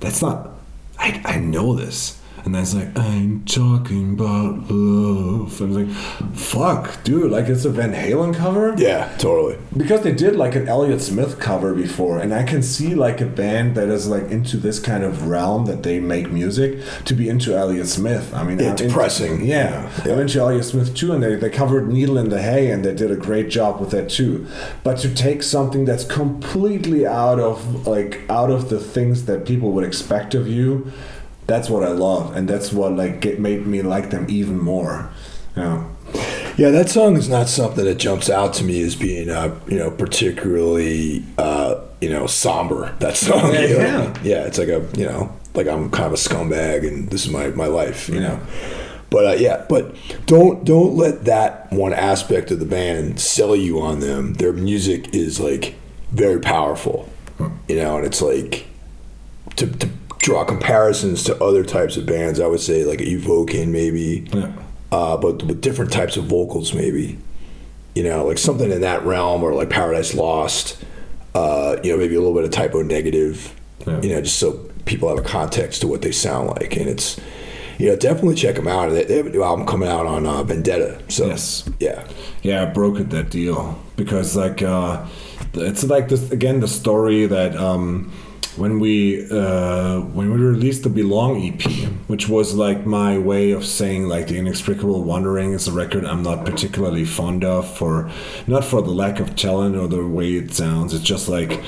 that's 0.00 0.22
not. 0.22 0.50
I 0.98 1.20
I 1.24 1.38
know 1.38 1.74
this. 1.74 2.17
And 2.44 2.54
then 2.54 2.62
it's 2.62 2.74
like, 2.74 2.96
I'm 2.98 3.44
talking 3.44 4.14
about 4.14 4.70
love. 4.70 5.60
And 5.60 5.76
it's 5.76 5.90
like, 5.94 6.34
fuck, 6.34 7.02
dude, 7.04 7.30
like 7.30 7.46
it's 7.48 7.64
a 7.64 7.70
Van 7.70 7.92
Halen 7.92 8.34
cover? 8.34 8.74
Yeah, 8.78 9.14
totally. 9.18 9.58
Because 9.76 10.02
they 10.02 10.12
did 10.12 10.36
like 10.36 10.54
an 10.54 10.68
Elliott 10.68 11.00
Smith 11.02 11.38
cover 11.38 11.74
before, 11.74 12.18
and 12.18 12.32
I 12.32 12.44
can 12.44 12.62
see 12.62 12.94
like 12.94 13.20
a 13.20 13.26
band 13.26 13.74
that 13.76 13.88
is 13.88 14.08
like 14.08 14.30
into 14.30 14.56
this 14.56 14.78
kind 14.80 15.04
of 15.04 15.26
realm 15.28 15.66
that 15.66 15.82
they 15.82 16.00
make 16.00 16.30
music 16.30 16.80
to 17.04 17.14
be 17.14 17.28
into 17.28 17.54
Elliott 17.56 17.88
Smith. 17.88 18.32
I 18.34 18.44
mean, 18.44 18.58
Yeah, 18.58 18.66
I'm 18.66 18.70
into- 18.72 18.86
depressing. 18.88 19.44
yeah, 19.44 19.90
Yeah. 20.06 20.12
I'm 20.14 20.20
into 20.20 20.38
Elliott 20.38 20.64
Smith 20.64 20.94
too, 20.94 21.12
and 21.12 21.22
they, 21.22 21.34
they 21.34 21.50
covered 21.50 21.88
Needle 21.92 22.16
in 22.18 22.28
the 22.30 22.40
Hay, 22.40 22.70
and 22.70 22.84
they 22.84 22.94
did 22.94 23.10
a 23.10 23.16
great 23.16 23.50
job 23.50 23.80
with 23.80 23.90
that 23.90 24.08
too. 24.08 24.46
But 24.84 24.98
to 24.98 25.14
take 25.14 25.42
something 25.42 25.84
that's 25.84 26.04
completely 26.04 27.06
out 27.06 27.38
of 27.40 27.86
like 27.86 28.20
out 28.30 28.50
of 28.50 28.68
the 28.70 28.78
things 28.78 29.24
that 29.26 29.44
people 29.46 29.72
would 29.72 29.84
expect 29.84 30.34
of 30.34 30.46
you, 30.48 30.90
that's 31.48 31.68
what 31.68 31.82
I 31.82 31.88
love, 31.88 32.36
and 32.36 32.46
that's 32.48 32.72
what 32.72 32.92
like 32.94 33.20
get, 33.20 33.40
made 33.40 33.66
me 33.66 33.82
like 33.82 34.10
them 34.10 34.26
even 34.28 34.60
more. 34.60 35.10
Yeah. 35.56 35.84
Yeah, 36.56 36.70
that 36.70 36.88
song 36.88 37.16
is 37.16 37.28
not 37.28 37.48
something 37.48 37.84
that 37.84 37.96
jumps 37.98 38.28
out 38.30 38.52
to 38.54 38.64
me 38.64 38.80
as 38.82 38.96
being, 38.96 39.30
uh, 39.30 39.58
you 39.68 39.78
know, 39.78 39.90
particularly, 39.92 41.24
uh, 41.38 41.80
you 42.00 42.10
know, 42.10 42.26
somber. 42.26 42.94
That 42.98 43.16
song, 43.26 43.52
Yeah, 43.54 43.60
you 43.60 43.78
know? 43.78 43.84
yeah. 43.84 44.14
yeah. 44.22 44.44
It's 44.44 44.58
like 44.58 44.68
a, 44.68 44.86
you 44.96 45.04
know, 45.06 45.32
like 45.54 45.66
I'm 45.66 45.90
kind 45.90 46.06
of 46.06 46.12
a 46.12 46.16
scumbag 46.16 46.86
and 46.86 47.10
this 47.10 47.24
is 47.26 47.32
my 47.32 47.48
my 47.48 47.66
life, 47.66 48.08
you 48.08 48.20
know. 48.20 48.40
But 49.10 49.26
uh, 49.26 49.32
yeah, 49.38 49.64
but 49.68 49.94
don't 50.26 50.64
don't 50.64 50.96
let 50.96 51.24
that 51.24 51.72
one 51.72 51.92
aspect 51.94 52.50
of 52.50 52.60
the 52.60 52.66
band 52.66 53.20
sell 53.20 53.56
you 53.56 53.80
on 53.80 54.00
them. 54.00 54.34
Their 54.34 54.52
music 54.52 55.14
is 55.14 55.40
like 55.40 55.74
very 56.10 56.40
powerful, 56.40 57.08
you 57.68 57.76
know, 57.76 57.96
and 57.96 58.06
it's 58.06 58.20
like 58.20 58.66
to, 59.56 59.66
to 59.66 59.88
draw 60.18 60.44
comparisons 60.44 61.24
to 61.24 61.42
other 61.42 61.64
types 61.64 61.96
of 61.96 62.06
bands. 62.06 62.40
I 62.40 62.46
would 62.46 62.60
say 62.60 62.84
like 62.84 62.98
Evoken 63.00 63.68
maybe, 63.68 64.26
Yeah. 64.32 64.52
uh, 64.92 65.16
but 65.16 65.42
with 65.44 65.60
different 65.60 65.92
types 65.92 66.16
of 66.16 66.24
vocals 66.24 66.74
maybe. 66.74 67.18
You 67.94 68.04
know, 68.04 68.24
like 68.24 68.38
something 68.38 68.70
in 68.70 68.82
that 68.82 69.04
realm, 69.04 69.42
or 69.42 69.54
like 69.54 69.70
Paradise 69.70 70.14
Lost. 70.14 70.84
Uh, 71.34 71.76
you 71.82 71.90
know, 71.92 71.98
maybe 71.98 72.14
a 72.14 72.18
little 72.20 72.34
bit 72.34 72.44
of 72.44 72.50
Type 72.50 72.74
O 72.74 72.82
Negative. 72.82 73.54
Yeah. 73.86 74.00
You 74.02 74.08
know, 74.10 74.20
just 74.22 74.38
so 74.38 74.52
people 74.84 75.08
have 75.08 75.18
a 75.18 75.28
context 75.28 75.80
to 75.80 75.88
what 75.88 76.02
they 76.02 76.12
sound 76.12 76.48
like, 76.48 76.76
and 76.76 76.88
it's. 76.88 77.18
You 77.80 77.90
know, 77.90 77.94
definitely 77.96 78.34
check 78.34 78.56
them 78.56 78.66
out. 78.66 78.88
They, 78.90 79.16
have 79.18 79.26
a 79.26 79.30
new 79.30 79.44
album 79.44 79.64
coming 79.64 79.88
out 79.88 80.04
on 80.04 80.26
uh, 80.26 80.42
Vendetta. 80.42 81.00
So 81.06 81.26
Yes. 81.26 81.68
yeah, 81.78 82.04
Yeah, 82.42 82.64
I 82.64 82.66
brokered 82.74 83.10
that 83.10 83.30
deal 83.30 83.78
because 83.94 84.34
like 84.36 84.62
uh, 84.62 85.06
it's 85.54 85.84
like 85.84 86.08
this 86.08 86.28
again 86.32 86.58
the 86.58 86.66
story 86.66 87.26
that 87.26 87.56
um, 87.56 88.10
when 88.56 88.80
we 88.80 89.28
uh, 89.30 90.00
when 90.00 90.30
we 90.32 90.36
released 90.36 90.82
the 90.82 90.88
Belong 90.88 91.40
EP, 91.40 91.62
which 92.08 92.28
was 92.28 92.54
like 92.54 92.84
my 92.84 93.16
way 93.18 93.52
of 93.52 93.64
saying 93.64 94.08
like 94.08 94.26
the 94.26 94.36
Inexplicable 94.36 95.04
Wandering 95.04 95.52
is 95.52 95.68
a 95.68 95.72
record 95.72 96.04
I'm 96.04 96.22
not 96.22 96.44
particularly 96.44 97.04
fond 97.04 97.44
of 97.44 97.72
for 97.76 98.10
not 98.46 98.64
for 98.64 98.82
the 98.82 98.90
lack 98.90 99.20
of 99.20 99.36
talent 99.36 99.76
or 99.76 99.86
the 99.86 100.04
way 100.04 100.34
it 100.34 100.52
sounds. 100.52 100.92
It's 100.92 101.04
just 101.04 101.28
like 101.28 101.60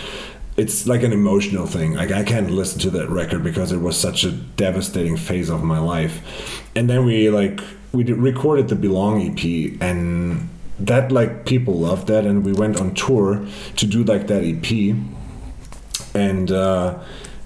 it's 0.56 0.86
like 0.86 1.02
an 1.02 1.12
emotional 1.12 1.66
thing. 1.66 1.94
Like 1.94 2.10
I 2.10 2.24
can't 2.24 2.50
listen 2.50 2.80
to 2.80 2.90
that 2.90 3.08
record 3.08 3.44
because 3.44 3.72
it 3.72 3.78
was 3.78 3.96
such 3.96 4.24
a 4.24 4.32
devastating 4.32 5.16
phase 5.16 5.48
of 5.48 5.62
my 5.62 5.78
life. 5.78 6.66
And 6.74 6.90
then 6.90 7.04
we 7.04 7.30
like 7.30 7.60
we 7.92 8.04
did, 8.04 8.18
recorded 8.18 8.68
the 8.68 8.76
Belong 8.76 9.20
EP 9.22 9.80
and 9.80 10.48
that 10.78 11.12
like 11.12 11.44
people 11.44 11.74
loved 11.74 12.08
that 12.08 12.24
and 12.24 12.44
we 12.44 12.52
went 12.52 12.80
on 12.80 12.94
tour 12.94 13.46
to 13.76 13.86
do 13.86 14.02
like 14.02 14.26
that 14.26 14.42
EP. 14.42 14.96
And 16.14 16.50
uh, 16.50 16.98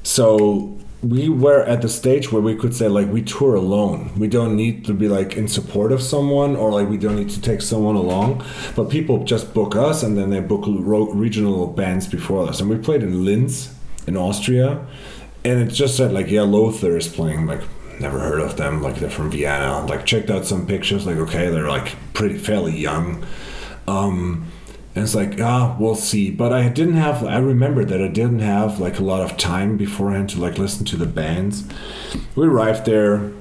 so 0.02 0.78
we 1.02 1.28
were 1.28 1.62
at 1.64 1.82
the 1.82 1.88
stage 1.88 2.32
where 2.32 2.40
we 2.40 2.54
could 2.54 2.74
say 2.74 2.88
like 2.88 3.08
we 3.08 3.22
tour 3.22 3.54
alone. 3.54 4.10
We 4.18 4.26
don't 4.26 4.56
need 4.56 4.84
to 4.86 4.94
be 4.94 5.08
like 5.08 5.36
in 5.36 5.48
support 5.48 5.92
of 5.92 6.02
someone 6.02 6.56
or 6.56 6.70
like 6.70 6.88
we 6.88 6.96
don't 6.96 7.16
need 7.16 7.30
to 7.30 7.40
take 7.40 7.60
someone 7.60 7.94
along. 7.94 8.44
But 8.74 8.88
people 8.88 9.24
just 9.24 9.52
book 9.52 9.76
us 9.76 10.02
and 10.02 10.16
then 10.16 10.30
they 10.30 10.40
book 10.40 10.64
regional 10.66 11.66
bands 11.66 12.06
before 12.06 12.48
us. 12.48 12.60
And 12.60 12.70
we 12.70 12.78
played 12.78 13.02
in 13.02 13.24
Linz 13.24 13.74
in 14.06 14.16
Austria, 14.16 14.86
and 15.44 15.60
it 15.60 15.72
just 15.72 15.96
said 15.96 16.12
like 16.12 16.30
yeah, 16.30 16.42
Lothar 16.42 16.96
is 16.96 17.08
playing. 17.08 17.46
Like 17.46 17.62
never 18.00 18.18
heard 18.18 18.40
of 18.40 18.56
them. 18.56 18.82
Like 18.82 18.96
they're 18.96 19.10
from 19.10 19.30
Vienna. 19.30 19.84
Like 19.86 20.06
checked 20.06 20.30
out 20.30 20.46
some 20.46 20.66
pictures. 20.66 21.06
Like 21.06 21.16
okay, 21.16 21.50
they're 21.50 21.68
like 21.68 21.96
pretty 22.14 22.38
fairly 22.38 22.76
young. 22.76 23.24
Um, 23.86 24.50
and 24.94 25.02
it's 25.02 25.14
like, 25.14 25.40
ah, 25.40 25.76
we'll 25.78 25.96
see. 25.96 26.30
But 26.30 26.52
I 26.52 26.68
didn't 26.68 26.94
have. 26.94 27.24
I 27.24 27.38
remember 27.38 27.84
that 27.84 28.00
I 28.00 28.08
didn't 28.08 28.38
have 28.40 28.78
like 28.78 28.98
a 28.98 29.04
lot 29.04 29.22
of 29.22 29.36
time 29.36 29.76
beforehand 29.76 30.30
to 30.30 30.40
like 30.40 30.56
listen 30.56 30.84
to 30.86 30.96
the 30.96 31.06
bands. 31.06 31.64
We 32.36 32.46
arrived 32.46 32.86
there. 32.86 33.32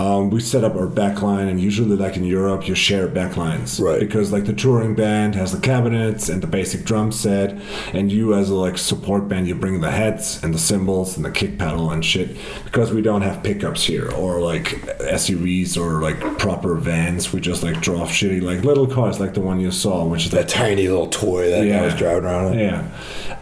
Um, 0.00 0.30
we 0.30 0.40
set 0.40 0.64
up 0.64 0.76
our 0.76 0.86
backline, 0.86 1.50
and 1.50 1.60
usually, 1.60 1.94
like 1.94 2.16
in 2.16 2.24
Europe, 2.24 2.66
you 2.66 2.74
share 2.74 3.06
backlines, 3.06 3.78
Right. 3.78 4.00
Because 4.00 4.32
like 4.32 4.46
the 4.46 4.54
touring 4.54 4.94
band 4.94 5.34
has 5.34 5.52
the 5.52 5.60
cabinets 5.60 6.30
and 6.30 6.42
the 6.42 6.46
basic 6.46 6.84
drum 6.84 7.12
set, 7.12 7.50
and 7.92 8.10
you 8.10 8.32
as 8.32 8.48
a 8.48 8.54
like 8.54 8.78
support 8.78 9.28
band, 9.28 9.46
you 9.46 9.54
bring 9.54 9.82
the 9.82 9.90
heads 9.90 10.42
and 10.42 10.54
the 10.54 10.58
cymbals 10.58 11.16
and 11.16 11.24
the 11.24 11.30
kick 11.30 11.58
pedal 11.58 11.90
and 11.90 12.02
shit. 12.02 12.34
Because 12.64 12.94
we 12.94 13.02
don't 13.02 13.20
have 13.20 13.42
pickups 13.42 13.84
here, 13.84 14.10
or 14.12 14.40
like 14.40 14.68
SUVs 15.00 15.76
or 15.76 16.00
like 16.00 16.18
proper 16.38 16.76
vans. 16.76 17.30
We 17.32 17.40
just 17.42 17.62
like 17.62 17.82
drove 17.82 18.08
shitty 18.08 18.40
like 18.40 18.64
little 18.64 18.86
cars, 18.86 19.20
like 19.20 19.34
the 19.34 19.40
one 19.42 19.60
you 19.60 19.70
saw, 19.70 20.06
which 20.06 20.24
is 20.24 20.30
that 20.30 20.48
tiny 20.48 20.88
little 20.88 21.08
toy 21.08 21.50
that 21.50 21.70
I 21.70 21.84
was 21.84 21.94
driving 21.94 22.24
around. 22.24 22.54
in. 22.54 22.60
yeah. 22.60 22.90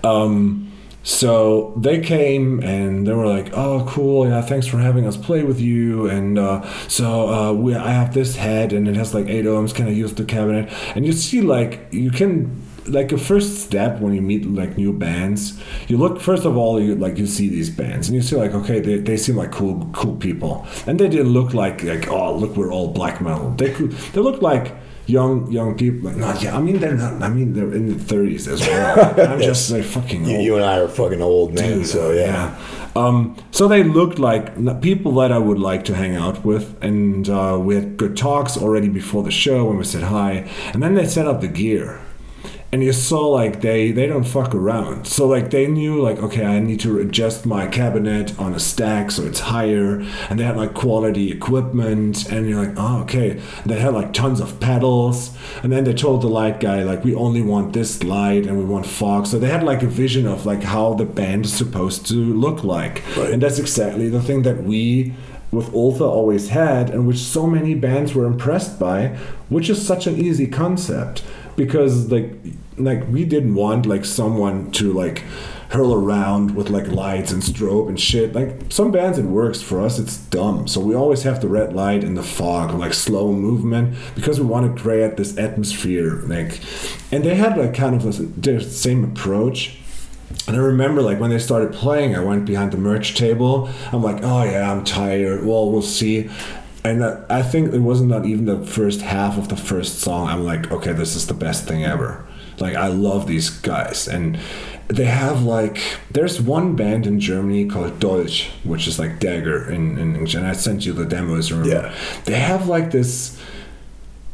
Um, 0.03 0.68
so 1.03 1.73
they 1.77 2.01
came 2.01 2.61
and 2.63 3.07
they 3.07 3.13
were 3.13 3.27
like, 3.27 3.57
"Oh, 3.57 3.85
cool! 3.89 4.29
Yeah, 4.29 4.43
thanks 4.43 4.67
for 4.67 4.79
having 4.79 5.07
us 5.07 5.17
play 5.17 5.43
with 5.43 5.61
you." 5.61 6.09
And 6.09 6.39
uh, 6.39 6.63
so 6.89 7.29
uh, 7.29 7.53
we, 7.53 7.75
I 7.75 7.93
have 7.93 8.15
this 8.15 8.37
head, 8.37 8.73
and 8.73 8.89
it 8.89 8.97
has 8.97 9.15
like 9.15 9.27
eight 9.29 9.45
ohms. 9.45 9.75
Can 9.75 9.87
I 9.87 9.91
use 9.91 10.15
the 10.15 10.25
cabinet? 10.25 10.71
And 10.95 11.07
you 11.07 11.13
see, 11.13 11.41
like, 11.41 11.89
you 11.93 12.11
can 12.11 12.63
like 12.87 13.13
a 13.13 13.19
first 13.19 13.59
step 13.59 14.01
when 14.01 14.15
you 14.15 14.23
meet 14.23 14.47
like 14.47 14.77
new 14.77 14.93
bands 14.93 15.61
you 15.89 15.99
look 15.99 16.21
first 16.21 16.47
of 16.47 16.57
all 16.57 16.81
you 16.81 16.95
like 16.95 17.19
you 17.19 17.27
see 17.27 17.49
these 17.49 17.69
bands 17.69 18.09
and 18.09 18.17
you 18.17 18.23
see 18.23 18.35
like 18.35 18.53
okay 18.55 18.81
they, 18.81 18.97
they 18.97 19.17
seem 19.17 19.37
like 19.37 19.53
cool 19.53 19.89
cool 19.93 20.17
people 20.17 20.67
and 20.87 20.99
they 20.99 21.07
didn't 21.07 21.29
look 21.29 21.53
like 21.53 21.83
like 21.83 22.09
oh 22.09 22.35
look 22.35 22.57
we're 22.57 22.73
all 22.73 22.89
black 22.89 23.21
metal 23.21 23.51
they 23.53 23.71
could 23.73 23.93
they 23.93 24.21
look 24.23 24.41
like 24.41 24.75
young 25.09 25.51
young 25.51 25.75
people 25.75 26.09
like 26.11 26.17
not 26.19 26.43
yeah 26.43 26.57
i 26.57 26.61
mean 26.61 26.79
they're 26.79 26.95
not 26.95 27.15
i 27.23 27.29
mean 27.29 27.55
they're 27.55 27.73
in 27.73 27.87
the 27.89 27.95
30s 27.95 28.47
as 28.47 28.61
well 28.61 29.15
i'm 29.33 29.41
just 29.41 29.71
like 29.71 29.83
fucking 29.83 30.25
You, 30.27 30.37
old. 30.37 30.45
you 30.45 30.57
and 30.57 30.65
I 30.65 30.79
are 30.79 30.89
fucking 30.89 31.23
old 31.23 31.55
men, 31.55 31.79
Dude, 31.79 31.87
so 31.87 32.13
yeah. 32.13 32.55
Um, 32.95 33.37
so 33.53 33.69
they 33.69 33.85
looked 33.85 34.19
like 34.19 34.45
people 34.83 35.13
that 35.21 35.31
I 35.31 35.39
would 35.39 35.59
like 35.71 35.85
to 35.85 35.95
hang 35.95 36.17
out 36.17 36.45
with, 36.45 36.65
and 36.83 37.29
uh, 37.29 37.57
we 37.61 37.77
had 37.77 37.97
good 37.97 38.17
talks 38.17 38.57
already 38.57 38.89
before 38.89 39.23
the 39.23 39.31
show 39.31 39.67
when 39.67 39.77
we 39.79 39.85
said 39.85 40.03
hi, 40.03 40.49
and 40.73 40.83
then 40.83 40.95
they 40.95 41.07
set 41.07 41.27
up 41.27 41.41
the 41.41 41.49
gear. 41.49 42.01
And 42.71 42.85
you 42.85 42.93
saw 42.93 43.29
like 43.29 43.63
they 43.63 43.93
they 43.93 44.07
don't 44.07 44.25
fuck 44.25 44.55
around. 44.55 45.07
So 45.07 45.27
like 45.27 45.51
they 45.51 45.67
knew 45.67 46.03
like 46.03 46.19
okay 46.19 46.45
I 46.45 46.59
need 46.59 46.81
to 46.81 46.99
adjust 46.99 47.47
my 47.47 47.67
cabinet 47.67 48.39
on 48.39 48.53
a 48.53 48.61
stack 48.61 49.11
so 49.11 49.25
it's 49.25 49.41
higher, 49.41 50.05
and 50.29 50.39
they 50.39 50.45
had 50.45 50.59
like 50.59 50.75
quality 50.75 51.33
equipment, 51.33 52.31
and 52.31 52.47
you're 52.47 52.63
like 52.67 52.75
oh 52.77 53.01
okay. 53.05 53.41
They 53.65 53.79
had 53.81 53.95
like 53.95 54.13
tons 54.13 54.41
of 54.41 54.61
pedals, 54.61 55.35
and 55.63 55.73
then 55.73 55.85
they 55.85 55.95
told 55.95 56.21
the 56.21 56.29
light 56.29 56.61
guy 56.61 56.83
like 56.83 57.05
we 57.05 57.15
only 57.15 57.41
want 57.41 57.73
this 57.73 58.05
light 58.05 58.45
and 58.47 58.59
we 58.59 58.67
want 58.67 58.85
fog. 58.85 59.27
So 59.27 59.39
they 59.39 59.49
had 59.49 59.63
like 59.63 59.83
a 59.83 59.87
vision 59.87 60.27
of 60.27 60.45
like 60.45 60.63
how 60.63 60.93
the 60.93 61.07
band 61.07 61.47
is 61.47 61.55
supposed 61.55 62.07
to 62.09 62.15
look 62.17 62.65
like, 62.65 63.03
Right. 63.17 63.31
and 63.31 63.43
that's 63.43 63.59
exactly 63.59 64.11
the 64.11 64.21
thing 64.21 64.43
that 64.43 64.63
we 64.63 65.15
with 65.51 65.73
Ultha 65.73 66.03
always 66.03 66.51
had, 66.51 66.91
and 66.91 67.07
which 67.07 67.17
so 67.17 67.47
many 67.47 67.75
bands 67.75 68.15
were 68.15 68.27
impressed 68.27 68.79
by, 68.79 69.17
which 69.49 69.71
is 69.71 69.81
such 69.87 70.07
an 70.07 70.19
easy 70.19 70.47
concept 70.47 71.23
because 71.59 72.11
like 72.11 72.33
like 72.79 73.07
we 73.09 73.25
didn't 73.25 73.55
want 73.55 73.85
like 73.85 74.07
someone 74.07 74.71
to 74.71 74.93
like 74.93 75.25
hurl 75.71 75.93
around 75.93 76.55
with 76.55 76.71
like 76.71 76.87
lights 76.89 77.31
and 77.31 77.43
strobe 77.43 77.89
and 77.89 78.01
shit. 78.01 78.33
Like 78.33 78.71
some 78.71 78.91
bands 78.91 79.19
it 79.19 79.27
works 79.27 79.61
for 79.61 79.83
us, 79.83 79.99
it's 79.99 80.17
dumb. 80.17 80.67
So 80.67 80.81
we 80.81 80.95
always 80.95 81.25
have 81.25 81.43
the 81.43 81.49
red 81.49 81.75
light 81.75 82.03
and 82.05 82.17
the 82.17 82.23
fog, 82.23 82.73
like 82.79 82.95
slow 82.95 83.33
movement, 83.33 83.95
because 84.15 84.41
we 84.41 84.47
want 84.47 84.75
to 84.75 84.83
create 84.83 85.19
this 85.19 85.37
atmosphere. 85.37 86.23
Like, 86.23 86.61
and 87.13 87.23
they 87.23 87.35
had 87.35 87.59
like 87.59 87.75
kind 87.75 87.95
of 87.95 88.43
the 88.43 88.61
same 88.63 89.05
approach. 89.05 89.79
And 90.47 90.57
I 90.57 90.61
remember, 90.61 91.01
like, 91.01 91.19
when 91.21 91.31
they 91.31 91.39
started 91.39 91.73
playing, 91.73 92.15
I 92.15 92.21
went 92.21 92.45
behind 92.45 92.73
the 92.73 92.77
merch 92.77 93.15
table. 93.15 93.71
I'm 93.93 94.03
like, 94.03 94.23
oh, 94.23 94.43
yeah, 94.45 94.71
I'm 94.71 94.85
tired. 94.85 95.43
Well, 95.43 95.71
we'll 95.71 95.81
see. 95.81 96.29
And 96.89 97.05
I 97.31 97.43
think 97.43 97.75
it 97.75 97.81
wasn't 97.81 98.11
not 98.11 98.25
even 98.25 98.47
the 98.47 98.65
first 98.65 99.03
half 99.03 99.37
of 99.37 99.49
the 99.49 99.57
first 99.57 100.01
song. 100.01 100.29
I'm 100.29 100.45
like, 100.45 100.73
okay, 100.73 100.93
this 100.93 101.15
is 101.15 101.27
the 101.27 101.35
best 101.35 101.67
thing 101.67 101.85
ever. 101.85 102.27
Like, 102.59 102.75
I 102.75 102.89
love 102.89 103.27
these 103.27 103.51
guys. 103.51 104.09
And 104.09 104.39
they 104.89 105.05
have, 105.05 105.43
like, 105.43 105.81
there's 106.11 106.41
one 106.41 106.77
band 106.77 107.07
in 107.07 107.21
Germany 107.21 107.67
called 107.67 108.01
Dolch, 108.01 108.49
which 108.65 108.89
is 108.89 108.99
like 108.99 109.21
dagger 109.21 109.71
in, 109.71 109.99
in 109.99 110.15
English. 110.15 110.35
And 110.35 110.47
I 110.47 110.55
sent 110.55 110.87
you 110.87 110.93
the 110.93 111.05
demos, 111.05 111.53
remember? 111.53 111.89
Yeah. 111.89 111.95
They 112.25 112.39
have, 112.39 112.69
like, 112.69 112.91
this 112.91 113.39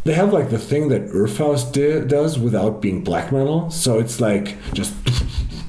they 0.04 0.12
have 0.12 0.34
like 0.34 0.50
the 0.50 0.58
thing 0.58 0.88
that 0.88 1.08
Urfaust 1.08 1.72
does 2.08 2.38
without 2.38 2.82
being 2.82 3.02
black 3.02 3.32
metal. 3.32 3.70
So 3.70 3.98
it's 3.98 4.20
like 4.20 4.56
just 4.74 4.92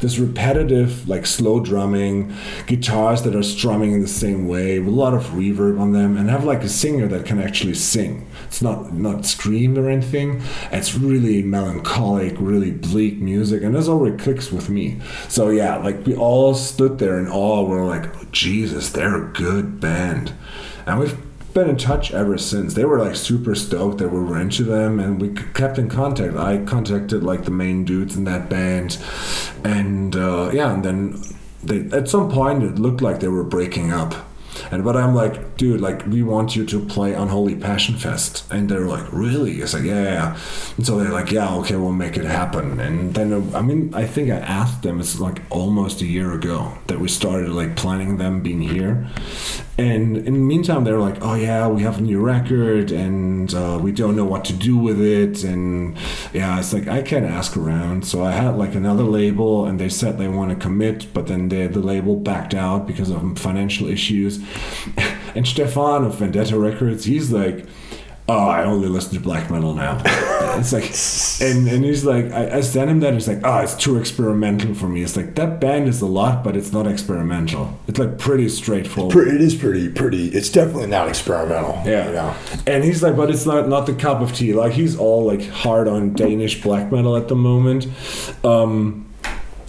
this 0.00 0.18
repetitive, 0.18 1.08
like 1.08 1.26
slow 1.26 1.60
drumming, 1.60 2.34
guitars 2.66 3.22
that 3.22 3.34
are 3.34 3.42
strumming 3.42 3.92
in 3.92 4.00
the 4.00 4.08
same 4.08 4.48
way, 4.48 4.78
with 4.78 4.88
a 4.88 4.96
lot 4.96 5.14
of 5.14 5.24
reverb 5.26 5.78
on 5.80 5.92
them, 5.92 6.16
and 6.16 6.30
have 6.30 6.44
like 6.44 6.62
a 6.62 6.68
singer 6.68 7.06
that 7.08 7.26
can 7.26 7.40
actually 7.40 7.74
sing. 7.74 8.26
It's 8.46 8.62
not 8.62 8.94
not 8.94 9.26
scream 9.26 9.78
or 9.78 9.88
anything. 9.88 10.42
It's 10.72 10.94
really 10.94 11.42
melancholic, 11.42 12.34
really 12.38 12.70
bleak 12.70 13.18
music, 13.18 13.62
and 13.62 13.74
this 13.74 13.88
already 13.88 14.16
clicks 14.16 14.50
with 14.50 14.68
me. 14.68 15.00
So 15.28 15.50
yeah, 15.50 15.76
like 15.76 16.06
we 16.06 16.14
all 16.14 16.54
stood 16.54 16.98
there 16.98 17.18
in 17.18 17.28
awe. 17.28 17.62
We're 17.62 17.84
like, 17.84 18.14
oh, 18.16 18.26
Jesus, 18.32 18.90
they're 18.90 19.24
a 19.24 19.32
good 19.32 19.80
band, 19.80 20.32
and 20.86 20.98
we've 20.98 21.29
been 21.52 21.68
in 21.68 21.76
touch 21.76 22.12
ever 22.12 22.38
since. 22.38 22.74
They 22.74 22.84
were 22.84 22.98
like 22.98 23.16
super 23.16 23.54
stoked 23.54 23.98
that 23.98 24.08
we 24.08 24.20
were 24.20 24.40
into 24.40 24.64
them, 24.64 25.00
and 25.00 25.20
we 25.20 25.30
kept 25.54 25.78
in 25.78 25.88
contact. 25.88 26.36
I 26.36 26.58
contacted 26.64 27.22
like 27.22 27.44
the 27.44 27.50
main 27.50 27.84
dudes 27.84 28.16
in 28.16 28.24
that 28.24 28.48
band, 28.48 28.98
and 29.64 30.14
uh, 30.16 30.50
yeah, 30.52 30.72
and 30.72 30.84
then 30.84 31.22
they 31.62 31.80
at 31.96 32.08
some 32.08 32.30
point 32.30 32.62
it 32.62 32.78
looked 32.78 33.00
like 33.00 33.20
they 33.20 33.28
were 33.28 33.44
breaking 33.44 33.92
up. 33.92 34.14
And 34.70 34.84
but 34.84 34.96
I'm 34.96 35.14
like, 35.14 35.49
dude, 35.60 35.78
like 35.78 36.06
we 36.06 36.22
want 36.22 36.56
you 36.56 36.64
to 36.64 36.80
play 36.86 37.12
Unholy 37.12 37.54
Passion 37.54 37.94
Fest, 37.94 38.50
and 38.50 38.66
they're 38.66 38.86
like, 38.86 39.06
really? 39.12 39.60
It's 39.60 39.74
like, 39.74 39.82
yeah, 39.82 40.04
yeah. 40.04 40.38
And 40.78 40.86
so 40.86 40.96
they're 40.96 41.12
like, 41.12 41.30
yeah, 41.30 41.54
okay, 41.56 41.76
we'll 41.76 41.92
make 41.92 42.16
it 42.16 42.24
happen. 42.24 42.80
And 42.80 43.12
then 43.12 43.30
uh, 43.30 43.58
I 43.58 43.60
mean, 43.60 43.94
I 43.94 44.06
think 44.06 44.30
I 44.30 44.38
asked 44.38 44.82
them. 44.82 45.00
It's 45.00 45.20
like 45.20 45.42
almost 45.50 46.00
a 46.00 46.06
year 46.06 46.32
ago 46.32 46.72
that 46.86 46.98
we 46.98 47.08
started 47.08 47.50
like 47.50 47.76
planning 47.76 48.16
them 48.16 48.40
being 48.40 48.62
here, 48.62 49.06
and 49.76 50.16
in 50.16 50.32
the 50.32 50.46
meantime, 50.52 50.84
they're 50.84 50.98
like, 50.98 51.18
oh 51.20 51.34
yeah, 51.34 51.68
we 51.68 51.82
have 51.82 51.98
a 51.98 52.00
new 52.00 52.20
record, 52.20 52.90
and 52.90 53.52
uh, 53.52 53.78
we 53.82 53.92
don't 53.92 54.16
know 54.16 54.24
what 54.24 54.46
to 54.46 54.54
do 54.54 54.78
with 54.78 54.98
it, 54.98 55.44
and 55.44 55.94
yeah, 56.32 56.58
it's 56.58 56.72
like 56.72 56.88
I 56.88 57.02
can't 57.02 57.26
ask 57.26 57.54
around. 57.54 58.06
So 58.06 58.24
I 58.24 58.30
had 58.30 58.56
like 58.56 58.74
another 58.74 59.04
label, 59.04 59.66
and 59.66 59.78
they 59.78 59.90
said 59.90 60.16
they 60.16 60.28
want 60.28 60.48
to 60.52 60.56
commit, 60.56 61.12
but 61.12 61.26
then 61.26 61.50
they, 61.50 61.66
the 61.66 61.80
label 61.80 62.16
backed 62.16 62.54
out 62.54 62.86
because 62.86 63.10
of 63.10 63.38
financial 63.38 63.88
issues. 63.88 64.40
and 65.34 65.46
Stefan 65.46 66.04
of 66.04 66.16
Vendetta 66.16 66.58
Records, 66.58 67.04
he's 67.04 67.30
like, 67.30 67.66
oh, 68.30 68.48
I 68.48 68.64
only 68.64 68.88
listen 68.88 69.14
to 69.14 69.20
black 69.20 69.50
metal 69.50 69.74
now. 69.74 70.00
it's 70.56 70.72
like, 70.72 70.84
and, 71.48 71.68
and 71.68 71.84
he's 71.84 72.04
like, 72.04 72.30
I, 72.32 72.58
I 72.58 72.60
sent 72.60 72.90
him 72.90 73.00
that. 73.00 73.14
He's 73.14 73.26
like, 73.26 73.40
oh, 73.44 73.58
it's 73.58 73.74
too 73.74 73.98
experimental 73.98 74.74
for 74.74 74.88
me. 74.88 75.02
It's 75.02 75.16
like 75.16 75.34
that 75.34 75.60
band 75.60 75.88
is 75.88 76.00
a 76.00 76.06
lot, 76.06 76.44
but 76.44 76.56
it's 76.56 76.72
not 76.72 76.86
experimental. 76.86 77.78
It's 77.88 77.98
like 77.98 78.18
pretty 78.18 78.48
straightforward. 78.48 79.28
It 79.28 79.40
is 79.40 79.54
pretty, 79.54 79.88
pretty. 79.88 80.28
It's 80.28 80.48
definitely 80.48 80.86
not 80.86 81.08
experimental. 81.08 81.82
Yeah. 81.84 82.06
You 82.06 82.12
know? 82.12 82.36
And 82.66 82.84
he's 82.84 83.02
like, 83.02 83.16
but 83.16 83.30
it's 83.30 83.46
not 83.46 83.68
not 83.68 83.86
the 83.86 83.94
cup 83.94 84.20
of 84.20 84.34
tea. 84.34 84.54
Like 84.54 84.72
he's 84.72 84.96
all 84.96 85.24
like 85.24 85.48
hard 85.48 85.88
on 85.88 86.14
Danish 86.14 86.62
black 86.62 86.92
metal 86.92 87.16
at 87.16 87.28
the 87.28 87.36
moment. 87.36 87.88
Um, 88.44 89.12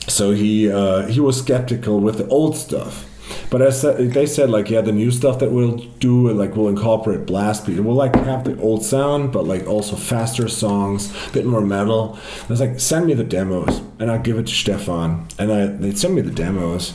so 0.08 0.32
he 0.32 0.72
uh, 0.72 1.08
he 1.08 1.20
was 1.20 1.40
skeptical 1.40 2.00
with 2.00 2.18
the 2.18 2.28
old 2.28 2.58
stuff. 2.58 3.08
But 3.52 3.74
said, 3.74 4.14
they 4.14 4.26
said 4.26 4.50
like 4.50 4.70
yeah, 4.70 4.80
the 4.80 4.94
new 4.94 5.12
stuff 5.12 5.40
that 5.40 5.52
we'll 5.52 5.76
do 6.00 6.32
like 6.32 6.56
we'll 6.56 6.70
incorporate 6.70 7.26
blast 7.26 7.66
beat. 7.66 7.82
We'll 7.82 7.96
like 7.96 8.16
have 8.16 8.46
the 8.46 8.58
old 8.62 8.84
sound, 8.84 9.34
but 9.34 9.46
like 9.46 9.68
also 9.68 9.98
faster 9.98 10.48
songs, 10.48 11.14
a 11.28 11.32
bit 11.34 11.46
more 11.46 11.60
metal. 11.60 12.14
And 12.14 12.46
I 12.46 12.48
was 12.48 12.62
like, 12.62 12.80
send 12.80 13.08
me 13.08 13.14
the 13.14 13.26
demos, 13.26 13.82
and 14.00 14.10
I'll 14.10 14.22
give 14.22 14.40
it 14.40 14.48
to 14.48 14.54
Stefan. 14.54 15.28
And 15.38 15.52
I 15.52 15.66
they 15.66 15.94
send 15.94 16.16
me 16.16 16.22
the 16.22 16.32
demos, 16.32 16.94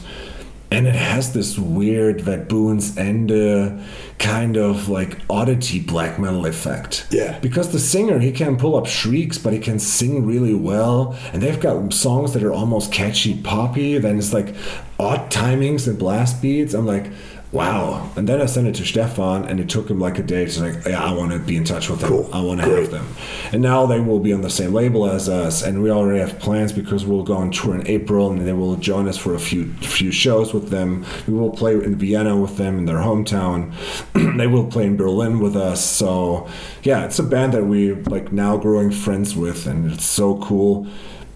and 0.71 0.87
it 0.87 0.95
has 0.95 1.35
this 1.35 1.59
weird 1.59 2.25
Baboons 2.25 2.97
Ende 2.97 3.33
uh, 3.33 3.83
kind 4.19 4.57
of 4.57 4.89
like 4.89 5.19
oddity 5.29 5.79
black 5.79 6.19
metal 6.19 6.47
effect. 6.47 7.07
Yeah. 7.11 7.39
Because 7.41 7.71
the 7.71 7.79
singer 7.79 8.19
he 8.19 8.33
can 8.33 8.57
pull 8.57 8.77
up 8.77 8.87
shrieks, 8.87 9.37
but 9.37 9.53
he 9.53 9.59
can 9.59 9.79
sing 9.79 10.25
really 10.25 10.55
well, 10.55 11.17
and 11.35 11.43
they've 11.43 11.61
got 11.61 11.93
songs 11.93 12.33
that 12.33 12.43
are 12.43 12.53
almost 12.53 12.93
catchy 12.93 13.41
poppy. 13.43 13.99
Then 13.99 14.19
it's 14.19 14.33
like 14.33 14.55
odd 14.99 15.31
timings 15.31 15.87
and 15.87 15.99
blast 15.99 16.43
beats. 16.43 16.75
I'm 16.75 16.87
like. 16.87 17.11
Wow. 17.53 18.11
And 18.17 18.29
then 18.29 18.43
I 18.43 18.47
sent 18.47 18.67
it 18.67 18.75
to 18.75 18.85
Stefan, 18.85 19.45
and 19.45 19.61
it 19.61 19.69
took 19.69 19.89
him 19.89 20.01
like 20.01 20.19
a 20.19 20.23
day 20.23 20.45
to 20.45 20.61
like, 20.61 20.85
yeah, 20.85 21.03
I 21.03 21.13
want 21.13 21.31
to 21.33 21.39
be 21.39 21.57
in 21.57 21.65
touch 21.65 21.89
with 21.89 22.01
them. 22.01 22.11
Cool. 22.11 22.29
I 22.33 22.41
want 22.41 22.61
to 22.61 22.69
have 22.69 22.91
them. 22.91 23.07
And 23.53 23.63
now 23.63 23.87
they 23.87 24.01
will 24.01 24.19
be 24.19 24.33
on 24.33 24.43
the 24.43 24.51
same 24.51 24.75
label 24.75 25.09
as 25.09 25.29
us, 25.29 25.63
and 25.63 25.83
we 25.83 25.91
already 25.91 26.19
have 26.19 26.39
plans 26.41 26.73
because 26.73 27.07
we'll 27.07 27.23
go 27.23 27.35
on 27.35 27.53
tour 27.53 27.75
in 27.75 27.87
April, 27.87 28.31
and 28.31 28.47
they 28.47 28.53
will 28.53 28.77
join 28.77 29.09
us 29.09 29.17
for 29.17 29.35
a 29.35 29.39
few 29.39 29.73
few 29.75 30.11
shows 30.11 30.53
with 30.53 30.71
them. 30.71 31.07
We 31.27 31.35
will 31.35 31.51
play 31.51 31.75
in 31.75 31.95
Vienna 31.97 32.37
with 32.37 32.57
them 32.57 32.79
in 32.79 32.85
their 32.85 32.99
hometown. 32.99 33.73
they 34.37 34.49
will 34.49 34.67
play 34.67 34.85
in 34.85 34.97
Berlin 34.97 35.39
with 35.39 35.57
us. 35.57 35.85
So 35.85 36.49
yeah, 36.83 37.05
it's 37.05 37.19
a 37.19 37.25
band 37.25 37.55
that 37.55 37.65
we 37.65 37.95
like 37.95 38.33
now 38.33 38.57
growing 38.57 38.91
friends 38.91 39.37
with, 39.37 39.67
and 39.67 39.93
it's 39.93 40.05
so 40.05 40.37
cool. 40.39 40.87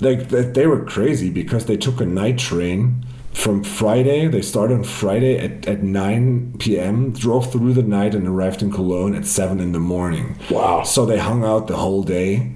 Like 0.01 0.29
they, 0.29 0.43
they 0.43 0.67
were 0.67 0.85
crazy 0.85 1.31
because 1.31 1.67
they 1.67 1.77
took 1.77 2.01
a 2.01 2.07
night 2.07 2.39
train 2.39 3.07
from 3.33 3.65
Friday. 3.65 4.29
They 4.29 4.43
started 4.43 4.75
on 4.75 4.85
Friday 4.85 5.39
at, 5.39 5.67
at 5.67 5.83
9 5.83 6.57
p.m., 6.59 7.13
drove 7.13 7.51
through 7.51 7.75
the 7.75 7.83
night, 7.83 8.15
and 8.15 8.27
arrived 8.27 8.63
in 8.63 8.71
Cologne 8.71 9.15
at 9.15 9.27
7 9.27 9.61
in 9.61 9.73
the 9.73 9.81
morning. 9.81 10.39
Wow. 10.51 10.83
So 10.83 11.07
they 11.07 11.19
hung 11.19 11.45
out 11.45 11.67
the 11.67 11.77
whole 11.77 12.03
day. 12.03 12.53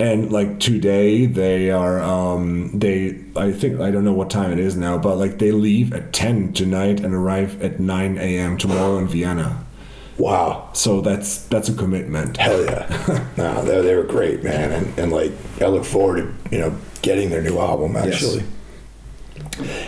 And 0.00 0.30
like 0.30 0.60
today, 0.60 1.26
they 1.26 1.70
are, 1.72 2.00
um, 2.00 2.78
they, 2.78 3.18
I 3.34 3.50
think, 3.50 3.80
I 3.80 3.90
don't 3.90 4.04
know 4.04 4.12
what 4.12 4.30
time 4.30 4.52
it 4.52 4.60
is 4.60 4.76
now, 4.76 4.96
but 4.96 5.16
like 5.16 5.38
they 5.38 5.50
leave 5.50 5.92
at 5.92 6.12
10 6.12 6.52
tonight 6.52 7.00
and 7.00 7.12
arrive 7.12 7.60
at 7.60 7.80
9 7.80 8.16
a.m. 8.18 8.56
tomorrow 8.58 8.98
in 8.98 9.08
Vienna. 9.08 9.64
Wow. 10.16 10.70
So 10.72 11.00
that's 11.00 11.44
that's 11.46 11.68
a 11.68 11.74
commitment. 11.74 12.36
Hell 12.36 12.64
yeah. 12.64 13.26
no, 13.36 13.64
they, 13.64 13.82
they 13.82 13.96
were 13.96 14.04
great, 14.04 14.42
man. 14.42 14.72
And, 14.72 14.98
and 14.98 15.12
like, 15.12 15.32
I 15.60 15.66
look 15.66 15.84
forward 15.84 16.34
to, 16.50 16.56
you 16.56 16.60
know, 16.60 16.76
getting 17.02 17.30
their 17.30 17.42
new 17.42 17.58
album, 17.58 17.96
actually. 17.96 18.44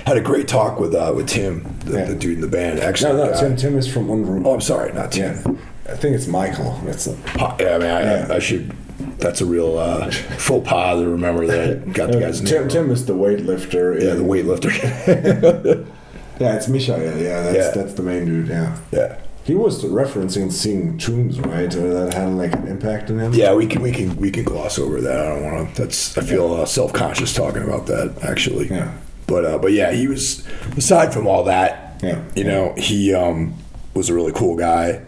Had 0.07 0.17
a 0.17 0.21
great 0.21 0.49
talk 0.49 0.79
with 0.81 0.95
uh, 0.95 1.13
with 1.15 1.29
Tim, 1.29 1.65
the, 1.85 1.99
Yeah. 1.99 2.05
the 2.07 2.15
dude 2.15 2.35
in 2.37 2.41
the 2.41 2.49
band. 2.49 2.81
Actually, 2.81 3.15
no, 3.15 3.25
uh, 3.31 3.41
Tim, 3.41 3.57
Tim 3.57 3.79
is 3.79 3.87
from 3.87 4.09
One 4.09 4.25
Room. 4.27 4.47
Oh, 4.47 4.55
I'm 4.55 4.61
sorry, 4.61 4.93
not 4.93 5.13
Tim. 5.13 5.35
yeah. 5.45 5.93
I 5.93 5.97
think 5.97 6.15
it's 6.15 6.27
Michael. 6.27 6.81
That's 6.85 7.07
a, 7.09 7.17
Yeah, 7.37 7.45
I 7.75 7.79
mean, 7.79 7.91
I, 7.91 8.01
Yeah. 8.03 8.27
I, 8.31 8.37
I 8.37 8.39
should. 8.39 8.73
That's 9.19 9.41
a 9.41 9.47
real 9.47 9.79
uh, 9.79 10.11
faux 10.11 10.67
pas 10.69 10.99
to 11.01 11.09
remember 11.09 11.47
that 11.47 11.71
I 11.71 11.91
got 11.91 12.13
the 12.13 12.21
guy's 12.21 12.41
Tim, 12.41 12.61
name. 12.63 12.69
Tim 12.69 12.91
is 12.91 13.07
the 13.07 13.15
weightlifter. 13.15 14.01
Yeah, 14.01 14.13
in- 14.13 14.19
the 14.19 14.25
weightlifter. 14.25 15.87
Yeah, 16.41 16.57
it's 16.57 16.69
Misha. 16.69 16.93
Yeah, 16.93 17.17
yeah, 17.23 17.43
that's 17.43 17.57
Yeah. 17.77 17.83
that's 17.83 17.93
the 17.95 18.03
main 18.03 18.25
dude. 18.25 18.49
Yeah, 18.49 18.79
yeah, 18.93 19.19
he 19.45 19.55
was 19.55 19.85
referencing 19.85 20.51
seeing 20.51 20.97
tombs, 20.97 21.39
right? 21.39 21.75
Or 21.77 21.93
that 21.93 22.15
had 22.15 22.31
like 22.31 22.55
an 22.55 22.67
impact 22.67 23.11
on 23.11 23.19
him. 23.19 23.35
yeah. 23.35 23.53
We 23.53 23.67
can 23.67 23.83
we 23.83 23.93
can 23.93 24.17
we 24.17 24.31
can 24.31 24.45
gloss 24.45 24.79
over 24.79 25.03
that. 25.03 25.21
I 25.21 25.29
don't 25.29 25.43
want 25.53 25.75
to. 25.77 25.83
That's 25.83 26.17
I 26.17 26.23
feel 26.23 26.55
uh, 26.55 26.65
self 26.65 26.95
conscious 26.95 27.35
talking 27.35 27.63
about 27.63 27.85
that 27.89 28.15
actually. 28.23 28.69
Yeah. 28.69 28.91
But 29.31 29.45
uh, 29.47 29.59
but 29.59 29.73
yeah, 29.73 29.93
he 29.93 30.09
was 30.09 30.47
aside 30.77 31.15
from 31.15 31.27
all 31.27 31.45
that. 31.45 32.01
Yeah. 32.03 32.23
You 32.35 32.45
know, 32.45 32.75
he 32.77 33.15
um, 33.15 33.55
was 33.95 34.11
a 34.11 34.15
really 34.15 34.33
cool 34.33 34.57
guy, 34.57 35.03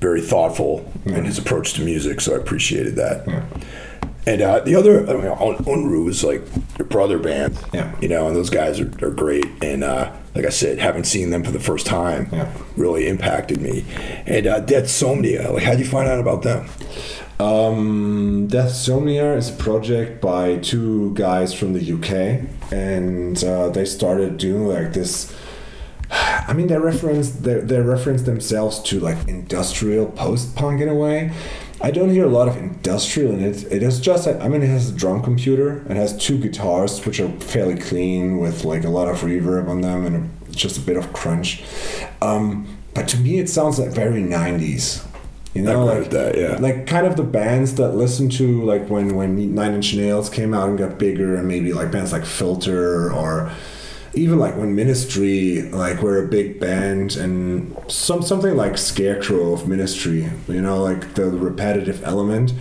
very 0.00 0.20
thoughtful 0.20 0.90
in 1.06 1.24
his 1.24 1.38
approach 1.38 1.74
to 1.74 1.82
music. 1.82 2.20
So 2.20 2.34
I 2.34 2.38
appreciated 2.38 2.96
that. 2.96 3.26
Yeah. 3.28 3.44
And 4.26 4.42
uh, 4.42 4.60
the 4.60 4.74
other, 4.74 5.08
I 5.08 5.14
mean, 5.14 5.26
Un- 5.26 5.64
Unruh 5.64 6.08
is 6.08 6.22
like 6.22 6.42
your 6.78 6.86
brother 6.88 7.18
band. 7.18 7.58
Yeah. 7.72 7.94
You 8.00 8.08
know, 8.08 8.26
and 8.26 8.36
those 8.36 8.50
guys 8.50 8.78
are, 8.80 8.90
are 9.04 9.10
great. 9.10 9.46
And 9.62 9.82
uh, 9.84 10.12
like 10.34 10.44
I 10.44 10.50
said, 10.50 10.78
having 10.78 11.04
seen 11.04 11.30
them 11.30 11.42
for 11.42 11.50
the 11.52 11.60
first 11.60 11.86
time 11.86 12.28
Yeah. 12.32 12.52
really 12.76 13.06
impacted 13.08 13.60
me. 13.62 13.84
And 14.26 14.46
uh, 14.46 14.60
Death 14.60 14.84
Somnia, 14.86 15.52
like, 15.52 15.62
how'd 15.62 15.78
you 15.78 15.86
find 15.86 16.08
out 16.08 16.20
about 16.20 16.42
them? 16.42 16.68
Um, 17.40 18.48
Death 18.48 18.72
Somnia 18.72 19.34
is 19.34 19.48
a 19.48 19.54
project 19.54 20.20
by 20.20 20.58
two 20.58 21.14
guys 21.14 21.54
from 21.54 21.72
the 21.72 21.80
UK, 21.80 22.46
and 22.70 23.42
uh, 23.42 23.70
they 23.70 23.86
started 23.86 24.36
doing 24.36 24.66
like 24.66 24.92
this. 24.92 25.34
I 26.10 26.52
mean, 26.52 26.66
they 26.66 26.76
reference 26.76 27.30
they 27.30 27.60
they 27.60 27.80
reference 27.80 28.22
themselves 28.22 28.80
to 28.80 29.00
like 29.00 29.26
industrial 29.26 30.06
post 30.06 30.54
punk 30.54 30.82
in 30.82 30.90
a 30.90 30.94
way. 30.94 31.32
I 31.80 31.90
don't 31.90 32.10
hear 32.10 32.26
a 32.26 32.28
lot 32.28 32.46
of 32.46 32.58
industrial 32.58 33.32
in 33.32 33.40
it. 33.40 33.64
It 33.72 33.82
is 33.82 34.00
just, 34.00 34.28
I 34.28 34.48
mean, 34.48 34.62
it 34.62 34.68
has 34.68 34.90
a 34.90 34.92
drum 34.94 35.22
computer. 35.22 35.78
It 35.88 35.96
has 35.96 36.14
two 36.14 36.36
guitars, 36.36 37.06
which 37.06 37.20
are 37.20 37.30
fairly 37.40 37.78
clean 37.78 38.38
with 38.38 38.64
like 38.64 38.84
a 38.84 38.90
lot 38.90 39.08
of 39.08 39.22
reverb 39.22 39.66
on 39.66 39.80
them 39.80 40.04
and 40.04 40.54
just 40.54 40.76
a 40.76 40.82
bit 40.82 40.98
of 40.98 41.10
crunch. 41.14 41.64
Um, 42.20 42.76
but 42.92 43.08
to 43.08 43.16
me, 43.16 43.38
it 43.38 43.48
sounds 43.48 43.78
like 43.78 43.92
very 43.92 44.22
90s. 44.22 45.09
You 45.54 45.62
know, 45.62 45.84
like 45.84 46.10
that, 46.10 46.38
yeah. 46.38 46.58
like 46.60 46.86
kind 46.86 47.06
of 47.06 47.16
the 47.16 47.24
bands 47.24 47.74
that 47.74 47.96
listen 47.96 48.28
to 48.30 48.62
like 48.64 48.88
when 48.88 49.16
when 49.16 49.52
Nine 49.54 49.74
Inch 49.74 49.94
Nails 49.94 50.30
came 50.30 50.54
out 50.54 50.68
and 50.68 50.78
got 50.78 50.96
bigger, 50.96 51.34
and 51.34 51.48
maybe 51.48 51.72
like 51.72 51.90
bands 51.90 52.12
like 52.12 52.24
Filter 52.24 53.12
or 53.12 53.50
even 54.14 54.38
like 54.38 54.56
when 54.56 54.76
Ministry 54.76 55.62
like 55.62 56.02
were 56.02 56.24
a 56.24 56.28
big 56.28 56.60
band 56.60 57.16
and 57.16 57.76
some 57.88 58.22
something 58.22 58.56
like 58.56 58.78
Scarecrow 58.78 59.52
of 59.52 59.66
Ministry, 59.66 60.28
you 60.46 60.62
know, 60.62 60.82
like 60.82 61.14
the 61.14 61.30
repetitive 61.30 62.02
element. 62.04 62.52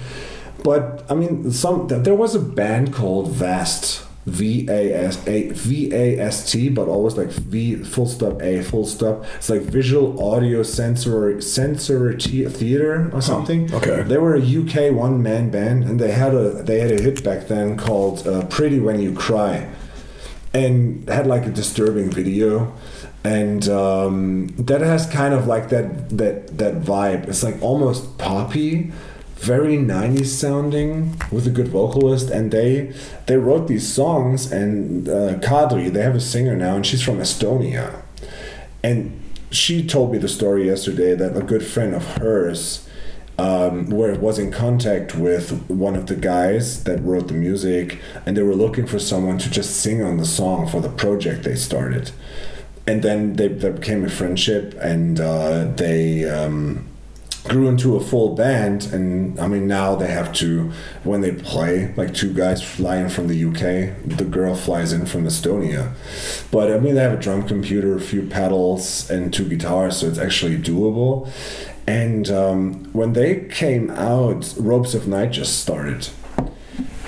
But 0.63 1.05
I 1.09 1.15
mean, 1.15 1.51
some 1.51 1.87
there 1.87 2.15
was 2.15 2.33
a 2.33 2.39
band 2.39 2.93
called 2.93 3.31
Vast. 3.31 4.05
V 4.25 4.67
A 4.69 4.93
S 4.93 5.25
A 5.27 5.49
V 5.49 5.91
A 5.93 6.19
S 6.19 6.51
T, 6.51 6.69
but 6.69 6.87
always 6.87 7.17
like 7.17 7.29
V 7.29 7.75
full 7.77 8.05
stop 8.05 8.41
A 8.41 8.61
full 8.61 8.85
stop. 8.85 9.23
It's 9.37 9.49
like 9.49 9.61
visual 9.61 10.21
audio 10.23 10.61
sensory 10.61 11.41
sensory 11.41 12.15
the- 12.17 12.49
theater 12.49 13.09
or 13.13 13.21
something. 13.21 13.73
okay. 13.73 14.03
They 14.03 14.17
were 14.17 14.35
a 14.35 14.41
UK 14.41 14.91
one 14.93 15.23
man 15.23 15.49
band, 15.49 15.83
and 15.85 15.99
they 15.99 16.11
had 16.11 16.33
a 16.35 16.61
they 16.63 16.79
had 16.79 16.91
a 16.91 17.01
hit 17.01 17.23
back 17.23 17.47
then 17.47 17.75
called 17.77 18.27
uh, 18.27 18.45
"Pretty 18.47 18.79
When 18.79 18.99
You 18.99 19.13
Cry," 19.13 19.67
and 20.53 21.07
had 21.09 21.25
like 21.25 21.45
a 21.45 21.51
disturbing 21.51 22.11
video, 22.11 22.73
and 23.23 23.67
um, 23.69 24.47
that 24.57 24.81
has 24.81 25.05
kind 25.07 25.33
of 25.33 25.47
like 25.47 25.69
that 25.69 26.09
that 26.17 26.57
that 26.57 26.81
vibe. 26.81 27.27
It's 27.29 27.41
like 27.41 27.59
almost 27.61 28.17
poppy, 28.17 28.91
very 29.39 29.77
90s 29.77 30.25
sounding 30.27 31.19
with 31.31 31.47
a 31.47 31.49
good 31.49 31.69
vocalist, 31.69 32.29
and 32.29 32.51
they 32.51 32.93
they 33.27 33.37
wrote 33.37 33.67
these 33.67 33.87
songs. 33.87 34.51
And 34.51 35.07
uh, 35.07 35.39
Kadri, 35.39 35.91
they 35.91 36.01
have 36.01 36.15
a 36.15 36.21
singer 36.21 36.55
now, 36.55 36.75
and 36.75 36.85
she's 36.85 37.01
from 37.01 37.19
Estonia, 37.19 38.01
and 38.83 39.17
she 39.51 39.85
told 39.85 40.11
me 40.11 40.17
the 40.17 40.27
story 40.27 40.67
yesterday 40.67 41.15
that 41.15 41.35
a 41.35 41.41
good 41.41 41.65
friend 41.65 41.95
of 41.95 42.05
hers 42.17 42.87
um, 43.39 43.89
where 43.89 44.13
was 44.15 44.37
in 44.37 44.51
contact 44.51 45.15
with 45.15 45.69
one 45.69 45.95
of 45.95 46.07
the 46.07 46.15
guys 46.15 46.83
that 46.83 46.99
wrote 47.01 47.29
the 47.29 47.33
music, 47.33 47.99
and 48.25 48.35
they 48.35 48.43
were 48.43 48.55
looking 48.55 48.85
for 48.85 48.99
someone 48.99 49.37
to 49.37 49.49
just 49.49 49.77
sing 49.77 50.03
on 50.03 50.17
the 50.17 50.25
song 50.25 50.67
for 50.67 50.81
the 50.81 50.89
project 50.89 51.43
they 51.43 51.55
started. 51.55 52.11
and 52.85 53.03
then 53.03 53.35
they, 53.35 53.47
became 53.47 54.03
a 54.03 54.09
friendship, 54.09 54.75
and 54.81 55.19
uh, 55.19 55.65
they. 55.75 56.29
Um, 56.29 56.88
grew 57.45 57.67
into 57.67 57.95
a 57.95 57.99
full 57.99 58.35
band 58.35 58.85
and 58.93 59.39
i 59.39 59.47
mean 59.47 59.67
now 59.67 59.95
they 59.95 60.07
have 60.07 60.31
to 60.33 60.71
when 61.03 61.21
they 61.21 61.31
play 61.31 61.93
like 61.95 62.13
two 62.13 62.33
guys 62.33 62.61
fly 62.61 62.97
in 62.97 63.09
from 63.09 63.27
the 63.27 63.45
uk 63.45 63.59
the 63.59 64.27
girl 64.29 64.55
flies 64.55 64.91
in 64.91 65.05
from 65.05 65.23
estonia. 65.25 65.93
But 66.51 66.71
i 66.71 66.79
mean 66.79 66.95
they 66.95 67.01
have 67.01 67.13
a 67.13 67.21
drum 67.21 67.47
computer 67.47 67.95
a 67.95 68.01
few 68.01 68.23
pedals 68.27 69.09
and 69.09 69.33
two 69.33 69.47
guitars 69.47 69.97
so 69.97 70.07
it's 70.07 70.17
actually 70.17 70.57
doable. 70.57 71.29
And 71.87 72.29
um, 72.29 72.83
when 72.93 73.13
they 73.13 73.47
came 73.49 73.89
out 73.89 74.53
ropes 74.57 74.93
of 74.93 75.07
night 75.07 75.31
just 75.31 75.59
started. 75.59 76.09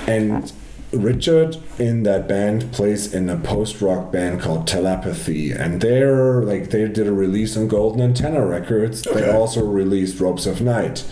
And 0.08 0.52
Richard 0.94 1.58
in 1.80 2.04
that 2.04 2.28
band 2.28 2.72
plays 2.72 3.14
in 3.14 3.30
a 3.30 3.38
post 3.38 3.82
rock 3.82 4.12
band 4.12 4.42
called 4.42 4.68
Telepathy, 4.68 5.52
and 5.52 5.82
they're 5.82 6.44
like 6.44 6.70
they 6.70 6.88
did 6.88 7.08
a 7.08 7.14
release 7.14 7.56
on 7.56 7.68
Golden 7.68 8.02
Antenna 8.02 8.46
Records. 8.46 9.06
Okay. 9.08 9.22
They 9.22 9.32
also 9.32 9.66
released 9.66 10.20
Ropes 10.20 10.46
of 10.46 10.62
Night, 10.62 11.06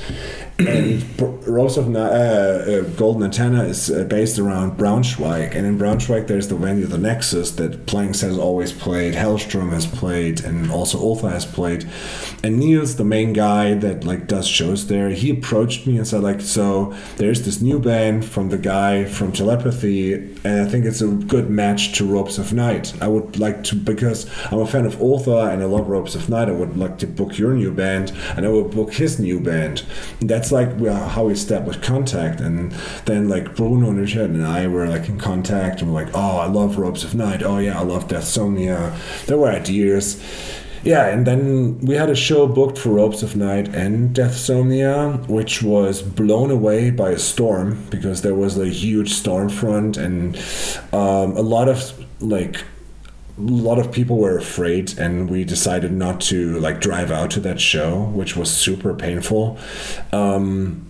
and 0.60 1.48
Ropes 1.48 1.78
of 1.78 1.88
Night, 1.88 2.12
uh, 2.12 2.14
uh, 2.14 2.82
Golden 2.96 3.24
Antenna 3.24 3.64
is 3.64 3.90
uh, 3.90 4.04
based 4.04 4.40
around 4.40 4.78
Braunschweig, 4.78 5.56
and 5.56 5.66
in 5.66 5.78
Braunschweig 5.78 6.28
there's 6.28 6.48
the 6.48 6.56
venue, 6.56 6.86
the 6.86 6.98
Nexus, 6.98 7.52
that 7.52 7.86
Planks 7.86 8.22
has 8.22 8.38
always 8.38 8.72
played, 8.72 9.14
Hellstrom 9.14 9.72
has 9.72 9.86
played, 9.86 10.44
and 10.44 10.70
also 10.72 11.00
Ultha 11.00 11.32
has 11.32 11.46
played. 11.46 11.90
And 12.44 12.60
Niels, 12.60 12.98
the 12.98 13.04
main 13.06 13.34
guy 13.34 13.74
that 13.76 14.04
like 14.04 14.28
does 14.28 14.48
shows 14.48 14.88
there, 14.88 15.10
he 15.10 15.32
approached 15.32 15.88
me 15.88 15.98
and 15.98 16.08
said 16.08 16.22
like, 16.22 16.42
so 16.42 16.94
there's 17.18 17.46
this 17.46 17.62
new 17.62 17.80
band 17.80 18.26
from 18.26 18.50
the 18.50 18.58
guy 18.58 19.06
from 19.06 19.32
Telepathy, 19.32 20.14
and 20.14 20.62
I 20.62 20.66
think 20.66 20.86
it's 20.86 21.02
a 21.02 21.08
good 21.08 21.50
match 21.50 21.94
to 21.98 22.06
Ropes 22.06 22.38
of 22.38 22.54
Night. 22.54 22.94
I 23.02 23.08
would 23.08 23.40
like 23.40 23.64
to 23.66 23.76
because 23.76 24.30
I'm 24.52 24.60
a 24.60 24.68
fan 24.68 24.86
of 24.86 24.96
Ultha 24.98 25.52
and 25.52 25.62
I 25.62 25.66
love 25.66 25.88
Ropes 25.88 26.16
of 26.16 26.30
Night. 26.30 26.50
I 26.50 26.52
would 26.52 26.78
like 26.78 26.98
to 27.00 27.08
book 27.08 27.38
your 27.38 27.54
new 27.54 27.72
band, 27.72 28.12
and 28.36 28.46
I 28.46 28.50
will 28.50 28.68
book 28.68 28.94
his 28.94 29.20
new 29.20 29.40
band. 29.40 29.84
And 30.20 30.30
that's 30.30 30.49
like 30.52 30.80
how 30.86 31.26
we 31.26 31.34
established 31.34 31.82
contact. 31.82 32.40
And 32.40 32.72
then 33.06 33.30
like 33.30 33.56
Bruno 33.56 33.90
and 33.90 34.00
Richard 34.00 34.30
and 34.30 34.46
I 34.46 34.68
were 34.68 34.88
like 34.88 35.10
in 35.10 35.18
contact, 35.18 35.82
and 35.82 35.94
we're 35.94 36.04
like, 36.04 36.14
oh, 36.14 36.38
I 36.38 36.48
love 36.48 36.78
Ropes 36.78 37.04
of 37.04 37.16
Night. 37.16 37.44
Oh 37.44 37.60
yeah, 37.60 37.80
I 37.80 37.84
love 37.84 38.08
Deathsomnia. 38.08 38.96
There 39.26 39.38
were 39.38 39.50
ideas 39.50 40.22
yeah, 40.84 41.08
and 41.08 41.28
then 41.28 41.80
we 41.80 41.96
had 41.96 42.10
a 42.10 42.16
show 42.16 42.48
booked 42.48 42.78
for 42.78 42.90
Ropes 42.90 43.22
of 43.22 43.36
Night 43.36 43.76
and 43.76 44.16
Deathsomnia, 44.16 45.28
which 45.28 45.62
was 45.62 46.02
blown 46.02 46.52
away 46.52 46.90
by 46.90 47.10
a 47.12 47.20
storm 47.20 47.86
because 47.90 48.22
there 48.22 48.36
was 48.36 48.58
a 48.58 48.68
huge 48.68 49.14
storm 49.14 49.50
front 49.50 49.98
and 49.98 50.38
um, 50.94 51.36
a 51.36 51.42
lot 51.42 51.68
of 51.68 51.94
like 52.22 52.64
a 53.40 53.42
lot 53.42 53.80
of 53.80 53.92
people 53.92 54.18
were 54.18 54.38
afraid 54.38 54.98
and 55.00 55.30
we 55.30 55.46
decided 55.46 55.94
not 55.94 56.20
to 56.20 56.60
like 56.60 56.82
drive 56.82 57.10
out 57.10 57.32
to 57.32 57.40
that 57.40 57.60
show 57.62 58.02
which 58.14 58.36
was 58.36 58.52
super 58.52 58.94
painful. 58.94 59.58
Um, 60.12 60.86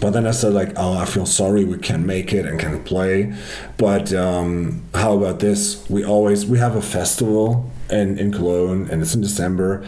but 0.00 0.10
then 0.10 0.26
I 0.26 0.30
said 0.30 0.54
like, 0.54 0.72
oh, 0.76 0.96
I 0.96 1.04
feel 1.04 1.26
sorry. 1.26 1.64
We 1.64 1.76
can't 1.76 2.06
make 2.06 2.32
it 2.32 2.46
and 2.46 2.58
can 2.58 2.82
play, 2.82 3.34
but 3.76 4.12
um, 4.14 4.82
how 4.94 5.18
about 5.18 5.40
this? 5.40 5.88
We 5.90 6.02
always 6.04 6.46
we 6.46 6.58
have 6.58 6.76
a 6.76 6.80
festival 6.80 7.70
in 7.90 8.18
in 8.18 8.32
Cologne 8.32 8.88
and 8.90 9.02
it's 9.02 9.14
in 9.14 9.20
December, 9.20 9.86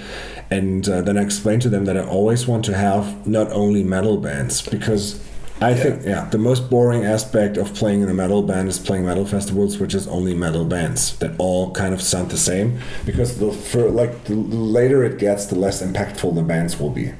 and 0.50 0.86
uh, 0.88 1.00
then 1.00 1.16
I 1.16 1.22
explained 1.22 1.62
to 1.62 1.70
them 1.70 1.86
that 1.86 1.96
I 1.96 2.04
always 2.04 2.46
want 2.46 2.66
to 2.66 2.76
have 2.76 3.26
not 3.26 3.50
only 3.52 3.82
metal 3.82 4.18
bands 4.18 4.60
because 4.60 5.24
I 5.60 5.70
yeah. 5.70 5.76
think 5.76 6.04
yeah, 6.04 6.24
the 6.28 6.38
most 6.38 6.68
boring 6.68 7.04
aspect 7.04 7.56
of 7.56 7.74
playing 7.74 8.02
in 8.02 8.08
a 8.08 8.14
metal 8.14 8.42
band 8.42 8.68
is 8.68 8.78
playing 8.78 9.06
metal 9.06 9.24
festivals, 9.24 9.78
which 9.78 9.94
is 9.94 10.06
only 10.08 10.34
metal 10.34 10.64
bands 10.64 11.16
that 11.18 11.32
all 11.38 11.70
kind 11.72 11.94
of 11.94 12.02
sound 12.02 12.30
the 12.30 12.36
same. 12.36 12.80
Because 13.06 13.38
the 13.38 13.52
for 13.52 13.88
like 13.90 14.24
the 14.24 14.34
later 14.34 15.04
it 15.04 15.18
gets, 15.18 15.46
the 15.46 15.54
less 15.54 15.82
impactful 15.82 16.34
the 16.34 16.42
bands 16.42 16.78
will 16.78 16.90
be. 16.90 17.12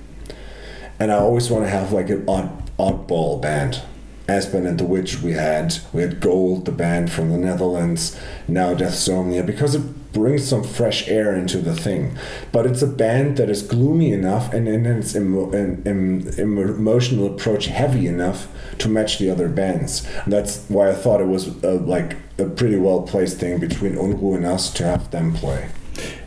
And 0.98 1.12
I 1.12 1.16
always 1.16 1.50
want 1.50 1.64
to 1.64 1.70
have 1.70 1.92
like 1.92 2.10
an 2.10 2.24
odd 2.28 2.50
oddball 2.78 3.40
band. 3.40 3.82
Aspen 4.26 4.64
and 4.64 4.80
the 4.80 4.86
Witch 4.86 5.20
we 5.20 5.32
had, 5.32 5.76
we 5.92 6.00
had 6.00 6.18
Gold, 6.18 6.64
the 6.64 6.72
band 6.72 7.12
from 7.12 7.30
the 7.30 7.36
Netherlands, 7.36 8.18
now 8.48 8.74
Deathsomnia, 8.74 9.44
because 9.44 9.74
it 9.74 9.82
brings 10.14 10.48
some 10.48 10.64
fresh 10.64 11.06
air 11.08 11.34
into 11.34 11.58
the 11.58 11.74
thing. 11.74 12.16
But 12.52 12.64
it's 12.64 12.80
a 12.80 12.86
band 12.86 13.36
that 13.36 13.50
is 13.50 13.62
gloomy 13.62 14.12
enough 14.12 14.54
and 14.54 14.66
in 14.66 14.86
its 14.86 15.14
emo- 15.14 15.52
emotional 15.52 17.26
approach 17.26 17.66
heavy 17.66 18.06
enough 18.06 18.48
to 18.78 18.88
match 18.88 19.18
the 19.18 19.28
other 19.28 19.48
bands. 19.48 20.06
And 20.24 20.32
that's 20.32 20.64
why 20.68 20.88
I 20.88 20.94
thought 20.94 21.20
it 21.20 21.26
was 21.26 21.48
a, 21.62 21.72
like 21.72 22.16
a 22.38 22.46
pretty 22.46 22.76
well 22.76 23.02
placed 23.02 23.38
thing 23.38 23.58
between 23.58 23.96
Unruh 23.96 24.36
and 24.36 24.46
us 24.46 24.72
to 24.74 24.84
have 24.84 25.10
them 25.10 25.34
play. 25.34 25.68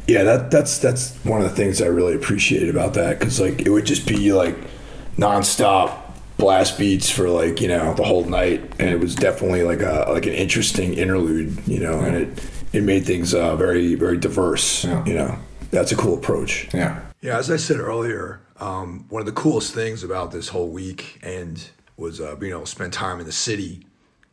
Yeah, 0.08 0.24
that 0.24 0.52
that's 0.52 0.78
that's 0.78 1.16
one 1.26 1.42
of 1.42 1.50
the 1.50 1.56
things 1.56 1.82
I 1.82 1.88
really 1.88 2.16
appreciated 2.16 2.70
about 2.70 2.94
that 2.94 3.20
because 3.20 3.42
like 3.42 3.62
it 3.62 3.70
would 3.70 3.86
just 3.86 4.08
be 4.08 4.32
like 4.32 4.56
nonstop 5.18 6.08
blast 6.38 6.78
beats 6.78 7.10
for 7.10 7.30
like 7.30 7.60
you 7.60 7.68
know 7.68 7.94
the 7.96 8.04
whole 8.04 8.24
night 8.24 8.62
and 8.80 8.90
it 8.90 9.00
was 9.00 9.16
definitely 9.16 9.64
like 9.64 9.82
a 9.82 10.06
like 10.10 10.26
an 10.26 10.34
interesting 10.34 10.94
interlude 10.94 11.58
you 11.68 11.80
know 11.80 12.00
and 12.00 12.16
it 12.16 12.40
it 12.78 12.84
made 12.84 13.06
things 13.06 13.34
uh, 13.34 13.56
very 13.56 13.96
very 13.96 14.18
diverse. 14.18 14.86
Yeah. 14.86 15.06
You 15.06 15.14
know, 15.16 15.40
that's 15.72 15.92
a 15.92 15.96
cool 15.96 16.16
approach. 16.18 16.70
Yeah. 16.74 17.02
Yeah. 17.22 17.38
As 17.38 17.50
I 17.50 17.58
said 17.58 17.78
earlier, 17.80 18.42
um, 18.58 19.06
one 19.10 19.22
of 19.22 19.26
the 19.26 19.32
coolest 19.32 19.74
things 19.74 20.04
about 20.04 20.32
this 20.32 20.50
whole 20.50 20.70
week 20.70 21.20
and 21.24 21.70
was 21.98 22.22
uh, 22.22 22.36
being 22.36 22.52
able 22.52 22.62
to 22.62 22.68
spend 22.68 22.94
time 22.94 23.20
in 23.20 23.26
the 23.26 23.32
city. 23.32 23.86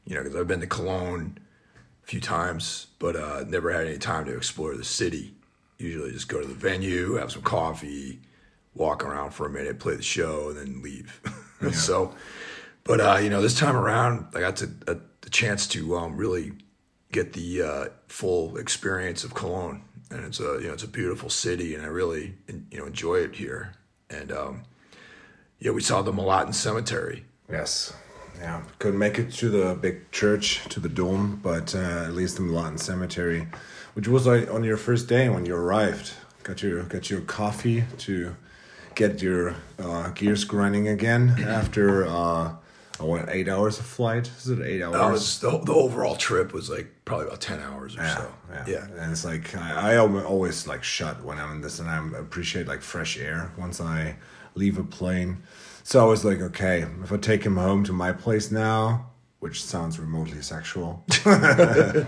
You 0.06 0.16
know, 0.16 0.22
because 0.22 0.36
I've 0.38 0.46
been 0.46 0.60
to 0.60 0.66
Cologne 0.66 1.38
a 2.04 2.06
few 2.06 2.20
times, 2.20 2.88
but 2.98 3.16
uh, 3.16 3.44
never 3.48 3.72
had 3.72 3.86
any 3.86 3.96
time 3.96 4.26
to 4.26 4.36
explore 4.36 4.76
the 4.76 4.84
city. 4.84 5.34
Usually, 5.78 6.12
just 6.12 6.28
go 6.28 6.40
to 6.40 6.46
the 6.46 6.54
venue, 6.54 7.14
have 7.14 7.32
some 7.32 7.42
coffee, 7.42 8.20
walk 8.74 9.02
around 9.02 9.30
for 9.30 9.46
a 9.46 9.50
minute, 9.50 9.78
play 9.78 9.96
the 9.96 10.02
show, 10.02 10.50
and 10.50 10.58
then 10.58 10.82
leave. 10.82 11.20
Yeah. 11.62 11.70
so, 11.70 12.14
but 12.82 13.00
uh, 13.00 13.16
you 13.22 13.30
know, 13.30 13.40
this 13.40 13.58
time 13.58 13.74
around, 13.74 14.26
I 14.34 14.40
got 14.40 14.56
to, 14.56 14.70
a, 14.86 14.90
uh, 14.90 14.94
the 15.22 15.30
chance 15.30 15.66
to 15.68 15.96
um, 15.96 16.14
really 16.14 16.52
get 17.14 17.32
the 17.32 17.62
uh, 17.62 17.84
full 18.08 18.56
experience 18.56 19.22
of 19.22 19.34
Cologne, 19.34 19.82
and 20.10 20.24
it's 20.26 20.40
a 20.40 20.58
you 20.60 20.66
know 20.66 20.72
it's 20.74 20.82
a 20.82 20.88
beautiful 20.88 21.30
city, 21.30 21.74
and 21.74 21.84
I 21.84 21.86
really 21.86 22.34
you 22.48 22.78
know 22.78 22.86
enjoy 22.86 23.16
it 23.20 23.36
here. 23.36 23.74
And 24.10 24.32
um, 24.32 24.62
yeah, 25.60 25.70
we 25.70 25.80
saw 25.80 26.02
the 26.02 26.12
Melaten 26.12 26.52
Cemetery. 26.52 27.24
Yes, 27.48 27.94
yeah, 28.40 28.62
couldn't 28.80 28.98
make 28.98 29.18
it 29.18 29.30
to 29.34 29.48
the 29.48 29.76
big 29.76 30.10
church 30.10 30.64
to 30.70 30.80
the 30.80 30.88
dome, 30.88 31.40
but 31.42 31.74
uh, 31.74 32.08
at 32.08 32.14
least 32.14 32.36
the 32.36 32.42
Melaten 32.42 32.80
Cemetery, 32.80 33.46
which 33.94 34.08
was 34.08 34.26
like 34.26 34.52
on 34.52 34.64
your 34.64 34.76
first 34.76 35.08
day 35.08 35.28
when 35.28 35.46
you 35.46 35.54
arrived. 35.54 36.12
Got 36.42 36.62
your 36.62 36.82
got 36.82 37.08
your 37.10 37.20
coffee 37.20 37.84
to 37.98 38.34
get 38.96 39.22
your 39.22 39.54
uh, 39.78 40.10
gears 40.10 40.44
grinding 40.44 40.88
again 40.88 41.36
after. 41.46 42.04
I 43.00 43.04
went 43.04 43.28
eight 43.28 43.48
hours 43.48 43.78
of 43.78 43.86
flight. 43.86 44.30
Is 44.38 44.48
it 44.48 44.60
eight 44.62 44.82
hours? 44.82 45.12
was, 45.12 45.40
the, 45.40 45.58
the 45.58 45.72
overall 45.72 46.14
trip 46.14 46.52
was 46.52 46.70
like 46.70 46.86
probably 47.04 47.26
about 47.26 47.40
ten 47.40 47.60
hours 47.60 47.96
or 47.96 48.02
yeah, 48.02 48.16
so. 48.16 48.34
Yeah. 48.50 48.64
yeah, 48.66 48.86
and 48.98 49.10
it's 49.10 49.24
like 49.24 49.54
I, 49.56 49.94
I 49.94 49.96
always 49.96 50.66
like 50.68 50.84
shut 50.84 51.24
when 51.24 51.38
I'm 51.38 51.52
in 51.52 51.60
this, 51.60 51.80
and 51.80 51.88
I 51.88 52.18
appreciate 52.18 52.68
like 52.68 52.82
fresh 52.82 53.18
air 53.18 53.52
once 53.58 53.80
I 53.80 54.16
leave 54.54 54.78
a 54.78 54.84
plane. 54.84 55.42
So 55.82 56.00
I 56.00 56.08
was 56.08 56.24
like, 56.24 56.40
okay, 56.40 56.86
if 57.02 57.12
I 57.12 57.16
take 57.16 57.44
him 57.44 57.56
home 57.56 57.84
to 57.84 57.92
my 57.92 58.12
place 58.12 58.50
now, 58.50 59.10
which 59.40 59.62
sounds 59.62 59.98
remotely 59.98 60.40
sexual. 60.40 61.04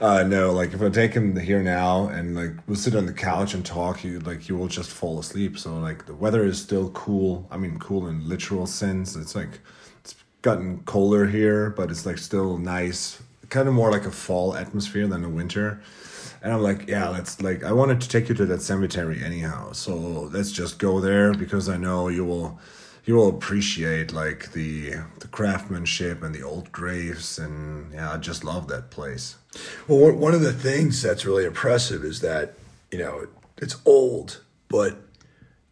uh, 0.00 0.22
no, 0.22 0.52
like 0.52 0.72
if 0.72 0.82
I 0.82 0.88
take 0.88 1.12
him 1.12 1.36
here 1.36 1.62
now 1.62 2.08
and 2.08 2.34
like 2.34 2.52
we'll 2.66 2.76
sit 2.76 2.94
on 2.94 3.06
the 3.06 3.12
couch 3.12 3.54
and 3.54 3.64
talk, 3.64 4.04
you 4.04 4.20
like 4.20 4.48
you 4.48 4.56
will 4.56 4.68
just 4.68 4.90
fall 4.90 5.18
asleep. 5.18 5.58
So 5.58 5.76
like 5.76 6.06
the 6.06 6.14
weather 6.14 6.44
is 6.44 6.60
still 6.60 6.90
cool. 6.90 7.46
I 7.50 7.56
mean, 7.56 7.78
cool 7.78 8.08
in 8.08 8.28
literal 8.28 8.66
sense. 8.66 9.16
It's 9.16 9.34
like 9.34 9.60
it's 10.00 10.14
gotten 10.42 10.80
colder 10.84 11.26
here, 11.26 11.70
but 11.70 11.90
it's 11.90 12.06
like 12.06 12.18
still 12.18 12.58
nice, 12.58 13.22
kind 13.50 13.68
of 13.68 13.74
more 13.74 13.90
like 13.90 14.06
a 14.06 14.10
fall 14.10 14.54
atmosphere 14.54 15.06
than 15.06 15.24
a 15.24 15.28
winter. 15.28 15.80
And 16.42 16.52
I'm 16.52 16.62
like, 16.62 16.88
yeah, 16.88 17.08
let's 17.08 17.40
like 17.40 17.64
I 17.64 17.72
wanted 17.72 18.00
to 18.00 18.08
take 18.08 18.28
you 18.28 18.34
to 18.36 18.46
that 18.46 18.62
cemetery 18.62 19.22
anyhow. 19.24 19.72
So 19.72 19.94
let's 19.96 20.52
just 20.52 20.78
go 20.78 21.00
there 21.00 21.32
because 21.32 21.68
I 21.68 21.76
know 21.76 22.08
you 22.08 22.24
will 22.24 22.58
you 23.04 23.14
will 23.14 23.28
appreciate 23.28 24.12
like 24.12 24.52
the 24.52 24.94
the 25.20 25.28
craftsmanship 25.28 26.22
and 26.22 26.34
the 26.34 26.42
old 26.42 26.72
graves 26.72 27.38
and 27.38 27.92
yeah, 27.92 28.12
I 28.12 28.16
just 28.16 28.44
love 28.44 28.68
that 28.68 28.90
place. 28.90 29.36
Well, 29.86 30.12
one 30.12 30.34
of 30.34 30.40
the 30.40 30.52
things 30.52 31.02
that's 31.02 31.24
really 31.24 31.44
impressive 31.44 32.04
is 32.04 32.20
that, 32.20 32.54
you 32.90 32.98
know, 32.98 33.26
it's 33.58 33.76
old, 33.84 34.42
but 34.68 34.96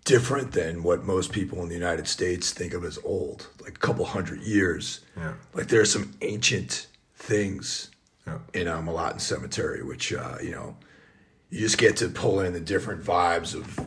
different 0.05 0.53
than 0.53 0.83
what 0.83 1.05
most 1.05 1.33
people 1.33 1.63
in 1.63 1.69
the 1.69 1.75
United 1.75 2.07
States 2.07 2.53
think 2.53 2.75
of 2.75 2.85
as 2.85 2.99
old, 3.05 3.49
like 3.61 3.77
a 3.77 3.81
couple 3.81 4.05
hundred 4.05 4.41
years. 4.43 5.01
Yeah. 5.17 5.35
Like 5.55 5.69
there 5.69 5.81
are 5.81 5.87
some 5.87 6.15
ancient 6.21 6.87
things 7.17 7.91
yeah. 8.27 8.39
in 8.53 8.69
a 8.69 8.77
Melaten 8.77 9.21
Cemetery, 9.21 9.83
which 9.83 10.13
uh, 10.13 10.37
you 10.43 10.51
know, 10.51 10.77
you 11.51 11.61
just 11.61 11.79
get 11.79 11.97
to 11.99 12.09
pull 12.09 12.41
in 12.41 12.53
the 12.53 12.61
different 12.61 13.03
vibes 13.03 13.55
of 13.55 13.79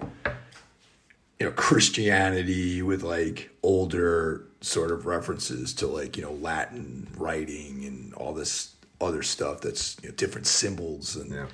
you 1.40 1.46
know 1.46 1.52
Christianity 1.52 2.82
with 2.82 3.04
like 3.04 3.50
older 3.64 4.46
sort 4.62 4.92
of 4.92 5.06
references 5.06 5.74
to 5.76 5.88
like 5.88 6.18
you 6.18 6.24
know 6.24 6.34
Latin 6.34 7.08
writing 7.18 7.86
and 7.86 8.14
all 8.16 8.34
this 8.34 8.76
other 9.02 9.22
stuff 9.22 9.62
that's 9.62 9.98
you 10.02 10.10
know, 10.10 10.16
different 10.16 10.48
symbols 10.48 11.16
and. 11.16 11.32
Yeah 11.32 11.48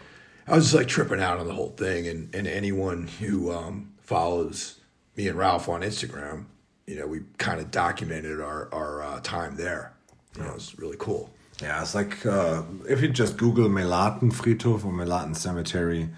I 0.48 0.56
was 0.56 0.66
just 0.66 0.76
like 0.76 0.88
tripping 0.88 1.22
out 1.22 1.40
on 1.40 1.48
the 1.48 1.54
whole 1.54 1.70
thing, 1.70 2.08
and 2.08 2.34
and 2.36 2.48
anyone 2.48 3.08
who 3.08 3.52
um, 3.52 3.94
follows 4.02 4.80
me 5.16 5.28
and 5.28 5.38
Ralph 5.38 5.70
on 5.70 5.82
Instagram, 5.82 6.46
you 6.88 6.98
know, 6.98 7.08
we 7.08 7.22
kind 7.38 7.60
of 7.60 7.72
documented 7.72 8.42
our 8.42 8.68
our 8.74 9.04
uh, 9.04 9.20
time 9.22 9.56
there. 9.56 9.94
You 10.36 10.44
know, 10.44 10.50
it 10.50 10.56
was 10.56 10.78
really 10.78 10.98
cool. 11.00 11.30
Yeah, 11.62 11.82
it's 11.82 11.94
like 11.94 12.26
uh, 12.26 12.64
if 12.90 13.02
you 13.02 13.10
just 13.10 13.38
Google 13.38 13.70
Melaten 13.70 14.34
Friedhof 14.34 14.84
or 14.84 14.92
Melaten 14.92 15.36
Cemetery, 15.36 16.10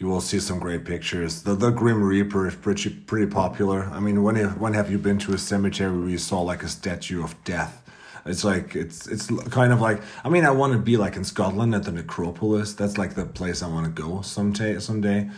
you 0.00 0.06
will 0.08 0.22
see 0.22 0.40
some 0.40 0.58
great 0.58 0.84
pictures. 0.86 1.42
The 1.42 1.54
the 1.54 1.70
Grim 1.70 2.02
Reaper 2.02 2.48
is 2.48 2.56
pretty 2.56 2.88
pretty 2.88 3.26
popular. 3.26 3.84
I 3.92 4.00
mean, 4.00 4.22
when 4.22 4.36
when 4.58 4.72
have 4.72 4.90
you 4.90 4.98
been 4.98 5.18
to 5.18 5.34
a 5.34 5.38
cemetery 5.38 5.96
where 5.96 6.08
you 6.08 6.18
saw 6.18 6.40
like 6.40 6.62
a 6.62 6.68
statue 6.68 7.22
of 7.22 7.36
death? 7.44 7.82
It's 8.24 8.42
like 8.42 8.74
it's 8.74 9.06
it's 9.06 9.26
kind 9.50 9.72
of 9.74 9.80
like 9.82 10.00
I 10.24 10.30
mean 10.30 10.46
I 10.46 10.52
want 10.52 10.72
to 10.72 10.78
be 10.78 10.96
like 10.96 11.16
in 11.16 11.24
Scotland 11.24 11.74
at 11.74 11.84
the 11.84 11.92
necropolis. 11.92 12.72
That's 12.72 12.96
like 12.96 13.14
the 13.14 13.26
place 13.26 13.62
I 13.62 13.68
want 13.68 13.84
to 13.86 14.02
go 14.02 14.22
someday 14.22 14.78
someday. 14.78 15.30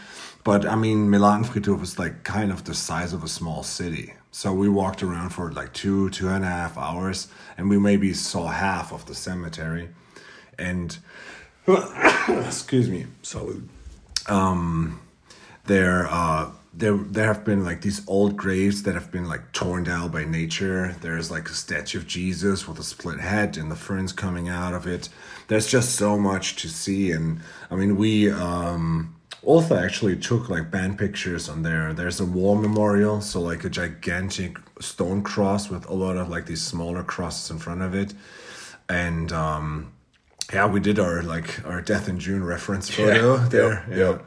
But 0.45 0.65
I 0.65 0.77
mean 0.77 1.09
Melaten 1.09 1.45
Friedhof 1.45 1.83
is 1.83 1.99
like 1.99 2.23
kind 2.23 2.53
of 2.53 2.63
the 2.63 2.75
size 2.75 3.13
of 3.13 3.25
a 3.25 3.29
small 3.29 3.65
city. 3.65 4.15
So 4.31 4.53
we 4.53 4.69
walked 4.69 5.03
around 5.03 5.31
for 5.31 5.51
like 5.53 5.73
two 5.73 6.09
two 6.11 6.29
and 6.29 6.45
a 6.45 6.49
half 6.49 6.79
hours, 6.79 7.27
and 7.59 7.69
we 7.69 7.79
maybe 7.79 8.15
saw 8.15 8.47
half 8.47 8.93
of 8.93 9.07
the 9.07 9.15
cemetery. 9.15 9.89
And 10.57 10.97
excuse 12.29 12.89
me, 12.89 13.07
salute. 13.23 13.69
Um, 14.29 15.01
there 15.65 16.07
uh 16.09 16.51
there 16.75 16.97
there 16.97 17.27
have 17.27 17.45
been 17.45 17.65
like 17.65 17.83
these 17.83 18.07
old 18.09 18.37
graves 18.37 18.83
that 18.85 18.95
have 18.95 19.11
been 19.11 19.29
like 19.29 19.53
torn 19.53 19.85
down 19.85 20.11
by 20.11 20.25
nature. 20.25 20.97
There's 21.01 21.31
like 21.31 21.49
a 21.49 21.55
statue 21.55 21.99
of 21.99 22.07
Jesus 22.07 22.67
with 22.67 22.79
a 22.79 22.83
split 22.83 23.21
head 23.21 23.57
and 23.57 23.71
the 23.71 23.77
ferns 23.77 24.13
coming 24.13 24.49
out 24.49 24.75
of 24.75 24.87
it. 24.87 25.09
There's 25.49 25.67
just 25.67 25.97
so 25.97 26.19
much 26.19 26.57
to 26.57 26.69
see, 26.69 27.13
and 27.13 27.41
I 27.71 27.77
mean 27.77 27.97
we 27.97 28.31
um 28.31 29.15
also 29.43 29.77
actually 29.77 30.17
took 30.17 30.49
like 30.49 30.71
band 30.71 30.99
pictures 30.99 31.49
on 31.49 31.63
there. 31.63 31.93
There's 31.93 32.21
a 32.21 32.25
war 32.27 32.57
memorial, 32.57 33.21
so 33.21 33.41
like 33.41 33.65
a 33.65 33.71
gigantic 33.71 34.57
stone 34.81 35.23
cross 35.23 35.69
with 35.69 35.87
a 35.89 35.95
lot 35.95 36.17
of 36.17 36.29
like 36.31 36.47
these 36.47 36.63
smaller 36.63 37.03
crosses 37.05 37.51
in 37.51 37.59
front 37.59 37.83
of 37.83 37.95
it, 37.95 38.15
and 38.89 39.31
um 39.33 39.93
yeah, 40.53 40.67
we 40.67 40.81
did 40.81 40.99
our 40.99 41.23
like 41.23 41.65
our 41.67 41.81
death 41.81 42.09
in 42.09 42.19
June 42.19 42.45
reference 42.45 42.91
photo 42.91 43.37
yeah, 43.37 43.49
there. 43.49 43.87
Yeah. 43.91 43.97
yeah. 43.97 44.19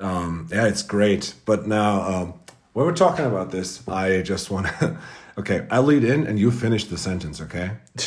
Um, 0.00 0.48
yeah, 0.50 0.66
it's 0.66 0.82
great. 0.82 1.34
But 1.44 1.66
now, 1.66 2.02
um, 2.02 2.34
when 2.72 2.86
we're 2.86 2.94
talking 2.94 3.24
about 3.24 3.50
this, 3.50 3.86
I 3.88 4.22
just 4.22 4.50
want 4.50 4.66
to. 4.66 4.96
okay, 5.38 5.66
I 5.70 5.78
lead 5.80 6.04
in 6.04 6.26
and 6.26 6.38
you 6.38 6.50
finish 6.50 6.84
the 6.84 6.98
sentence, 6.98 7.40
okay? 7.40 7.72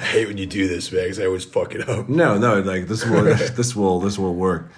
I 0.00 0.04
hate 0.04 0.28
when 0.28 0.38
you 0.38 0.46
do 0.46 0.68
this, 0.68 0.92
man, 0.92 1.02
because 1.02 1.18
I 1.18 1.26
always 1.26 1.44
fuck 1.44 1.74
it 1.74 1.88
up. 1.88 2.08
No, 2.08 2.38
no, 2.38 2.60
like 2.60 2.86
this 2.86 3.04
will, 3.04 3.24
this 3.56 3.74
will, 3.74 3.98
this 4.00 4.18
will 4.18 4.34
work. 4.34 4.70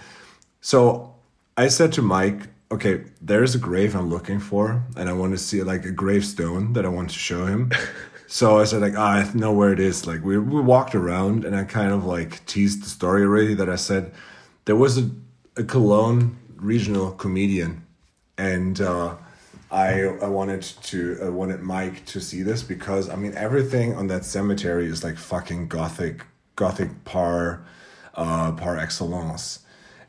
So 0.62 1.14
I 1.56 1.68
said 1.68 1.92
to 1.94 2.02
Mike, 2.02 2.48
okay, 2.72 3.04
there's 3.20 3.54
a 3.54 3.58
grave 3.58 3.94
I'm 3.94 4.08
looking 4.08 4.38
for, 4.38 4.82
and 4.96 5.08
I 5.08 5.12
want 5.12 5.32
to 5.32 5.38
see 5.38 5.62
like 5.62 5.84
a 5.84 5.90
gravestone 5.90 6.72
that 6.72 6.86
I 6.86 6.88
want 6.88 7.11
to 7.11 7.18
show 7.18 7.46
him. 7.46 7.70
So 8.33 8.61
I 8.61 8.64
said 8.64 8.81
like, 8.81 8.95
ah, 8.97 9.28
I 9.28 9.35
know 9.35 9.53
where 9.53 9.72
it 9.72 9.81
is. 9.81 10.07
Like 10.07 10.22
we 10.22 10.39
we 10.39 10.61
walked 10.61 10.95
around, 10.95 11.45
and 11.45 11.57
I 11.57 11.64
kind 11.64 11.91
of 11.91 12.05
like 12.05 12.47
teased 12.47 12.85
the 12.85 12.89
story 12.89 13.24
already 13.24 13.55
that 13.55 13.68
I 13.68 13.74
said 13.74 14.12
there 14.66 14.76
was 14.76 14.99
a 14.99 15.11
a 15.57 15.64
Cologne 15.64 16.39
regional 16.55 17.11
comedian, 17.11 17.85
and 18.39 18.81
uh, 18.81 19.16
I 19.72 20.05
I 20.05 20.28
wanted 20.28 20.62
to 20.62 21.18
I 21.20 21.28
wanted 21.28 21.61
Mike 21.61 22.05
to 22.07 22.20
see 22.20 22.43
this 22.43 22.62
because 22.62 23.11
I 23.11 23.16
mean 23.16 23.35
everything 23.35 23.97
on 23.97 24.07
that 24.07 24.24
cemetery 24.24 24.87
is 24.87 25.03
like 25.03 25.18
fucking 25.18 25.66
gothic 25.66 26.24
gothic 26.55 27.05
par 27.05 27.66
uh, 28.14 28.53
par 28.53 28.78
excellence, 28.78 29.66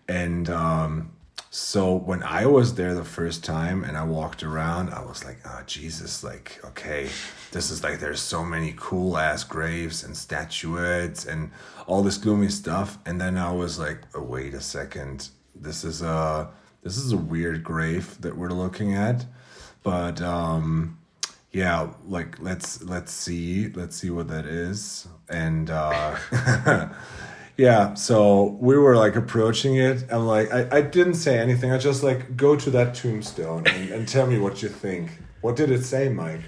and 0.07 0.47
um, 0.47 1.10
so 1.53 1.93
when 1.93 2.23
I 2.23 2.45
was 2.45 2.75
there 2.75 2.95
the 2.95 3.03
first 3.03 3.43
time 3.43 3.83
and 3.83 3.97
I 3.97 4.05
walked 4.05 4.41
around, 4.41 4.89
I 4.91 5.03
was 5.03 5.25
like, 5.25 5.39
oh 5.45 5.61
Jesus, 5.67 6.23
like 6.23 6.61
okay, 6.63 7.09
this 7.51 7.69
is 7.69 7.83
like 7.83 7.99
there's 7.99 8.21
so 8.21 8.45
many 8.45 8.73
cool 8.77 9.17
ass 9.17 9.43
graves 9.43 10.01
and 10.01 10.15
statuettes 10.15 11.25
and 11.25 11.51
all 11.87 12.03
this 12.03 12.17
gloomy 12.17 12.47
stuff. 12.47 12.99
And 13.05 13.19
then 13.19 13.37
I 13.37 13.51
was 13.51 13.77
like, 13.77 13.99
oh, 14.15 14.21
wait 14.21 14.53
a 14.53 14.61
second, 14.61 15.27
this 15.53 15.83
is 15.83 16.01
a 16.01 16.49
this 16.83 16.95
is 16.95 17.11
a 17.11 17.17
weird 17.17 17.65
grave 17.65 18.21
that 18.21 18.37
we're 18.37 18.51
looking 18.51 18.93
at, 18.95 19.25
but 19.83 20.21
um, 20.21 20.99
yeah, 21.51 21.89
like 22.07 22.39
let's 22.39 22.81
let's 22.81 23.11
see 23.11 23.67
let's 23.75 23.97
see 23.97 24.09
what 24.09 24.29
that 24.29 24.45
is, 24.45 25.05
and 25.27 25.69
uh, 25.69 26.15
yeah, 27.61 27.93
so 27.93 28.57
we 28.59 28.75
were 28.75 28.97
like 28.97 29.15
approaching 29.15 29.75
it. 29.75 30.03
I'm 30.09 30.25
like, 30.25 30.51
I, 30.51 30.77
I 30.77 30.81
didn't 30.81 31.13
say 31.13 31.37
anything. 31.37 31.71
I 31.71 31.77
just 31.77 32.01
like 32.01 32.35
go 32.35 32.55
to 32.55 32.71
that 32.71 32.95
tombstone 32.95 33.67
and, 33.67 33.91
and 33.91 34.07
tell 34.07 34.25
me 34.25 34.39
what 34.39 34.63
you 34.63 34.69
think. 34.69 35.11
What 35.41 35.57
did 35.57 35.69
it 35.69 35.83
say, 35.83 36.09
Mike? 36.09 36.41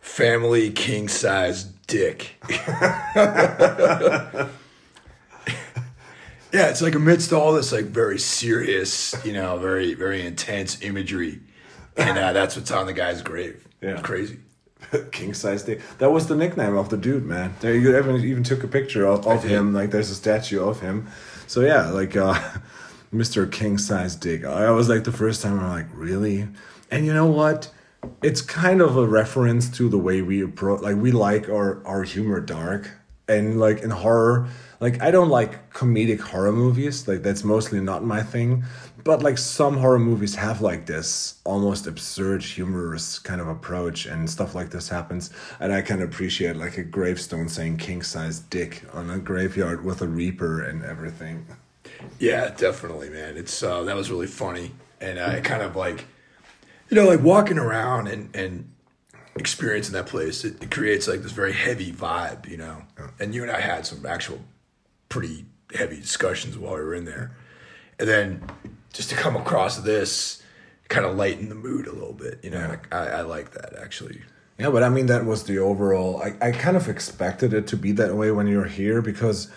Family 0.00 0.70
king 0.70 1.08
size 1.08 1.64
dick. 1.64 2.40
Yeah, 6.52 6.68
it's 6.68 6.80
like 6.80 6.94
amidst 6.94 7.32
all 7.32 7.52
this 7.52 7.72
like 7.72 7.86
very 7.86 8.20
serious, 8.20 9.12
you 9.24 9.32
know, 9.32 9.58
very 9.58 9.94
very 9.94 10.24
intense 10.24 10.80
imagery, 10.82 11.40
and 11.96 12.16
uh, 12.16 12.32
that's 12.32 12.54
what's 12.54 12.70
on 12.70 12.86
the 12.86 12.92
guy's 12.92 13.22
grave. 13.22 13.66
Yeah, 13.82 13.94
it's 13.94 14.02
crazy. 14.02 14.38
King 15.12 15.34
size 15.34 15.62
dick. 15.62 15.80
That 15.98 16.10
was 16.10 16.26
the 16.26 16.36
nickname 16.36 16.76
of 16.76 16.88
the 16.88 16.96
dude, 16.96 17.24
man. 17.24 17.54
There 17.60 17.74
you 17.74 17.96
even 17.96 18.16
even 18.16 18.42
took 18.42 18.64
a 18.64 18.68
picture 18.68 19.06
of, 19.06 19.26
of 19.26 19.42
him. 19.42 19.72
Like 19.72 19.90
there's 19.90 20.10
a 20.10 20.14
statue 20.14 20.62
of 20.62 20.80
him. 20.80 21.06
So 21.46 21.60
yeah, 21.60 21.90
like 21.90 22.16
uh, 22.16 22.34
Mr. 23.14 23.50
King 23.50 23.78
size 23.78 24.16
dick. 24.16 24.44
I 24.44 24.70
was 24.70 24.88
like 24.88 25.04
the 25.04 25.12
first 25.12 25.42
time 25.42 25.60
I'm 25.60 25.70
like 25.70 25.86
really, 25.92 26.48
and 26.90 27.06
you 27.06 27.12
know 27.12 27.26
what? 27.26 27.70
It's 28.22 28.42
kind 28.42 28.80
of 28.82 28.96
a 28.96 29.06
reference 29.06 29.70
to 29.78 29.88
the 29.88 29.98
way 29.98 30.20
we 30.20 30.42
approach. 30.42 30.82
Like 30.82 30.96
we 30.96 31.12
like 31.12 31.48
our 31.48 31.84
our 31.86 32.02
humor 32.02 32.40
dark, 32.40 32.90
and 33.28 33.58
like 33.58 33.80
in 33.80 33.90
horror 33.90 34.48
like 34.84 35.00
I 35.00 35.10
don't 35.10 35.30
like 35.30 35.72
comedic 35.72 36.20
horror 36.20 36.52
movies. 36.52 37.08
Like 37.08 37.22
that's 37.22 37.42
mostly 37.42 37.80
not 37.80 38.04
my 38.04 38.22
thing. 38.22 38.64
But 39.02 39.22
like 39.22 39.38
some 39.38 39.78
horror 39.78 39.98
movies 39.98 40.34
have 40.34 40.60
like 40.60 40.84
this 40.84 41.40
almost 41.44 41.86
absurd, 41.86 42.42
humorous 42.42 43.18
kind 43.18 43.40
of 43.40 43.48
approach, 43.48 44.04
and 44.04 44.28
stuff 44.28 44.54
like 44.54 44.68
this 44.68 44.90
happens. 44.90 45.30
And 45.58 45.72
I 45.72 45.80
can 45.80 46.02
appreciate 46.02 46.56
like 46.56 46.76
a 46.76 46.82
gravestone 46.84 47.48
saying 47.48 47.78
"king 47.78 48.02
size 48.02 48.40
dick" 48.40 48.82
on 48.92 49.08
a 49.08 49.18
graveyard 49.18 49.82
with 49.82 50.02
a 50.02 50.06
reaper 50.06 50.62
and 50.62 50.84
everything. 50.84 51.46
Yeah, 52.18 52.50
definitely, 52.54 53.08
man. 53.08 53.38
It's 53.38 53.62
uh, 53.62 53.84
that 53.84 53.96
was 53.96 54.10
really 54.10 54.26
funny, 54.26 54.72
and 55.00 55.18
I 55.18 55.40
kind 55.40 55.62
of 55.62 55.76
like, 55.76 56.04
you 56.90 56.94
know, 56.94 57.06
like 57.06 57.22
walking 57.22 57.56
around 57.56 58.08
and 58.08 58.36
and 58.36 58.70
experiencing 59.36 59.94
that 59.94 60.06
place. 60.06 60.44
It, 60.44 60.62
it 60.62 60.70
creates 60.70 61.08
like 61.08 61.22
this 61.22 61.32
very 61.32 61.52
heavy 61.52 61.92
vibe, 61.92 62.48
you 62.48 62.56
know. 62.56 62.82
And 63.18 63.34
you 63.34 63.42
and 63.42 63.50
I 63.50 63.60
had 63.60 63.86
some 63.86 64.06
actual 64.06 64.40
pretty 65.08 65.46
heavy 65.74 65.96
discussions 65.96 66.56
while 66.56 66.74
we 66.74 66.80
were 66.80 66.94
in 66.94 67.04
there. 67.04 67.36
And 67.98 68.08
then 68.08 68.42
just 68.92 69.10
to 69.10 69.16
come 69.16 69.36
across 69.36 69.78
this 69.78 70.42
kind 70.88 71.06
of 71.06 71.16
lighten 71.16 71.48
the 71.48 71.54
mood 71.54 71.86
a 71.86 71.92
little 71.92 72.12
bit, 72.12 72.40
you 72.42 72.50
know, 72.50 72.76
yeah. 72.92 72.98
I, 72.98 73.06
I 73.06 73.20
like 73.22 73.52
that 73.52 73.74
actually. 73.80 74.22
Yeah, 74.58 74.70
but 74.70 74.84
I 74.84 74.88
mean, 74.88 75.06
that 75.06 75.24
was 75.24 75.44
the 75.44 75.58
overall. 75.58 76.22
I, 76.22 76.48
I 76.48 76.52
kind 76.52 76.76
of 76.76 76.88
expected 76.88 77.52
it 77.52 77.66
to 77.68 77.76
be 77.76 77.90
that 77.92 78.14
way 78.14 78.30
when 78.30 78.46
you're 78.46 78.66
here 78.66 79.02
because 79.02 79.50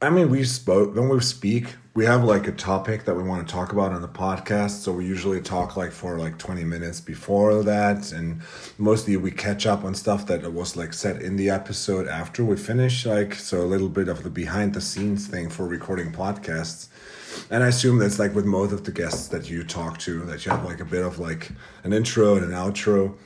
I 0.00 0.10
mean, 0.10 0.30
we 0.30 0.44
spoke 0.44 0.94
when 0.94 1.08
we 1.08 1.20
speak. 1.20 1.74
We 1.98 2.04
have 2.04 2.22
like 2.22 2.46
a 2.46 2.52
topic 2.52 3.06
that 3.06 3.16
we 3.16 3.24
want 3.24 3.44
to 3.44 3.52
talk 3.52 3.72
about 3.72 3.90
on 3.90 4.02
the 4.02 4.06
podcast, 4.06 4.82
so 4.82 4.92
we 4.92 5.04
usually 5.04 5.40
talk 5.40 5.76
like 5.76 5.90
for 5.90 6.16
like 6.16 6.38
twenty 6.38 6.62
minutes 6.62 7.00
before 7.00 7.64
that, 7.64 8.12
and 8.12 8.40
mostly 8.78 9.16
we 9.16 9.32
catch 9.32 9.66
up 9.66 9.82
on 9.82 9.96
stuff 9.96 10.24
that 10.28 10.52
was 10.52 10.76
like 10.76 10.92
said 10.92 11.20
in 11.20 11.34
the 11.34 11.50
episode 11.50 12.06
after 12.06 12.44
we 12.44 12.56
finish. 12.56 13.04
Like 13.04 13.34
so, 13.34 13.62
a 13.62 13.66
little 13.66 13.88
bit 13.88 14.06
of 14.06 14.22
the 14.22 14.30
behind 14.30 14.74
the 14.74 14.80
scenes 14.80 15.26
thing 15.26 15.50
for 15.50 15.66
recording 15.66 16.12
podcasts. 16.12 16.86
And 17.50 17.64
I 17.64 17.66
assume 17.66 17.98
that's 17.98 18.20
like 18.20 18.32
with 18.32 18.44
most 18.44 18.70
of 18.70 18.84
the 18.84 18.92
guests 18.92 19.26
that 19.30 19.50
you 19.50 19.64
talk 19.64 19.98
to, 20.06 20.20
that 20.26 20.46
you 20.46 20.52
have 20.52 20.64
like 20.64 20.78
a 20.78 20.84
bit 20.84 21.04
of 21.04 21.18
like 21.18 21.50
an 21.82 21.92
intro 21.92 22.36
and 22.36 22.44
an 22.44 22.52
outro. 22.52 23.16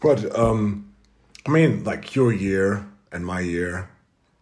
But 0.00 0.34
um, 0.34 0.90
I 1.44 1.50
mean, 1.50 1.84
like 1.84 2.14
your 2.14 2.32
year 2.32 2.86
and 3.12 3.26
my 3.26 3.40
year, 3.40 3.90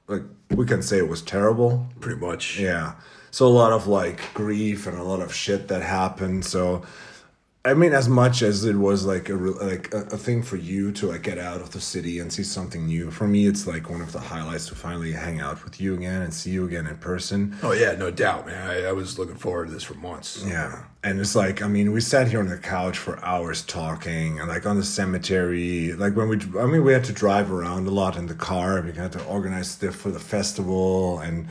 like 0.07 0.23
we 0.51 0.67
can 0.67 0.83
say 0.83 0.99
it 0.99 1.09
was 1.09 1.21
terrible. 1.21 1.89
Pretty 1.99 2.21
much. 2.21 2.61
Yeah. 2.61 2.93
So 3.31 3.47
a 3.47 3.49
lot 3.49 3.73
of 3.73 3.87
like 3.87 4.35
grief 4.35 4.87
and 4.87 4.99
a 4.99 5.03
lot 5.03 5.21
of 5.21 5.35
shit 5.35 5.69
that 5.69 5.83
happened. 5.83 6.45
So 6.45 6.83
I 7.63 7.75
mean, 7.75 7.93
as 7.93 8.09
much 8.09 8.41
as 8.41 8.65
it 8.65 8.77
was 8.77 9.05
like 9.05 9.29
a 9.29 9.35
like 9.35 9.93
a, 9.93 9.99
a, 9.99 10.17
thing 10.17 10.43
for 10.43 10.57
you 10.57 10.93
to 10.93 11.09
like 11.09 11.23
get 11.23 11.37
out 11.37 11.61
of 11.61 11.73
the 11.73 11.81
city 11.81 12.19
and 12.19 12.33
see 12.33 12.43
something 12.43 12.87
new, 12.87 13.11
for 13.11 13.29
me, 13.29 13.47
it's 13.47 13.67
like 13.67 13.91
one 13.91 14.01
of 14.01 14.13
the 14.13 14.19
highlights 14.19 14.67
to 14.69 14.75
finally 14.75 15.13
hang 15.13 15.41
out 15.41 15.63
with 15.63 15.79
you 15.79 15.93
again 15.93 16.23
and 16.23 16.33
see 16.33 16.53
you 16.53 16.65
again 16.65 16.87
in 16.87 16.97
person. 16.97 17.55
Oh 17.63 17.73
yeah, 17.73 17.93
no 17.93 18.11
doubt, 18.11 18.47
man. 18.47 18.67
I, 18.67 18.85
I 18.87 18.93
was 18.93 19.19
looking 19.19 19.35
forward 19.35 19.67
to 19.67 19.75
this 19.75 19.83
for 19.83 19.93
months. 19.93 20.43
Yeah, 20.47 20.85
and 21.05 21.21
it's 21.21 21.37
like 21.37 21.61
I 21.61 21.69
mean, 21.69 21.93
we 21.93 22.01
sat 22.01 22.29
here 22.29 22.41
on 22.41 22.49
the 22.49 22.57
couch 22.57 22.97
for 22.97 23.23
hours 23.23 23.61
talking, 23.63 24.41
and 24.41 24.49
like 24.49 24.65
on 24.65 24.77
the 24.77 24.85
cemetery, 24.85 25.93
like 25.93 26.17
when 26.17 26.31
we, 26.31 26.39
I 26.59 26.65
mean, 26.65 26.83
we 26.83 26.95
had 26.95 27.05
to 27.05 27.13
drive 27.13 27.53
around 27.53 27.87
a 27.87 27.91
lot 27.91 28.17
in 28.17 28.25
the 28.25 28.35
car. 28.35 28.81
We 28.81 28.93
had 28.93 29.13
to 29.13 29.25
organize 29.27 29.73
stuff 29.73 29.97
for 29.97 30.11
the 30.11 30.19
festival 30.19 31.19
and 31.19 31.47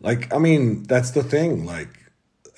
like 0.00 0.32
I 0.32 0.38
mean, 0.38 0.84
that's 0.84 1.10
the 1.10 1.22
thing. 1.22 1.64
Like 1.64 1.88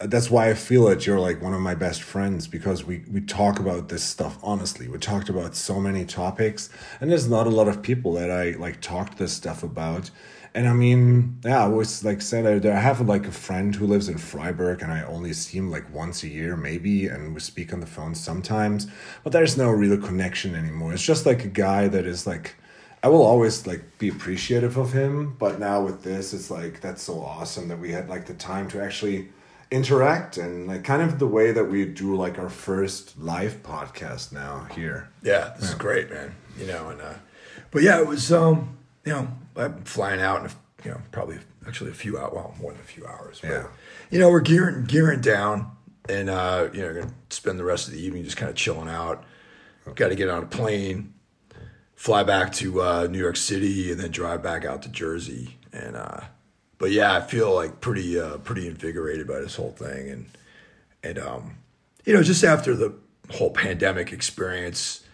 that's 0.00 0.30
why 0.30 0.48
I 0.48 0.54
feel 0.54 0.84
that 0.86 1.06
you're 1.06 1.18
like 1.18 1.42
one 1.42 1.54
of 1.54 1.60
my 1.60 1.74
best 1.74 2.02
friends 2.02 2.46
because 2.46 2.84
we 2.84 3.04
we 3.10 3.20
talk 3.20 3.58
about 3.58 3.88
this 3.88 4.04
stuff 4.04 4.38
honestly. 4.42 4.88
We 4.88 4.98
talked 4.98 5.28
about 5.28 5.56
so 5.56 5.80
many 5.80 6.04
topics, 6.04 6.70
and 7.00 7.10
there's 7.10 7.28
not 7.28 7.46
a 7.46 7.50
lot 7.50 7.68
of 7.68 7.82
people 7.82 8.12
that 8.14 8.30
I 8.30 8.50
like 8.52 8.80
talked 8.80 9.18
this 9.18 9.32
stuff 9.32 9.62
about. 9.62 10.10
And 10.54 10.66
I 10.68 10.72
mean, 10.72 11.40
yeah, 11.44 11.60
I 11.60 11.66
always 11.66 12.04
like 12.04 12.22
said 12.22 12.66
I, 12.66 12.70
I 12.70 12.80
have 12.80 13.00
like 13.06 13.26
a 13.26 13.32
friend 13.32 13.74
who 13.74 13.86
lives 13.86 14.08
in 14.08 14.18
Freiburg, 14.18 14.82
and 14.82 14.92
I 14.92 15.02
only 15.02 15.32
see 15.32 15.58
him 15.58 15.70
like 15.70 15.92
once 15.94 16.22
a 16.22 16.28
year, 16.28 16.56
maybe, 16.56 17.06
and 17.06 17.34
we 17.34 17.40
speak 17.40 17.72
on 17.72 17.80
the 17.80 17.86
phone 17.86 18.14
sometimes. 18.14 18.86
But 19.24 19.32
there's 19.32 19.56
no 19.58 19.70
real 19.70 19.98
connection 19.98 20.54
anymore. 20.54 20.92
It's 20.92 21.02
just 21.04 21.26
like 21.26 21.44
a 21.44 21.48
guy 21.48 21.88
that 21.88 22.06
is 22.06 22.26
like. 22.26 22.54
I 23.02 23.08
will 23.08 23.22
always 23.22 23.66
like 23.66 23.98
be 23.98 24.08
appreciative 24.08 24.76
of 24.76 24.92
him, 24.92 25.36
but 25.38 25.60
now 25.60 25.82
with 25.82 26.02
this, 26.02 26.32
it's 26.32 26.50
like 26.50 26.80
that's 26.80 27.02
so 27.02 27.20
awesome 27.20 27.68
that 27.68 27.78
we 27.78 27.92
had 27.92 28.08
like 28.08 28.26
the 28.26 28.34
time 28.34 28.68
to 28.68 28.82
actually 28.82 29.28
interact 29.70 30.38
and 30.38 30.66
like 30.66 30.82
kind 30.82 31.02
of 31.02 31.18
the 31.18 31.26
way 31.26 31.52
that 31.52 31.64
we 31.64 31.84
do 31.84 32.16
like 32.16 32.38
our 32.38 32.48
first 32.48 33.18
live 33.18 33.62
podcast 33.62 34.32
now 34.32 34.66
here. 34.74 35.08
Yeah, 35.22 35.52
this 35.56 35.64
yeah. 35.64 35.68
is 35.70 35.74
great, 35.74 36.10
man. 36.10 36.34
You 36.58 36.66
know, 36.66 36.88
and 36.88 37.00
uh, 37.00 37.14
but 37.70 37.82
yeah, 37.82 38.00
it 38.00 38.06
was 38.06 38.32
um, 38.32 38.78
you 39.04 39.12
know, 39.12 39.28
I'm 39.56 39.84
flying 39.84 40.20
out 40.20 40.42
and 40.42 40.54
you 40.84 40.90
know 40.90 41.00
probably 41.12 41.38
actually 41.66 41.90
a 41.90 41.94
few 41.94 42.18
hours, 42.18 42.32
well, 42.34 42.54
more 42.60 42.72
than 42.72 42.80
a 42.80 42.84
few 42.84 43.06
hours. 43.06 43.40
But, 43.40 43.50
yeah, 43.50 43.66
you 44.10 44.18
know, 44.18 44.30
we're 44.30 44.40
gearing 44.40 44.84
gearing 44.86 45.20
down, 45.20 45.70
and 46.08 46.28
uh, 46.28 46.68
you 46.72 46.82
know, 46.82 46.94
gonna 46.94 47.14
spend 47.30 47.58
the 47.58 47.64
rest 47.64 47.86
of 47.86 47.94
the 47.94 48.00
evening 48.00 48.24
just 48.24 48.36
kind 48.36 48.50
of 48.50 48.56
chilling 48.56 48.88
out. 48.88 49.24
Got 49.94 50.08
to 50.08 50.16
get 50.16 50.28
on 50.28 50.42
a 50.42 50.46
plane, 50.46 51.14
fly 51.98 52.22
back 52.22 52.52
to 52.52 52.80
uh, 52.80 53.08
New 53.10 53.18
York 53.18 53.36
City, 53.36 53.90
and 53.90 54.00
then 54.00 54.12
drive 54.12 54.40
back 54.40 54.64
out 54.64 54.82
to 54.82 54.88
Jersey, 54.88 55.58
and 55.72 55.96
uh, 55.96 56.20
but 56.78 56.92
yeah, 56.92 57.12
I 57.12 57.20
feel 57.20 57.52
like 57.52 57.80
pretty 57.80 58.18
uh, 58.18 58.38
pretty 58.38 58.68
invigorated 58.68 59.26
by 59.26 59.40
this 59.40 59.56
whole 59.56 59.72
thing, 59.72 60.08
and 60.08 60.26
and 61.02 61.18
um, 61.18 61.56
you 62.04 62.14
know, 62.14 62.22
just 62.22 62.44
after 62.44 62.76
the 62.76 62.94
whole 63.32 63.50
pandemic 63.50 64.12
experience, 64.12 65.04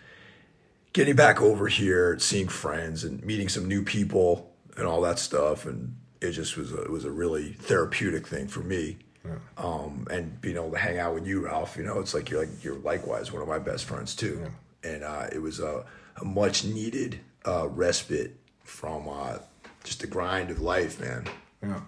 getting 0.93 1.17
back 1.17 1.41
over 1.41 1.69
here, 1.69 2.19
seeing 2.19 2.49
friends, 2.49 3.03
and 3.03 3.25
meeting 3.25 3.49
some 3.49 3.67
new 3.67 3.83
people, 3.83 4.53
and 4.77 4.87
all 4.87 5.01
that 5.01 5.19
stuff, 5.19 5.65
and 5.65 5.97
it 6.21 6.33
just 6.33 6.59
was 6.59 6.71
a, 6.71 6.83
it 6.83 6.91
was 6.91 7.07
a 7.07 7.11
really 7.11 7.55
therapeutic 7.55 8.27
thing 8.27 8.47
for 8.47 8.61
me. 8.61 8.99
Yeah. 9.25 9.37
Um, 9.57 10.07
and 10.11 10.39
being 10.43 10.57
able 10.57 10.73
to 10.73 10.77
hang 10.77 10.99
out 10.99 11.15
with 11.15 11.27
you, 11.27 11.47
Ralph, 11.47 11.79
you 11.79 11.83
know, 11.83 11.99
it's 11.99 12.13
like 12.13 12.29
you're 12.29 12.41
like 12.41 12.63
you're 12.63 12.77
likewise 12.77 13.33
one 13.33 13.41
of 13.41 13.49
my 13.49 13.59
best 13.59 13.87
friends 13.87 14.15
too, 14.15 14.39
yeah. 14.43 14.91
and 14.91 15.03
uh, 15.03 15.29
it 15.33 15.41
was 15.41 15.61
a, 15.61 15.87
a 16.21 16.25
much 16.25 16.65
needed 16.65 17.21
uh, 17.47 17.69
respite 17.69 18.37
from 18.63 19.09
uh, 19.09 19.39
just 19.83 20.01
the 20.01 20.07
grind 20.07 20.51
of 20.51 20.61
life, 20.61 21.01
man. 21.01 21.27
Yeah. 21.63 21.81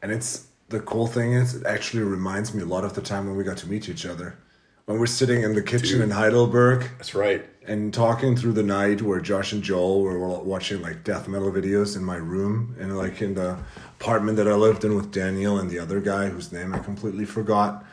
And 0.00 0.10
it's 0.10 0.46
the 0.68 0.80
cool 0.80 1.06
thing 1.06 1.32
is 1.34 1.54
it 1.54 1.66
actually 1.66 2.02
reminds 2.02 2.54
me 2.54 2.62
a 2.62 2.66
lot 2.66 2.84
of 2.84 2.94
the 2.94 3.02
time 3.02 3.26
when 3.26 3.36
we 3.36 3.44
got 3.44 3.58
to 3.58 3.68
meet 3.68 3.88
each 3.88 4.06
other. 4.06 4.38
When 4.86 4.98
we're 4.98 5.06
sitting 5.06 5.42
in 5.42 5.54
the 5.54 5.62
kitchen 5.62 5.98
Dude. 5.98 6.02
in 6.02 6.10
Heidelberg. 6.10 6.90
That's 6.98 7.14
right. 7.14 7.44
And 7.64 7.94
talking 7.94 8.36
through 8.36 8.54
the 8.54 8.64
night 8.64 9.00
where 9.00 9.20
Josh 9.20 9.52
and 9.52 9.62
Joel 9.62 10.02
were 10.02 10.40
watching 10.40 10.82
like 10.82 11.04
death 11.04 11.28
metal 11.28 11.52
videos 11.52 11.96
in 11.96 12.02
my 12.02 12.16
room 12.16 12.74
and 12.80 12.98
like 12.98 13.22
in 13.22 13.34
the 13.34 13.56
apartment 14.00 14.36
that 14.38 14.48
I 14.48 14.54
lived 14.54 14.84
in 14.84 14.96
with 14.96 15.12
Daniel 15.12 15.60
and 15.60 15.70
the 15.70 15.78
other 15.78 16.00
guy 16.00 16.28
whose 16.28 16.50
name 16.50 16.74
I 16.74 16.80
completely 16.80 17.24
forgot. 17.24 17.84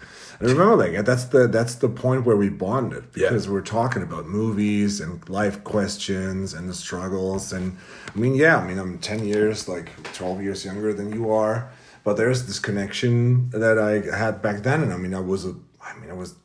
I 0.42 0.46
remember 0.46 0.76
like 0.78 1.06
that's 1.06 1.26
the 1.26 1.48
that's 1.48 1.76
the 1.76 1.90
point 1.90 2.26
where 2.26 2.38
we 2.38 2.48
bonded 2.50 3.12
because 3.12 3.46
yeah. 3.46 3.52
we're 3.52 3.62
talking 3.62 4.04
about 4.04 4.26
movies 4.26 5.02
and 5.02 5.28
life 5.28 5.64
questions 5.66 6.54
and 6.54 6.70
the 6.70 6.74
struggles. 6.74 7.52
And 7.52 7.78
I 8.14 8.18
mean 8.18 8.36
yeah 8.36 8.58
I 8.58 8.66
mean 8.66 8.80
I'm 8.80 9.00
ten 9.00 9.26
years 9.26 9.68
like 9.68 9.92
twelve 10.14 10.42
years 10.42 10.64
younger 10.64 10.94
than 10.94 11.12
you 11.12 11.32
are 11.32 11.70
but 12.06 12.16
there's 12.16 12.48
this 12.48 12.60
connection 12.60 13.50
that 13.50 13.78
I 13.78 14.16
had 14.16 14.42
back 14.42 14.64
then. 14.64 14.82
And 14.82 14.94
I 14.94 14.98
mean 14.98 15.14
I 15.14 15.20
was 15.20 15.46
a 15.46 15.56
I 15.82 15.98
mean 16.00 16.10
I 16.10 16.14
was 16.14 16.36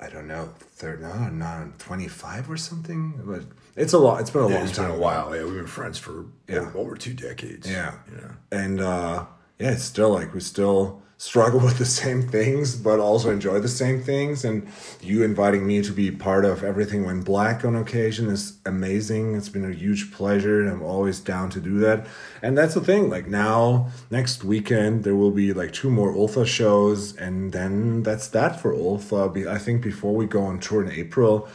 I 0.00 0.08
don't 0.08 0.28
know 0.28 0.48
third 0.58 1.02
no 1.02 1.12
not 1.28 1.78
twenty 1.78 2.08
five 2.08 2.50
or 2.50 2.56
something 2.56 3.20
but 3.22 3.42
it's 3.76 3.92
a 3.92 3.98
lot 3.98 4.22
it's 4.22 4.30
been 4.30 4.44
a 4.44 4.48
yeah, 4.48 4.58
long 4.60 4.68
time 4.68 4.90
been 4.90 4.96
a 4.96 5.00
while. 5.00 5.36
Yeah 5.36 5.44
we've 5.44 5.54
been 5.54 5.66
friends 5.66 5.98
for 5.98 6.24
yeah. 6.48 6.70
over 6.74 6.96
two 6.96 7.12
decades. 7.12 7.70
Yeah. 7.70 7.96
Yeah. 8.10 8.32
And 8.50 8.80
uh 8.80 9.26
yeah 9.58 9.70
it's 9.70 9.84
still 9.84 10.10
like 10.10 10.34
we 10.34 10.40
still 10.40 11.02
struggle 11.18 11.60
with 11.64 11.78
the 11.78 11.84
same 11.84 12.22
things 12.22 12.76
but 12.76 13.00
also 13.00 13.30
enjoy 13.30 13.58
the 13.58 13.68
same 13.68 14.02
things 14.02 14.44
and 14.44 14.68
you 15.00 15.22
inviting 15.22 15.66
me 15.66 15.82
to 15.82 15.92
be 15.92 16.10
part 16.10 16.44
of 16.44 16.62
Everything 16.62 17.04
Went 17.04 17.24
Black 17.24 17.64
on 17.64 17.74
occasion 17.74 18.28
is 18.28 18.58
amazing. 18.66 19.34
It's 19.34 19.48
been 19.48 19.64
a 19.64 19.74
huge 19.74 20.12
pleasure 20.12 20.60
and 20.60 20.70
i'm 20.70 20.82
always 20.82 21.20
down 21.20 21.48
to 21.50 21.60
do 21.60 21.78
that. 21.78 22.06
And 22.42 22.56
that's 22.56 22.74
the 22.74 22.80
thing 22.80 23.08
like 23.08 23.28
now 23.28 23.88
next 24.10 24.44
weekend 24.44 25.04
there 25.04 25.16
will 25.16 25.30
be 25.30 25.52
like 25.52 25.72
two 25.72 25.90
more 25.90 26.12
Ultha 26.12 26.46
shows 26.46 27.16
and 27.16 27.52
then 27.52 28.02
that's 28.02 28.28
that 28.28 28.60
for 28.60 28.74
Ultha. 28.74 29.46
I 29.46 29.58
think 29.58 29.82
before 29.82 30.14
we 30.14 30.26
go 30.26 30.42
on 30.42 30.60
tour 30.60 30.84
in 30.84 30.90
april 30.90 31.48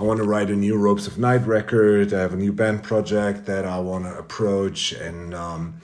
I 0.00 0.04
want 0.04 0.18
to 0.18 0.24
write 0.24 0.48
a 0.48 0.54
new 0.54 0.76
Ropes 0.76 1.08
of 1.08 1.18
Night 1.18 1.44
record. 1.44 2.14
I 2.14 2.20
have 2.20 2.32
a 2.32 2.36
new 2.36 2.52
band 2.52 2.84
project 2.84 3.46
that 3.46 3.64
I 3.64 3.80
want 3.80 4.04
to 4.04 4.16
approach, 4.16 4.92
and 4.92 5.34
um, 5.34 5.80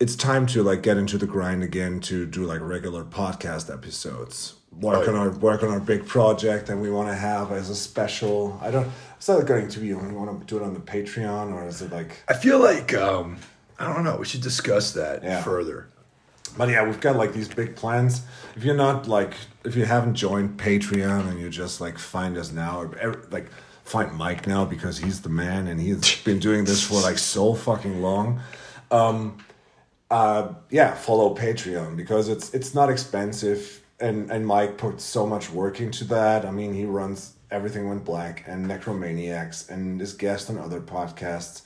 it's 0.00 0.14
time 0.14 0.46
to 0.46 0.62
like 0.62 0.82
get 0.82 0.96
into 0.96 1.18
the 1.18 1.26
grind 1.26 1.62
again 1.62 2.00
to 2.00 2.26
do 2.26 2.44
like 2.44 2.60
regular 2.60 3.04
podcast 3.04 3.72
episodes 3.72 4.54
work 4.80 4.98
oh, 4.98 5.02
yeah. 5.02 5.08
on 5.08 5.16
our 5.16 5.30
work 5.38 5.62
on 5.62 5.70
our 5.70 5.80
big 5.80 6.06
project 6.06 6.66
that 6.66 6.76
we 6.76 6.90
want 6.90 7.08
to 7.08 7.14
have 7.14 7.50
as 7.52 7.70
a 7.70 7.74
special 7.74 8.58
i 8.62 8.70
don't 8.70 8.88
is 9.18 9.26
that 9.26 9.44
going 9.46 9.68
to 9.68 9.80
be 9.80 9.88
you 9.88 9.98
want 9.98 10.40
to 10.40 10.46
do 10.46 10.62
it 10.62 10.66
on 10.66 10.74
the 10.74 10.80
patreon 10.80 11.52
or 11.52 11.66
is 11.66 11.82
it 11.82 11.90
like 11.90 12.22
i 12.28 12.34
feel 12.34 12.60
like 12.60 12.94
um 12.94 13.38
i 13.78 13.92
don't 13.92 14.04
know 14.04 14.16
we 14.16 14.24
should 14.24 14.42
discuss 14.42 14.92
that 14.92 15.22
yeah. 15.22 15.42
further 15.42 15.88
but 16.56 16.68
yeah 16.68 16.84
we've 16.84 17.00
got 17.00 17.16
like 17.16 17.32
these 17.32 17.48
big 17.48 17.74
plans 17.74 18.22
if 18.56 18.64
you're 18.64 18.76
not 18.76 19.08
like 19.08 19.34
if 19.64 19.74
you 19.74 19.84
haven't 19.84 20.14
joined 20.14 20.58
patreon 20.58 21.28
and 21.28 21.40
you 21.40 21.48
just 21.48 21.80
like 21.80 21.98
find 21.98 22.36
us 22.36 22.52
now 22.52 22.82
or 22.82 23.22
like 23.30 23.50
find 23.84 24.12
mike 24.12 24.46
now 24.46 24.64
because 24.64 24.98
he's 24.98 25.22
the 25.22 25.28
man 25.28 25.66
and 25.66 25.80
he's 25.80 26.22
been 26.22 26.38
doing 26.38 26.64
this 26.64 26.82
for 26.82 27.00
like 27.00 27.18
so 27.18 27.54
fucking 27.54 28.02
long 28.02 28.40
um 28.90 29.36
uh, 30.10 30.54
yeah, 30.70 30.94
follow 30.94 31.34
Patreon 31.34 31.96
because 31.96 32.28
it's 32.28 32.54
it's 32.54 32.74
not 32.74 32.90
expensive, 32.90 33.82
and 34.00 34.30
and 34.30 34.46
Mike 34.46 34.78
put 34.78 35.00
so 35.00 35.26
much 35.26 35.50
work 35.50 35.80
into 35.80 36.04
that. 36.04 36.44
I 36.44 36.50
mean, 36.50 36.74
he 36.74 36.84
runs 36.84 37.34
Everything 37.50 37.88
Went 37.88 38.04
Black 38.04 38.44
and 38.46 38.66
Necromaniacs 38.66 39.68
and 39.70 40.00
is 40.00 40.14
guest 40.14 40.50
on 40.50 40.58
other 40.58 40.80
podcasts 40.80 41.62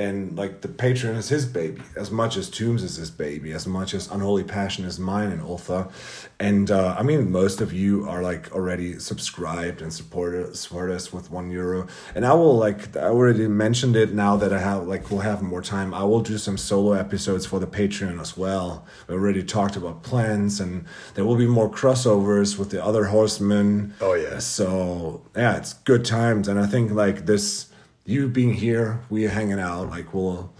and 0.00 0.34
like 0.34 0.62
the 0.62 0.68
Patreon 0.68 1.16
is 1.16 1.28
his 1.28 1.44
baby 1.44 1.82
as 1.94 2.10
much 2.10 2.38
as 2.38 2.48
Tombs 2.48 2.82
is 2.82 2.96
his 2.96 3.10
baby, 3.10 3.52
as 3.52 3.66
much 3.66 3.92
as 3.92 4.10
Unholy 4.10 4.44
Passion 4.44 4.86
is 4.86 4.98
mine 4.98 5.30
and 5.30 5.42
Ultha. 5.42 5.92
And 6.38 6.70
uh, 6.70 6.96
I 6.98 7.02
mean, 7.02 7.30
most 7.30 7.60
of 7.60 7.70
you 7.74 8.08
are 8.08 8.22
like 8.22 8.50
already 8.52 8.98
subscribed 8.98 9.82
and 9.82 9.92
support 9.92 10.56
support 10.56 10.90
us 10.90 11.12
with 11.12 11.30
one 11.30 11.50
euro. 11.50 11.86
And 12.14 12.24
I 12.24 12.32
will 12.32 12.56
like 12.56 12.96
I 12.96 13.08
already 13.08 13.46
mentioned 13.46 13.94
it. 13.94 14.14
Now 14.14 14.36
that 14.36 14.54
I 14.54 14.60
have 14.60 14.86
like 14.86 15.10
we'll 15.10 15.20
have 15.20 15.42
more 15.42 15.60
time, 15.60 15.92
I 15.92 16.04
will 16.04 16.22
do 16.22 16.38
some 16.38 16.56
solo 16.56 16.92
episodes 16.92 17.44
for 17.44 17.58
the 17.60 17.66
Patreon 17.66 18.18
as 18.22 18.38
well. 18.38 18.86
We 19.06 19.14
already 19.14 19.42
talked 19.42 19.76
about 19.76 20.02
plans, 20.02 20.60
and 20.60 20.86
there 21.14 21.26
will 21.26 21.36
be 21.36 21.46
more 21.46 21.68
crossovers 21.68 22.58
with 22.58 22.70
the 22.70 22.82
other 22.82 23.04
horsemen. 23.04 23.92
Oh 24.00 24.14
yeah. 24.14 24.38
So 24.38 25.20
yeah, 25.36 25.58
it's 25.58 25.74
good 25.74 26.06
times, 26.06 26.48
and 26.48 26.58
I 26.58 26.66
think 26.66 26.92
like 26.92 27.26
this 27.26 27.69
you 28.10 28.28
being 28.28 28.52
here, 28.52 29.00
we 29.08 29.24
are 29.24 29.30
hanging 29.30 29.60
out, 29.60 29.88
like 29.88 30.12
we'll 30.12 30.52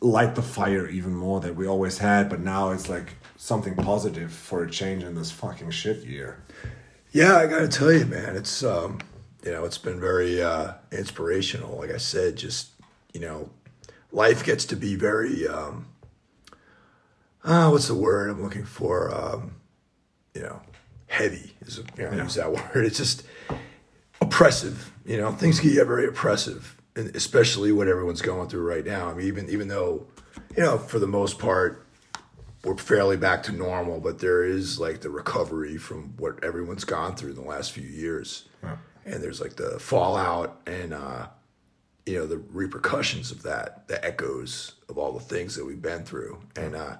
light 0.00 0.34
the 0.34 0.42
fire 0.42 0.86
even 0.86 1.14
more 1.14 1.40
that 1.40 1.56
we 1.56 1.66
always 1.66 1.98
had, 1.98 2.28
but 2.28 2.40
now 2.40 2.70
it's 2.70 2.88
like 2.88 3.14
something 3.36 3.74
positive 3.74 4.32
for 4.32 4.62
a 4.62 4.70
change 4.70 5.02
in 5.02 5.14
this 5.14 5.30
fucking 5.30 5.70
shit 5.70 6.04
year. 6.04 6.42
Yeah, 7.10 7.36
I 7.36 7.46
gotta 7.46 7.68
tell 7.68 7.92
you, 7.92 8.04
man, 8.04 8.36
it's 8.36 8.62
um, 8.62 9.00
you 9.44 9.52
know, 9.52 9.64
it's 9.64 9.78
been 9.78 10.00
very 10.00 10.42
uh, 10.42 10.74
inspirational. 10.90 11.78
Like 11.78 11.90
I 11.90 11.96
said, 11.96 12.36
just 12.36 12.70
you 13.14 13.20
know, 13.20 13.50
life 14.10 14.44
gets 14.44 14.66
to 14.66 14.76
be 14.76 14.94
very 14.94 15.48
um, 15.48 15.86
uh, 17.42 17.68
what's 17.70 17.88
the 17.88 17.94
word 17.94 18.30
I'm 18.30 18.42
looking 18.42 18.64
for? 18.64 19.14
Um, 19.14 19.56
you 20.34 20.42
know, 20.42 20.60
heavy 21.06 21.54
is 21.62 21.78
you 21.78 22.04
know, 22.04 22.12
yeah. 22.12 22.22
use 22.22 22.34
that 22.34 22.52
word. 22.74 22.84
It's 22.84 22.98
just 22.98 23.24
oppressive. 24.20 24.92
You 25.06 25.16
know, 25.16 25.32
things 25.32 25.58
get 25.58 25.86
very 25.86 26.06
oppressive 26.06 26.76
especially 26.96 27.72
what 27.72 27.88
everyone's 27.88 28.22
going 28.22 28.48
through 28.48 28.68
right 28.68 28.84
now. 28.84 29.10
I 29.10 29.14
mean, 29.14 29.26
even 29.26 29.48
even 29.48 29.68
though, 29.68 30.06
you 30.56 30.62
know, 30.62 30.78
for 30.78 30.98
the 30.98 31.06
most 31.06 31.38
part, 31.38 31.86
we're 32.64 32.76
fairly 32.76 33.16
back 33.16 33.42
to 33.44 33.52
normal, 33.52 34.00
but 34.00 34.18
there 34.18 34.44
is 34.44 34.78
like 34.78 35.00
the 35.00 35.10
recovery 35.10 35.78
from 35.78 36.14
what 36.18 36.42
everyone's 36.44 36.84
gone 36.84 37.16
through 37.16 37.30
in 37.30 37.36
the 37.36 37.42
last 37.42 37.72
few 37.72 37.86
years, 37.86 38.48
yeah. 38.62 38.76
and 39.04 39.22
there's 39.22 39.40
like 39.40 39.56
the 39.56 39.78
fallout 39.80 40.60
and 40.66 40.94
uh, 40.94 41.26
you 42.06 42.18
know 42.18 42.26
the 42.26 42.38
repercussions 42.38 43.30
of 43.30 43.42
that, 43.42 43.88
the 43.88 44.04
echoes 44.04 44.74
of 44.88 44.98
all 44.98 45.12
the 45.12 45.20
things 45.20 45.56
that 45.56 45.64
we've 45.64 45.82
been 45.82 46.04
through, 46.04 46.40
and 46.56 46.76
uh, 46.76 46.96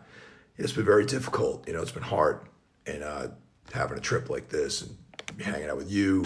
it's 0.57 0.73
been 0.73 0.85
very 0.85 1.07
difficult. 1.07 1.67
You 1.67 1.75
know, 1.75 1.83
it's 1.83 1.93
been 1.93 2.03
hard, 2.03 2.41
and 2.87 3.03
uh, 3.03 3.29
having 3.73 3.99
a 3.99 4.01
trip 4.01 4.31
like 4.31 4.49
this 4.49 4.83
and 4.83 4.97
hanging 5.41 5.69
out 5.69 5.77
with 5.77 5.91
you 5.91 6.25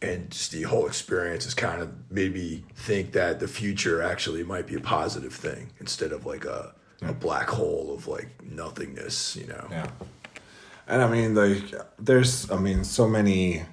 and 0.00 0.30
just 0.30 0.52
the 0.52 0.62
whole 0.62 0.86
experience 0.86 1.44
has 1.44 1.54
kind 1.54 1.82
of 1.82 1.92
made 2.10 2.34
me 2.34 2.64
think 2.74 3.12
that 3.12 3.40
the 3.40 3.48
future 3.48 4.02
actually 4.02 4.44
might 4.44 4.66
be 4.66 4.74
a 4.74 4.80
positive 4.80 5.32
thing 5.32 5.70
instead 5.80 6.12
of 6.12 6.24
like 6.26 6.44
a 6.44 6.74
a 7.02 7.12
black 7.12 7.48
hole 7.48 7.94
of 7.94 8.08
like 8.08 8.28
nothingness, 8.42 9.36
you 9.36 9.46
know. 9.46 9.66
Yeah. 9.70 9.90
And 10.86 11.02
I 11.02 11.08
mean, 11.08 11.34
like, 11.34 11.74
there's, 11.98 12.50
I 12.50 12.58
mean, 12.58 12.82
so 12.84 13.06
many. 13.06 13.64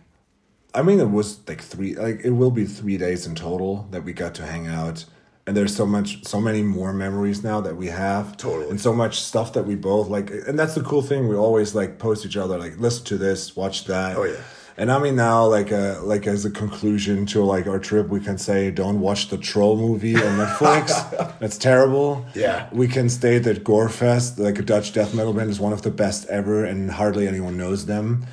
I 0.73 0.82
mean, 0.82 0.99
it 0.99 1.09
was 1.09 1.39
like 1.47 1.61
three, 1.61 1.95
like, 1.95 2.21
it 2.26 2.32
will 2.32 2.51
be 2.51 2.65
three 2.65 2.97
days 2.97 3.26
in 3.26 3.36
total 3.36 3.88
that 3.91 4.03
we 4.03 4.11
got 4.11 4.36
to 4.36 4.45
hang 4.45 4.67
out. 4.67 5.05
And 5.47 5.55
there's 5.55 5.76
so 5.76 5.86
much, 5.86 6.26
so 6.26 6.41
many 6.41 6.61
more 6.61 6.91
memories 6.91 7.43
now 7.43 7.61
that 7.61 7.78
we 7.78 7.88
have. 7.88 8.36
Totally. 8.36 8.69
And 8.69 8.82
so 8.82 8.93
much 8.93 9.21
stuff 9.21 9.53
that 9.53 9.63
we 9.65 9.76
both 9.76 10.09
like. 10.09 10.30
And 10.47 10.59
that's 10.59 10.76
the 10.76 10.82
cool 10.82 11.01
thing. 11.01 11.30
We 11.30 11.36
always 11.36 11.73
like 11.73 11.99
post 11.99 12.26
each 12.26 12.36
other, 12.36 12.57
like, 12.57 12.78
listen 12.80 13.05
to 13.05 13.17
this, 13.17 13.55
watch 13.55 13.86
that. 13.86 14.17
Oh, 14.17 14.23
yeah. 14.23 14.41
And 14.78 14.91
I 14.91 14.99
mean 14.99 15.15
now, 15.15 15.45
like 15.45 15.71
a 15.71 15.99
like 16.03 16.28
as 16.28 16.43
a 16.43 16.51
conclusion 16.51 17.26
to 17.28 17.41
like 17.43 17.65
our 17.65 17.80
trip, 17.80 18.09
we 18.09 18.19
can 18.19 18.38
say 18.38 18.71
don't 18.71 18.99
watch 18.99 19.30
the 19.30 19.38
Troll 19.38 19.78
movie 19.78 20.15
on 20.15 20.38
Netflix. 20.38 20.89
That's 21.39 21.57
terrible. 21.57 22.26
Yeah. 22.36 22.67
We 22.73 22.89
can 22.89 23.09
state 23.09 23.39
that 23.39 23.63
Gorefest, 23.63 24.38
like 24.38 24.59
a 24.59 24.61
Dutch 24.61 24.91
death 24.91 25.13
metal 25.13 25.34
band, 25.34 25.49
is 25.49 25.61
one 25.61 25.71
of 25.71 25.84
the 25.84 25.91
best 25.91 26.28
ever, 26.28 26.65
and 26.65 26.91
hardly 26.91 27.26
anyone 27.26 27.55
knows 27.55 27.86
them. 27.86 28.26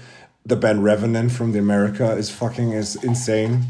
The 0.45 0.57
band 0.57 0.83
Revenant 0.83 1.31
from 1.31 1.53
the 1.53 1.61
America 1.61 2.11
is 2.13 2.29
fucking 2.29 2.73
is 2.73 2.97
insane. 3.05 3.67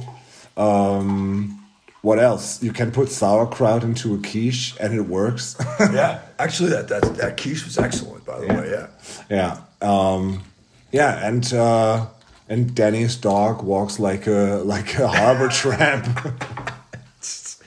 Um, 0.57 1.63
what 2.01 2.19
else? 2.19 2.63
You 2.63 2.73
can 2.73 2.91
put 2.91 3.11
sauerkraut 3.11 3.85
into 3.85 4.15
a 4.15 4.19
quiche 4.19 4.75
and 4.81 4.95
it 4.95 5.03
works. 5.03 5.57
yeah, 5.81 6.23
actually, 6.39 6.71
that 6.71 6.89
that 6.89 7.17
that 7.17 7.37
quiche 7.37 7.67
was 7.67 7.77
excellent, 7.77 8.25
by 8.25 8.41
the 8.41 8.47
way. 8.47 8.71
Yeah. 8.71 9.61
yeah. 9.83 9.87
Um, 9.87 10.43
yeah, 10.91 11.27
and 11.27 11.53
uh, 11.55 12.07
and 12.53 12.75
Danny's 12.75 13.17
dog 13.17 13.63
walks 13.63 13.99
like 13.99 14.27
a 14.27 14.61
like 14.65 14.99
a 14.99 15.09
harbor 15.09 15.49
tramp. 15.61 16.07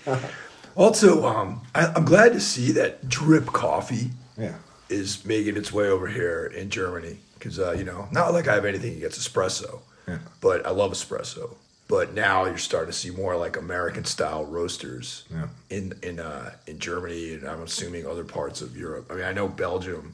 Also, 0.78 1.26
um, 1.26 1.62
I, 1.74 1.86
I'm 1.96 2.04
glad 2.04 2.34
to 2.34 2.42
see 2.42 2.74
that 2.74 3.08
drip 3.08 3.46
coffee 3.48 4.10
yeah. 4.38 4.56
is 4.90 5.24
making 5.26 5.56
its 5.56 5.72
way 5.72 5.88
over 5.88 6.06
here 6.08 6.46
in 6.48 6.70
Germany 6.70 7.20
because 7.36 7.58
uh, 7.60 7.72
you 7.72 7.86
know, 7.86 8.10
not 8.12 8.34
like 8.34 8.50
I 8.50 8.56
have 8.56 8.66
anything 8.66 8.98
against 8.98 9.18
espresso, 9.18 9.80
Yeah. 10.06 10.20
but 10.42 10.66
I 10.66 10.72
love 10.72 10.92
espresso. 10.92 11.56
But 11.88 12.14
now 12.14 12.44
you're 12.46 12.58
starting 12.58 12.92
to 12.92 12.98
see 12.98 13.10
more 13.10 13.38
like 13.38 13.56
American 13.56 14.04
style 14.04 14.44
roasters 14.44 15.24
Yeah. 15.32 15.48
in 15.70 15.94
in 16.04 16.20
uh, 16.20 16.52
in 16.68 16.78
Germany 16.80 17.36
and 17.36 17.48
I'm 17.48 17.62
assuming 17.64 18.06
other 18.06 18.26
parts 18.26 18.62
of 18.62 18.76
Europe. 18.76 19.08
I 19.10 19.14
mean, 19.16 19.24
I 19.24 19.32
know 19.32 19.48
Belgium. 19.48 20.14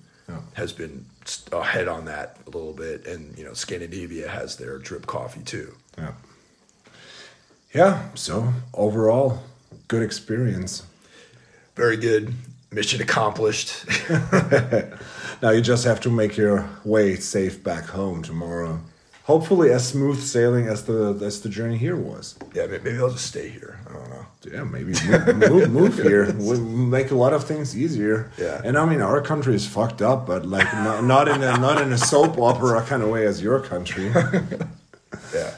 Has 0.54 0.74
been 0.74 1.06
ahead 1.52 1.88
on 1.88 2.06
that 2.06 2.38
a 2.46 2.50
little 2.50 2.74
bit, 2.74 3.06
and 3.08 3.38
you 3.38 3.44
know, 3.44 3.54
Scandinavia 3.54 4.28
has 4.28 4.58
their 4.58 4.78
drip 4.78 5.06
coffee 5.08 5.44
too. 5.44 5.76
Yeah. 5.98 6.14
Yeah. 7.74 8.10
So 8.16 8.54
overall, 8.74 9.44
good 9.88 10.04
experience. 10.04 10.84
Very 11.76 11.98
good. 11.98 12.34
Mission 12.72 13.02
accomplished. 13.02 13.86
Now 15.42 15.50
you 15.50 15.62
just 15.62 15.86
have 15.86 16.00
to 16.02 16.12
make 16.12 16.38
your 16.38 16.70
way 16.86 17.16
safe 17.16 17.64
back 17.64 17.86
home 17.86 18.22
tomorrow. 18.22 18.80
Hopefully, 19.26 19.72
as 19.72 19.88
smooth 19.88 20.20
sailing 20.22 20.68
as 20.68 20.86
the 20.86 21.18
as 21.24 21.42
the 21.42 21.50
journey 21.50 21.78
here 21.78 21.96
was. 21.96 22.36
yeah, 22.54 22.66
may- 22.66 22.80
maybe 22.80 22.98
I'll 22.98 23.12
just 23.12 23.28
stay 23.28 23.50
here. 23.50 23.80
I 23.90 23.94
don't 23.94 24.10
know. 24.10 24.26
Yeah, 24.52 24.64
maybe 24.64 24.94
move, 25.06 25.52
move, 25.52 25.72
move 25.72 25.96
here. 25.98 26.34
We 26.38 26.60
make 26.60 27.12
a 27.12 27.16
lot 27.16 27.32
of 27.34 27.44
things 27.44 27.78
easier. 27.78 28.32
Yeah. 28.40 28.60
and 28.66 28.76
I 28.78 28.86
mean 28.86 29.02
our 29.02 29.22
country 29.22 29.54
is 29.54 29.68
fucked 29.68 30.02
up, 30.02 30.26
but 30.26 30.46
like 30.48 30.72
not, 30.74 31.04
not 31.04 31.28
in 31.28 31.44
a 31.44 31.58
not 31.58 31.80
in 31.82 31.92
a 31.94 31.98
soap 31.98 32.40
opera 32.40 32.82
kind 32.82 33.04
of 33.04 33.10
way 33.10 33.26
as 33.28 33.42
your 33.42 33.60
country. 33.60 34.12
Yeah. 35.36 35.54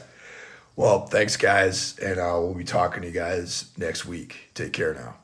Well, 0.76 1.06
thanks, 1.06 1.36
guys, 1.36 1.96
and 2.00 2.18
uh, 2.18 2.36
we'll 2.40 2.54
be 2.54 2.64
talking 2.64 3.02
to 3.02 3.08
you 3.08 3.14
guys 3.14 3.70
next 3.78 4.04
week. 4.04 4.50
Take 4.54 4.72
care 4.72 4.92
now. 4.92 5.14